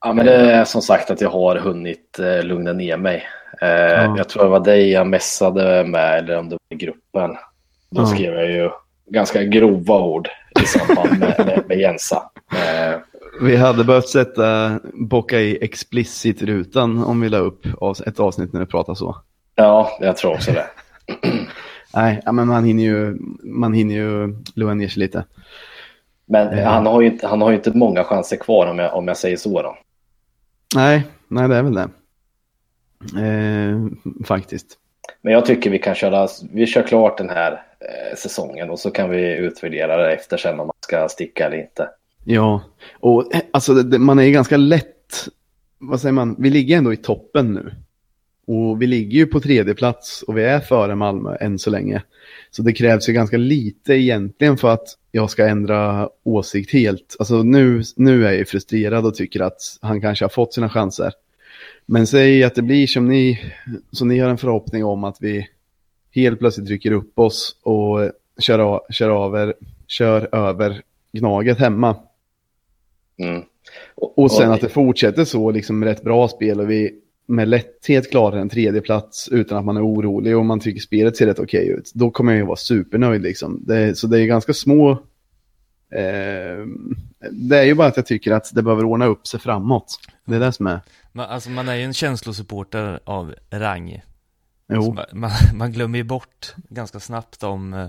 Ja, 0.00 0.12
men 0.12 0.26
det 0.26 0.34
är 0.34 0.64
som 0.64 0.82
sagt 0.82 1.10
att 1.10 1.20
jag 1.20 1.30
har 1.30 1.56
hunnit 1.56 2.18
eh, 2.18 2.42
lugna 2.44 2.72
ner 2.72 2.96
mig. 2.96 3.24
Eh, 3.62 3.68
Jag 4.16 4.28
tror 4.28 4.42
det 4.42 4.48
var 4.48 4.60
dig 4.60 4.90
jag 4.90 5.06
messade 5.06 5.84
med, 5.84 6.18
eller 6.18 6.38
om 6.38 6.48
det 6.48 6.54
var 6.54 6.76
i 6.76 6.80
gruppen. 6.84 7.30
Då 7.90 8.02
Ja. 8.02 8.06
skrev 8.06 8.34
jag 8.34 8.50
ju 8.50 8.70
ganska 9.10 9.42
grova 9.44 9.98
ord 10.00 10.28
i 10.62 10.64
samband 10.66 11.18
med, 11.18 11.42
med, 11.46 11.62
med 11.68 11.78
Jensa. 11.78 12.30
Eh, 12.52 13.00
vi 13.40 13.56
hade 13.56 13.84
behövt 13.84 14.08
sätta 14.08 14.80
bocka 14.94 15.40
i 15.40 15.58
explicit-rutan 15.64 17.04
om 17.04 17.20
vi 17.20 17.28
la 17.28 17.38
upp 17.38 17.66
ett 18.06 18.20
avsnitt 18.20 18.52
när 18.52 18.60
du 18.60 18.66
pratar 18.66 18.94
så. 18.94 19.16
ja, 19.54 19.98
jag 20.00 20.16
tror 20.16 20.34
också 20.34 20.52
det. 20.52 20.66
Nej, 21.94 22.22
men 22.32 22.48
man 22.48 22.64
hinner 22.64 22.82
ju, 22.84 23.18
man 23.42 23.72
hinner 23.72 23.94
ju 23.94 24.34
lugna 24.54 24.74
ner 24.74 24.88
sig 24.88 25.00
lite. 25.00 25.24
Men 26.26 26.48
Eh. 26.48 26.64
han, 26.70 26.86
har 26.86 27.00
ju 27.00 27.06
inte, 27.06 27.26
han 27.26 27.42
har 27.42 27.52
inte 27.52 27.70
många 27.76 28.04
chanser 28.04 28.36
kvar 28.36 28.66
om 28.66 28.78
jag, 28.78 28.94
om 28.94 29.08
jag 29.08 29.16
säger 29.16 29.36
så. 29.36 29.62
Då. 29.62 29.76
Nej, 30.74 31.02
nej 31.28 31.48
det 31.48 31.56
är 31.56 31.62
väl 31.62 31.74
det. 31.74 31.88
Eh, 33.22 33.76
faktiskt. 34.26 34.66
Men 35.22 35.32
jag 35.32 35.46
tycker 35.46 35.70
vi 35.70 35.78
kan 35.78 35.94
köra, 35.94 36.28
vi 36.52 36.66
kör 36.66 36.82
klart 36.82 37.18
den 37.18 37.30
här 37.30 37.52
eh, 37.52 38.16
säsongen 38.16 38.70
och 38.70 38.78
så 38.78 38.90
kan 38.90 39.10
vi 39.10 39.36
utvärdera 39.36 39.96
det 39.96 40.12
efter 40.12 40.36
sen 40.36 40.60
om 40.60 40.66
man 40.66 40.76
ska 40.80 41.08
sticka 41.08 41.46
eller 41.46 41.60
inte. 41.60 41.88
Ja, 42.30 42.62
och 42.92 43.34
eh, 43.34 43.40
alltså 43.50 43.74
det, 43.74 43.82
det, 43.82 43.98
man 43.98 44.18
är 44.18 44.22
ju 44.22 44.32
ganska 44.32 44.56
lätt, 44.56 45.28
vad 45.78 46.00
säger 46.00 46.12
man, 46.12 46.36
vi 46.38 46.50
ligger 46.50 46.78
ändå 46.78 46.92
i 46.92 46.96
toppen 46.96 47.54
nu. 47.54 47.74
Och 48.46 48.82
vi 48.82 48.86
ligger 48.86 49.18
ju 49.18 49.26
på 49.26 49.40
tredje 49.40 49.74
plats 49.74 50.22
och 50.22 50.38
vi 50.38 50.44
är 50.44 50.60
före 50.60 50.94
Malmö 50.94 51.36
än 51.40 51.58
så 51.58 51.70
länge. 51.70 52.02
Så 52.50 52.62
det 52.62 52.72
krävs 52.72 53.08
ju 53.08 53.12
ganska 53.12 53.36
lite 53.36 53.94
egentligen 53.94 54.56
för 54.56 54.68
att 54.68 54.88
jag 55.12 55.30
ska 55.30 55.46
ändra 55.46 56.08
åsikt 56.22 56.72
helt. 56.72 57.16
Alltså 57.18 57.42
nu, 57.42 57.82
nu 57.96 58.24
är 58.24 58.28
jag 58.28 58.38
ju 58.38 58.44
frustrerad 58.44 59.06
och 59.06 59.14
tycker 59.14 59.40
att 59.40 59.78
han 59.80 60.00
kanske 60.00 60.24
har 60.24 60.30
fått 60.30 60.54
sina 60.54 60.68
chanser. 60.68 61.12
Men 61.86 62.06
säg 62.06 62.44
att 62.44 62.54
det 62.54 62.62
blir 62.62 62.86
som 62.86 63.08
ni, 63.08 63.52
som 63.92 64.08
ni 64.08 64.18
har 64.18 64.30
en 64.30 64.38
förhoppning 64.38 64.84
om 64.84 65.04
att 65.04 65.16
vi 65.20 65.48
helt 66.14 66.38
plötsligt 66.38 66.68
rycker 66.68 66.92
upp 66.92 67.18
oss 67.18 67.56
och 67.62 68.10
kör, 68.38 68.58
av, 68.58 68.80
kör, 68.90 69.24
över, 69.24 69.54
kör 69.86 70.34
över 70.34 70.82
Gnaget 71.12 71.58
hemma. 71.58 71.96
Mm. 73.18 73.42
Och 73.96 74.32
sen 74.32 74.52
att 74.52 74.60
det 74.60 74.68
fortsätter 74.68 75.24
så, 75.24 75.50
liksom 75.50 75.84
rätt 75.84 76.02
bra 76.02 76.28
spel 76.28 76.60
och 76.60 76.70
vi 76.70 77.00
med 77.26 77.48
lätthet 77.48 78.10
klarar 78.10 78.36
en 78.36 78.48
tredje 78.48 78.80
plats 78.80 79.28
utan 79.28 79.58
att 79.58 79.64
man 79.64 79.76
är 79.76 79.86
orolig 79.86 80.36
och 80.36 80.44
man 80.44 80.60
tycker 80.60 80.80
spelet 80.80 81.16
ser 81.16 81.26
rätt 81.26 81.38
okej 81.38 81.68
ut. 81.68 81.92
Då 81.94 82.10
kommer 82.10 82.32
jag 82.32 82.38
ju 82.38 82.46
vara 82.46 82.56
supernöjd 82.56 83.22
liksom. 83.22 83.64
Det, 83.66 83.98
så 83.98 84.06
det 84.06 84.20
är 84.20 84.26
ganska 84.26 84.52
små... 84.54 84.90
Eh, 85.90 86.66
det 87.30 87.58
är 87.58 87.64
ju 87.64 87.74
bara 87.74 87.88
att 87.88 87.96
jag 87.96 88.06
tycker 88.06 88.32
att 88.32 88.54
det 88.54 88.62
behöver 88.62 88.84
ordna 88.84 89.06
upp 89.06 89.26
sig 89.26 89.40
framåt. 89.40 90.00
Det 90.24 90.36
är 90.36 90.40
det 90.40 90.52
som 90.52 90.66
är... 90.66 90.80
man, 91.12 91.26
alltså 91.26 91.50
man 91.50 91.68
är 91.68 91.74
ju 91.74 91.82
en 91.82 91.94
känslosupporter 91.94 93.00
av 93.04 93.34
rang. 93.50 94.02
Jo, 94.72 94.92
man, 94.92 95.04
man, 95.12 95.30
man 95.54 95.72
glömmer 95.72 95.98
ju 95.98 96.04
bort 96.04 96.54
ganska 96.68 97.00
snabbt 97.00 97.42
om, 97.42 97.74
eh, 97.74 97.88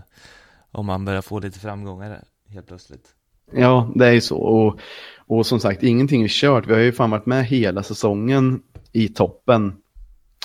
om 0.71 0.85
man 0.85 1.05
börjar 1.05 1.21
få 1.21 1.39
lite 1.39 1.59
framgångar 1.59 2.23
helt 2.49 2.67
plötsligt. 2.67 3.15
Ja 3.51 3.91
det 3.95 4.05
är 4.07 4.11
ju 4.11 4.21
så. 4.21 4.37
Och, 4.37 4.79
och 5.27 5.45
som 5.45 5.59
sagt, 5.59 5.83
ingenting 5.83 6.23
är 6.23 6.27
kört. 6.27 6.67
Vi 6.67 6.73
har 6.73 6.79
ju 6.79 6.91
fan 6.91 7.09
varit 7.11 7.25
med 7.25 7.45
hela 7.45 7.83
säsongen 7.83 8.61
i 8.91 9.07
toppen. 9.07 9.73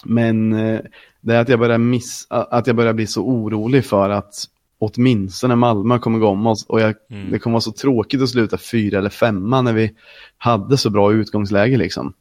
Men 0.05 0.53
eh, 0.53 0.81
det 1.21 1.35
är 1.35 1.41
att 1.41 1.49
jag 1.49 1.59
börjar, 1.59 1.79
miss, 1.79 2.27
att 2.31 2.67
jag 2.67 2.77
börjar 2.77 2.93
bli 2.93 3.07
så 3.07 3.23
orolig 3.23 3.85
för 3.85 4.11
att 4.11 4.35
åtminstone 4.79 5.57
Malmö 5.57 5.99
kommer 5.99 6.19
gå 6.19 6.29
om 6.29 6.47
oss 6.47 6.67
och 6.67 6.81
jag, 6.81 6.95
Mm. 7.11 7.31
det 7.31 7.39
kommer 7.39 7.53
vara 7.55 7.61
så 7.61 7.73
tråkigt 7.73 8.23
att 8.23 8.29
sluta 8.29 8.59
fyra 8.59 8.99
eller 8.99 9.11
femma 9.11 9.63
när 9.63 9.73
vi 9.73 9.95
hade 10.39 10.77
så 10.77 10.91
bra 10.91 11.13
utgångsläge 11.13 11.77
liksom. 11.77 12.13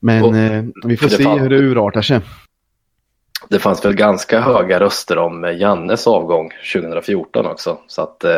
Men 0.00 0.24
Och- 0.24 0.36
eh, 0.36 0.64
vi 0.84 0.96
får 0.96 1.08
se 1.08 1.22
fan- 1.22 1.38
hur 1.40 1.50
det 1.50 1.56
urartar 1.58 2.02
sig. 2.02 2.20
Det 3.48 3.58
fanns 3.58 3.84
väl 3.84 3.94
ganska 3.94 4.40
höga 4.40 4.80
röster 4.80 5.18
om 5.18 5.44
eh, 5.44 5.56
Jannes 5.56 6.06
avgång 6.06 6.50
2014 6.74 7.46
också. 7.46 7.78
Så 7.86 8.02
att 8.02 8.24
eh, 8.24 8.30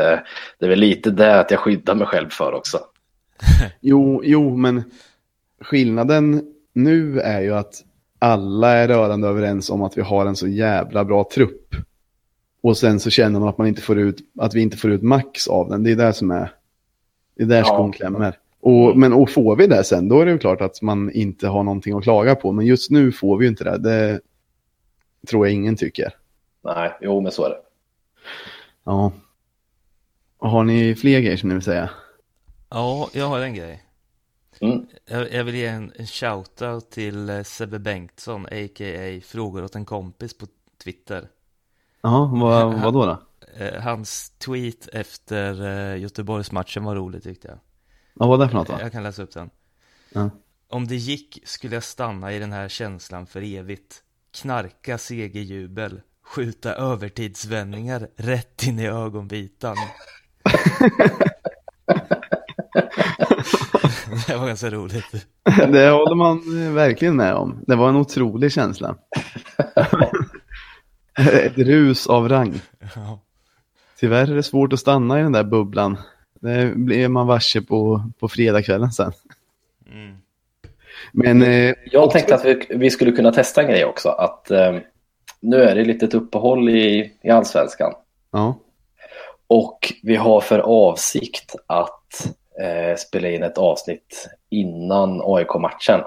det 0.58 0.66
är 0.66 0.68
väl 0.68 0.78
lite 0.78 1.10
det 1.10 1.40
att 1.40 1.50
jag 1.50 1.60
skyddar 1.60 1.94
mig 1.94 2.06
själv 2.06 2.28
för 2.28 2.52
också. 2.54 2.78
Jo, 3.80 4.20
jo, 4.24 4.56
men 4.56 4.82
skillnaden 5.60 6.42
nu 6.72 7.20
är 7.20 7.40
ju 7.40 7.54
att 7.54 7.74
alla 8.18 8.72
är 8.72 8.88
rörande 8.88 9.28
överens 9.28 9.70
om 9.70 9.82
att 9.82 9.98
vi 9.98 10.02
har 10.02 10.26
en 10.26 10.36
så 10.36 10.48
jävla 10.48 11.04
bra 11.04 11.28
trupp. 11.34 11.74
Och 12.62 12.76
sen 12.76 13.00
så 13.00 13.10
känner 13.10 13.40
man 13.40 13.48
att, 13.48 13.58
man 13.58 13.66
inte 13.66 13.82
får 13.82 13.98
ut, 13.98 14.18
att 14.38 14.54
vi 14.54 14.60
inte 14.60 14.76
får 14.76 14.90
ut 14.90 15.02
max 15.02 15.48
av 15.48 15.68
den. 15.68 15.84
Det 15.84 15.90
är 15.92 15.96
det 15.96 16.12
som 16.12 16.30
är, 16.30 16.52
det 17.36 17.42
är 17.42 17.46
där 17.46 17.58
Ja. 17.58 17.64
skon 17.64 17.92
klämmer. 17.92 18.38
Och, 18.60 18.98
men 18.98 19.12
och 19.12 19.30
får 19.30 19.56
vi 19.56 19.66
det 19.66 19.84
sen, 19.84 20.08
då 20.08 20.20
är 20.20 20.26
det 20.26 20.32
ju 20.32 20.38
klart 20.38 20.60
att 20.60 20.82
man 20.82 21.10
inte 21.12 21.48
har 21.48 21.62
någonting 21.62 21.96
att 21.96 22.02
klaga 22.02 22.34
på. 22.34 22.52
Men 22.52 22.66
just 22.66 22.90
nu 22.90 23.12
får 23.12 23.38
vi 23.38 23.44
ju 23.44 23.50
inte 23.50 23.64
det. 23.64 23.78
Det 23.78 24.20
tror 25.26 25.46
jag 25.46 25.54
ingen 25.54 25.76
tycker. 25.76 26.14
Nej, 26.64 26.98
jo 27.00 27.20
men 27.20 27.32
så 27.32 27.44
är 27.44 27.50
det. 27.50 27.60
Ja. 28.84 29.12
Har 30.38 30.64
ni 30.64 30.94
fler 30.94 31.20
grejer 31.20 31.36
som 31.36 31.48
ni 31.48 31.54
vill 31.54 31.64
säga? 31.64 31.90
Ja, 32.68 33.10
jag 33.12 33.26
har 33.26 33.40
en 33.40 33.54
grej. 33.54 33.82
Mm. 34.60 34.86
Jag, 35.06 35.32
jag 35.32 35.44
vill 35.44 35.54
ge 35.54 35.66
en, 35.66 35.92
en 35.96 36.06
shoutout 36.06 36.90
till 36.90 37.28
eh, 37.28 37.42
Sebbe 37.42 37.78
Bengtsson, 37.78 38.46
a.k.a. 38.46 39.20
Frågor 39.24 39.64
åt 39.64 39.74
en 39.74 39.84
kompis 39.84 40.38
på 40.38 40.46
Twitter. 40.84 41.28
Ja, 42.00 42.30
vad, 42.34 42.80
vad 42.80 42.94
då? 42.94 43.06
då? 43.06 43.18
Eh, 43.64 43.82
hans 43.82 44.30
tweet 44.30 44.88
efter 44.92 45.66
eh, 45.66 46.00
Göteborgsmatchen 46.00 46.84
var 46.84 46.94
rolig 46.94 47.22
tyckte 47.22 47.48
jag. 47.48 47.58
Ja, 48.14 48.26
vad 48.26 48.40
är 48.40 48.44
det 48.44 48.50
för 48.50 48.58
något 48.58 48.68
då? 48.68 48.76
Jag 48.80 48.92
kan 48.92 49.02
läsa 49.02 49.22
upp 49.22 49.32
den. 49.32 49.50
Ja. 50.12 50.30
Om 50.68 50.86
det 50.86 50.96
gick 50.96 51.42
skulle 51.44 51.76
jag 51.76 51.84
stanna 51.84 52.32
i 52.32 52.38
den 52.38 52.52
här 52.52 52.68
känslan 52.68 53.26
för 53.26 53.42
evigt. 53.42 54.02
Knarka 54.36 54.98
segerjubel. 54.98 56.00
skjuta 56.24 56.74
övertidsvändningar 56.74 58.08
rätt 58.16 58.62
in 58.62 58.78
i 58.78 58.86
ögonvitan. 58.86 59.76
det 64.26 64.36
var 64.36 64.46
ganska 64.46 64.70
roligt. 64.70 65.26
Det 65.44 65.90
håller 65.90 66.14
man 66.14 66.74
verkligen 66.74 67.16
med 67.16 67.34
om. 67.34 67.64
Det 67.66 67.76
var 67.76 67.88
en 67.88 67.96
otrolig 67.96 68.52
känsla. 68.52 68.96
Ett 71.18 71.58
rus 71.58 72.06
av 72.06 72.28
rang. 72.28 72.60
Tyvärr 74.00 74.30
är 74.30 74.34
det 74.34 74.42
svårt 74.42 74.72
att 74.72 74.80
stanna 74.80 75.20
i 75.20 75.22
den 75.22 75.32
där 75.32 75.44
bubblan. 75.44 75.96
Det 76.40 76.76
blir 76.76 77.08
man 77.08 77.26
varse 77.26 77.62
på, 77.62 78.10
på 78.18 78.28
fredagskvällen 78.28 78.92
sen. 78.92 79.12
Mm. 79.92 80.16
Men 81.12 81.42
eh, 81.42 81.74
Jag 81.92 82.10
tänkte 82.10 82.34
att 82.34 82.44
vi, 82.44 82.66
vi 82.70 82.90
skulle 82.90 83.12
kunna 83.12 83.32
testa 83.32 83.62
en 83.62 83.68
grej 83.68 83.84
också. 83.84 84.08
Att 84.08 84.50
eh, 84.50 84.76
nu 85.40 85.62
är 85.62 85.74
det 85.74 85.84
lite 85.84 86.06
ett 86.06 86.14
uppehåll 86.14 86.68
i, 86.68 87.12
i 87.22 87.30
allsvenskan. 87.30 87.92
ja, 88.32 88.58
Och 89.46 89.92
vi 90.02 90.16
har 90.16 90.40
för 90.40 90.58
avsikt 90.58 91.54
att 91.66 92.26
eh, 92.60 92.96
spela 92.96 93.28
in 93.28 93.42
ett 93.42 93.58
avsnitt 93.58 94.28
innan 94.50 95.20
AIK-matchen. 95.24 96.00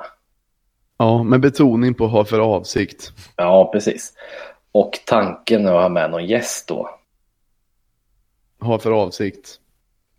ja, 0.98 1.24
med 1.24 1.40
betoning 1.40 1.94
på 1.94 2.08
ha 2.08 2.26
för 2.26 2.40
avsikt. 2.40 3.12
Ja, 3.36 3.70
precis. 3.74 4.14
Och 4.72 5.00
tanken 5.06 5.68
är 5.68 5.74
att 5.74 5.82
ha 5.82 5.90
med 5.90 6.12
någon 6.12 6.26
gäst 6.26 6.68
då. 6.68 6.90
Ha 8.62 8.80
för 8.80 8.92
avsikt. 8.92 9.56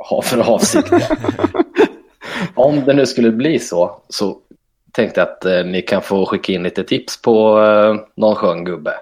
Ha 0.08 0.22
för 0.22 0.38
avsikt. 0.54 0.88
ja. 0.90 1.00
Om 2.54 2.84
det 2.84 2.92
nu 2.94 3.06
skulle 3.06 3.30
bli 3.30 3.58
så, 3.58 4.00
så 4.08 4.38
tänkte 4.92 5.22
att 5.22 5.44
eh, 5.44 5.64
ni 5.64 5.82
kan 5.82 6.02
få 6.02 6.26
skicka 6.26 6.52
in 6.52 6.62
lite 6.62 6.84
tips 6.84 7.22
på 7.22 7.60
eh, 7.60 7.94
någon 8.16 8.34
skön 8.34 8.64
gubbe. 8.64 8.92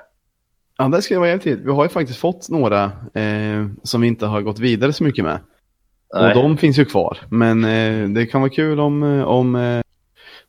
Ja, 0.78 0.88
det 0.88 1.02
ska 1.02 1.18
vara 1.18 1.28
jävligt. 1.28 1.58
Vi 1.58 1.70
har 1.70 1.82
ju 1.84 1.88
faktiskt 1.88 2.18
fått 2.18 2.48
några 2.48 2.84
eh, 3.14 3.66
som 3.82 4.00
vi 4.00 4.06
inte 4.08 4.26
har 4.26 4.40
gått 4.42 4.58
vidare 4.58 4.92
så 4.92 5.04
mycket 5.04 5.24
med. 5.24 5.38
Nej. 6.14 6.28
Och 6.36 6.42
de 6.42 6.56
finns 6.56 6.78
ju 6.78 6.84
kvar. 6.84 7.18
Men 7.30 7.64
eh, 7.64 8.08
det 8.08 8.26
kan 8.26 8.40
vara 8.40 8.50
kul 8.50 8.80
om, 8.80 9.02
eh, 9.02 9.22
om 9.24 9.54
eh, 9.56 9.80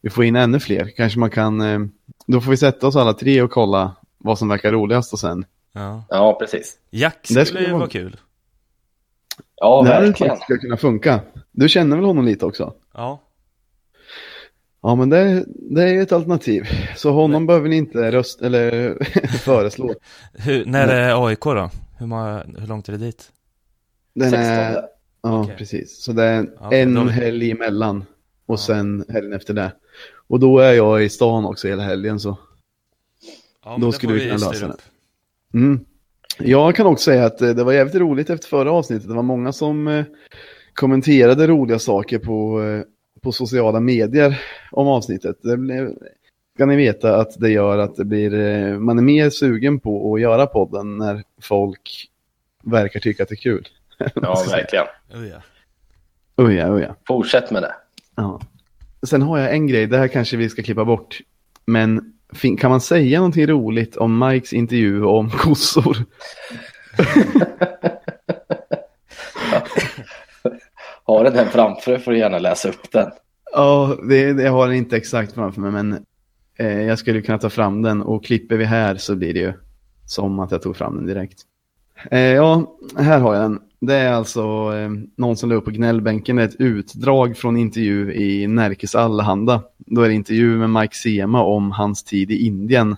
vi 0.02 0.10
får 0.10 0.24
in 0.24 0.36
ännu 0.36 0.60
fler. 0.60 0.92
Kanske 0.98 1.20
man 1.20 1.30
kan, 1.30 1.62
eh, 1.62 1.80
då 2.28 2.42
får 2.42 2.52
vi 2.52 2.58
sätta 2.58 2.88
oss 2.88 2.96
alla 2.96 3.14
tre 3.14 3.42
och 3.42 3.52
kolla 3.52 3.96
vad 4.18 4.38
som 4.40 4.48
verkar 4.50 4.72
roligast 4.72 5.14
och 5.14 5.20
sen. 5.20 5.46
Ja. 5.74 6.04
Ja, 6.10 6.38
precis. 6.40 6.78
Jack 6.90 7.18
Det 7.22 7.28
skulle 7.28 7.46
skulle 7.46 7.64
ju 7.68 7.74
vara- 7.74 7.88
kul. 7.88 8.18
Ja, 9.56 9.82
det 9.84 9.90
verkligen. 9.90 10.14
faktiskt 10.30 10.44
ska 10.44 10.58
kunna 10.58 10.78
funka. 10.78 11.20
Du 11.52 11.70
känner 11.70 11.96
väl 11.96 12.06
honom 12.06 12.26
lite 12.26 12.46
också? 12.46 12.74
Ja. 12.94 13.20
Ja, 14.82 14.96
men 14.96 15.10
det, 15.10 15.46
det 15.48 15.84
är 15.84 16.02
ett 16.02 16.12
alternativ. 16.12 16.64
Så 16.96 17.12
honom 17.12 17.46
behöver 17.46 17.70
ni 17.70 17.76
inte 17.76 18.12
rösta 18.12 18.46
eller 18.46 18.98
föreslå. 19.38 19.94
Hur, 20.34 20.66
när 20.66 20.88
är 20.88 21.28
AIK 21.28 21.40
då? 21.44 21.70
Hur, 22.00 22.06
många, 22.08 22.44
hur 22.58 22.68
långt 22.68 22.88
är 22.90 22.92
det 22.92 22.98
dit? 22.98 23.32
Den 24.16 24.30
16. 24.30 24.48
är, 24.48 24.74
ja, 25.22 25.42
Okej. 25.44 25.56
precis. 25.58 26.02
Så 26.04 26.12
det 26.14 26.24
är 26.24 26.50
Ja, 26.60 26.72
en 26.74 26.94
då- 26.94 27.04
helg 27.04 27.52
emellan 27.52 27.98
och 28.46 28.54
Ja. 28.54 28.58
sen 28.58 29.06
helgen 29.10 29.34
efter 29.34 29.54
det. 29.54 29.72
Och 30.28 30.40
då 30.40 30.60
är 30.60 30.74
jag 30.74 31.04
i 31.04 31.10
stan 31.10 31.46
också 31.46 31.68
hela 31.68 31.84
helgen 31.84 32.20
så. 32.20 32.38
Ja, 33.66 33.78
Då 33.82 33.92
skulle 33.92 34.14
vi 34.14 34.20
kunna 34.20 34.34
lösa 34.50 34.68
det. 34.68 34.78
Mm. 35.54 35.80
Jag 36.40 36.76
kan 36.76 36.88
också 36.88 37.04
säga 37.04 37.26
att 37.26 37.42
eh, 37.42 37.50
det 37.50 37.64
var 37.64 37.74
jävligt 37.74 37.96
roligt 37.96 38.30
efter 38.30 38.48
förra 38.48 38.72
avsnittet. 38.72 39.08
Det 39.08 39.14
var 39.16 39.24
många 39.24 39.52
som 39.52 39.88
eh, 39.88 40.06
kommenterade 40.74 41.48
roliga 41.48 41.80
saker 41.80 42.20
på, 42.20 42.64
eh, 42.64 42.82
på 43.22 43.32
sociala 43.32 43.80
medier 43.80 44.42
om 44.72 44.88
avsnittet. 44.88 45.38
Det 45.44 45.58
blev, 45.58 45.94
ska 46.56 46.66
ni 46.66 46.76
veta 46.76 47.16
att 47.16 47.40
det 47.40 47.50
gör 47.50 47.78
att 47.78 47.96
det 47.96 48.06
blir, 48.06 48.34
eh, 48.34 48.80
man 48.80 48.98
är 48.98 49.04
mer 49.04 49.30
sugen 49.30 49.80
på 49.80 50.14
att 50.16 50.22
göra 50.22 50.46
podden 50.46 50.98
när 50.98 51.24
folk 51.42 52.08
verkar 52.64 53.00
tycka 53.00 53.24
att 53.24 53.30
det 53.30 53.36
är 53.36 53.42
kul. 53.42 53.68
Ja, 54.16 54.44
verkligen. 54.52 54.86
Oh, 55.14 55.28
ja. 55.28 55.42
Uja, 56.44 56.70
uja. 56.74 56.96
Fortsätt 57.08 57.52
med 57.52 57.62
det. 57.64 57.74
Ja. 58.16 58.42
Sen 59.04 59.22
har 59.22 59.40
jag 59.40 59.54
en 59.54 59.68
grej, 59.68 59.88
det 59.88 59.98
här 59.98 60.08
kanske 60.08 60.38
vi 60.38 60.50
ska 60.50 60.64
klippa 60.64 60.86
bort. 60.86 61.20
Men 61.66 62.14
fin- 62.34 62.58
kan 62.58 62.70
man 62.72 62.82
säga 62.82 63.20
någonting 63.20 63.48
roligt 63.48 63.98
om 63.98 64.20
Mikes 64.30 64.54
intervju 64.54 65.04
om 65.06 65.30
kossor? 65.30 65.98
Har 71.30 71.34
du 71.34 71.44
den 71.44 71.52
framför 71.52 71.92
dig 71.92 72.02
får 72.02 72.12
du 72.12 72.18
gärna 72.18 72.40
läsa 72.40 72.70
upp 72.70 72.92
den. 72.92 73.12
Ja, 73.54 73.98
det, 74.10 74.34
det 74.34 74.44
jag 74.44 74.52
har 74.52 74.68
den 74.68 74.78
inte 74.78 74.98
exakt 74.98 75.34
framför 75.34 75.62
mig, 75.62 75.72
men 75.72 76.06
eh, 76.60 76.82
jag 76.82 77.00
skulle 77.00 77.22
kunna 77.22 77.38
ta 77.38 77.50
fram 77.50 77.82
den 77.82 78.02
och 78.02 78.26
klipper 78.26 78.58
vi 78.58 78.66
här 78.66 78.96
så 78.96 79.16
blir 79.16 79.34
det 79.34 79.40
ju 79.40 79.54
som 80.06 80.40
att 80.40 80.52
jag 80.52 80.62
tog 80.62 80.78
fram 80.78 80.96
den 80.96 81.06
direkt. 81.06 81.42
Eh, 82.12 82.20
ja, 82.20 82.78
här 82.98 83.20
har 83.20 83.34
jag 83.34 83.44
den. 83.44 83.60
Det 83.80 83.96
är 83.96 84.14
alltså 84.14 84.42
eh, 84.76 84.90
någon 85.18 85.38
som 85.38 85.50
la 85.50 85.56
upp 85.56 85.66
på 85.66 85.72
gnällbänken, 85.72 86.36
det 86.36 86.42
är 86.42 86.48
ett 86.48 86.56
utdrag 86.60 87.38
från 87.38 87.58
intervju 87.58 88.14
i 88.14 88.48
Närkes 88.48 88.96
Allehanda. 88.96 89.64
Då 89.78 90.02
är 90.02 90.08
det 90.08 90.14
intervju 90.14 90.58
med 90.58 90.70
Mike 90.70 90.96
Sema 90.96 91.44
om 91.44 91.72
hans 91.72 92.04
tid 92.04 92.32
i 92.32 92.46
Indien. 92.46 92.96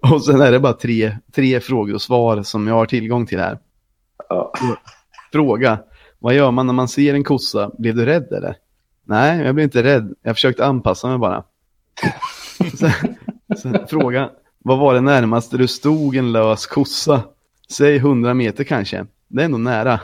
Och 0.12 0.24
sen 0.24 0.40
är 0.40 0.52
det 0.52 0.60
bara 0.60 0.72
tre, 0.72 1.16
tre 1.34 1.60
frågor 1.60 1.94
och 1.94 2.02
svar 2.02 2.42
som 2.42 2.68
jag 2.68 2.74
har 2.74 2.86
tillgång 2.86 3.26
till 3.26 3.38
här. 3.38 3.58
Ja. 4.28 4.52
Fråga. 5.32 5.78
Vad 6.24 6.34
gör 6.34 6.50
man 6.50 6.66
när 6.66 6.72
man 6.74 6.88
ser 6.88 7.14
en 7.14 7.24
kossa? 7.24 7.70
Blev 7.78 7.94
du 7.94 8.04
rädd 8.04 8.32
eller? 8.32 8.56
Nej, 9.06 9.40
jag 9.40 9.54
blev 9.54 9.64
inte 9.64 9.82
rädd. 9.82 10.14
Jag 10.22 10.36
försökte 10.36 10.66
anpassa 10.66 11.08
mig 11.08 11.18
bara. 11.18 11.44
sen, 12.78 12.90
sen, 13.62 13.86
fråga. 13.88 14.30
Vad 14.58 14.78
var 14.78 14.94
det 14.94 15.00
närmaste 15.00 15.56
du 15.56 15.66
stod 15.66 16.16
en 16.16 16.32
lös 16.32 16.66
kossa? 16.66 17.22
Säg 17.70 17.96
100 17.96 18.34
meter 18.34 18.64
kanske. 18.64 19.06
Det 19.28 19.40
är 19.40 19.44
ändå 19.44 19.58
nära. 19.58 20.00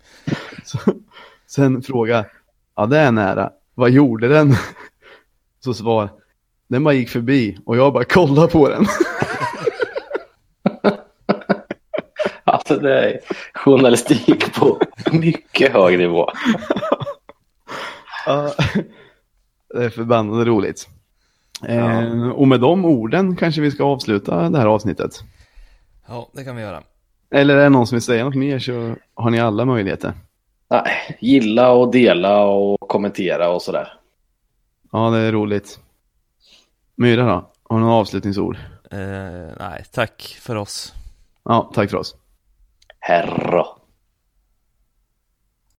Så, 0.64 0.78
sen 1.46 1.82
fråga. 1.82 2.24
Ja, 2.76 2.86
det 2.86 2.98
är 2.98 3.12
nära. 3.12 3.50
Vad 3.74 3.90
gjorde 3.90 4.28
den? 4.28 4.54
Så 5.64 5.74
svar. 5.74 6.10
Den 6.68 6.84
bara 6.84 6.94
gick 6.94 7.08
förbi 7.08 7.58
och 7.64 7.76
jag 7.76 7.92
bara 7.92 8.04
kollade 8.04 8.48
på 8.48 8.68
den. 8.68 8.86
Alltså 12.70 12.86
det 12.86 13.10
är 13.10 13.20
journalistik 13.54 14.54
på 14.54 14.80
mycket 15.12 15.72
hög 15.72 15.98
nivå. 15.98 16.30
Ja, 18.26 18.52
det 19.74 19.84
är 19.84 19.90
förbannat 19.90 20.46
roligt. 20.46 20.88
Ja. 21.60 22.02
Eh, 22.02 22.28
och 22.28 22.48
med 22.48 22.60
de 22.60 22.84
orden 22.84 23.36
kanske 23.36 23.60
vi 23.60 23.70
ska 23.70 23.84
avsluta 23.84 24.50
det 24.50 24.58
här 24.58 24.66
avsnittet. 24.66 25.22
ja, 26.08 26.28
det 26.32 26.44
kan 26.44 26.56
vi 26.56 26.62
göra. 26.62 26.82
Eller 27.30 27.56
är 27.56 27.62
det 27.62 27.68
någon 27.68 27.86
som 27.86 27.96
vill 27.96 28.02
säga 28.02 28.24
något 28.24 28.34
mer 28.34 28.58
så 28.58 28.94
har 29.14 29.30
ni 29.30 29.40
alla 29.40 29.64
möjligheter. 29.64 30.12
Nej, 30.70 31.16
gilla 31.20 31.70
och 31.70 31.92
dela 31.92 32.44
och 32.44 32.80
kommentera 32.80 33.50
och 33.50 33.62
sådär. 33.62 33.92
Ja, 34.92 35.10
det 35.10 35.18
är 35.18 35.32
roligt. 35.32 35.80
Myra 36.96 37.26
då? 37.26 37.50
Har 37.62 37.76
du 37.76 37.80
några 37.82 37.94
avslutningsord? 37.94 38.56
Eh, 38.90 38.98
nej, 39.58 39.84
tack 39.92 40.36
för 40.40 40.56
oss. 40.56 40.94
Ja, 41.44 41.70
tack 41.74 41.90
för 41.90 41.96
oss. 41.96 42.14
herro 43.00 43.77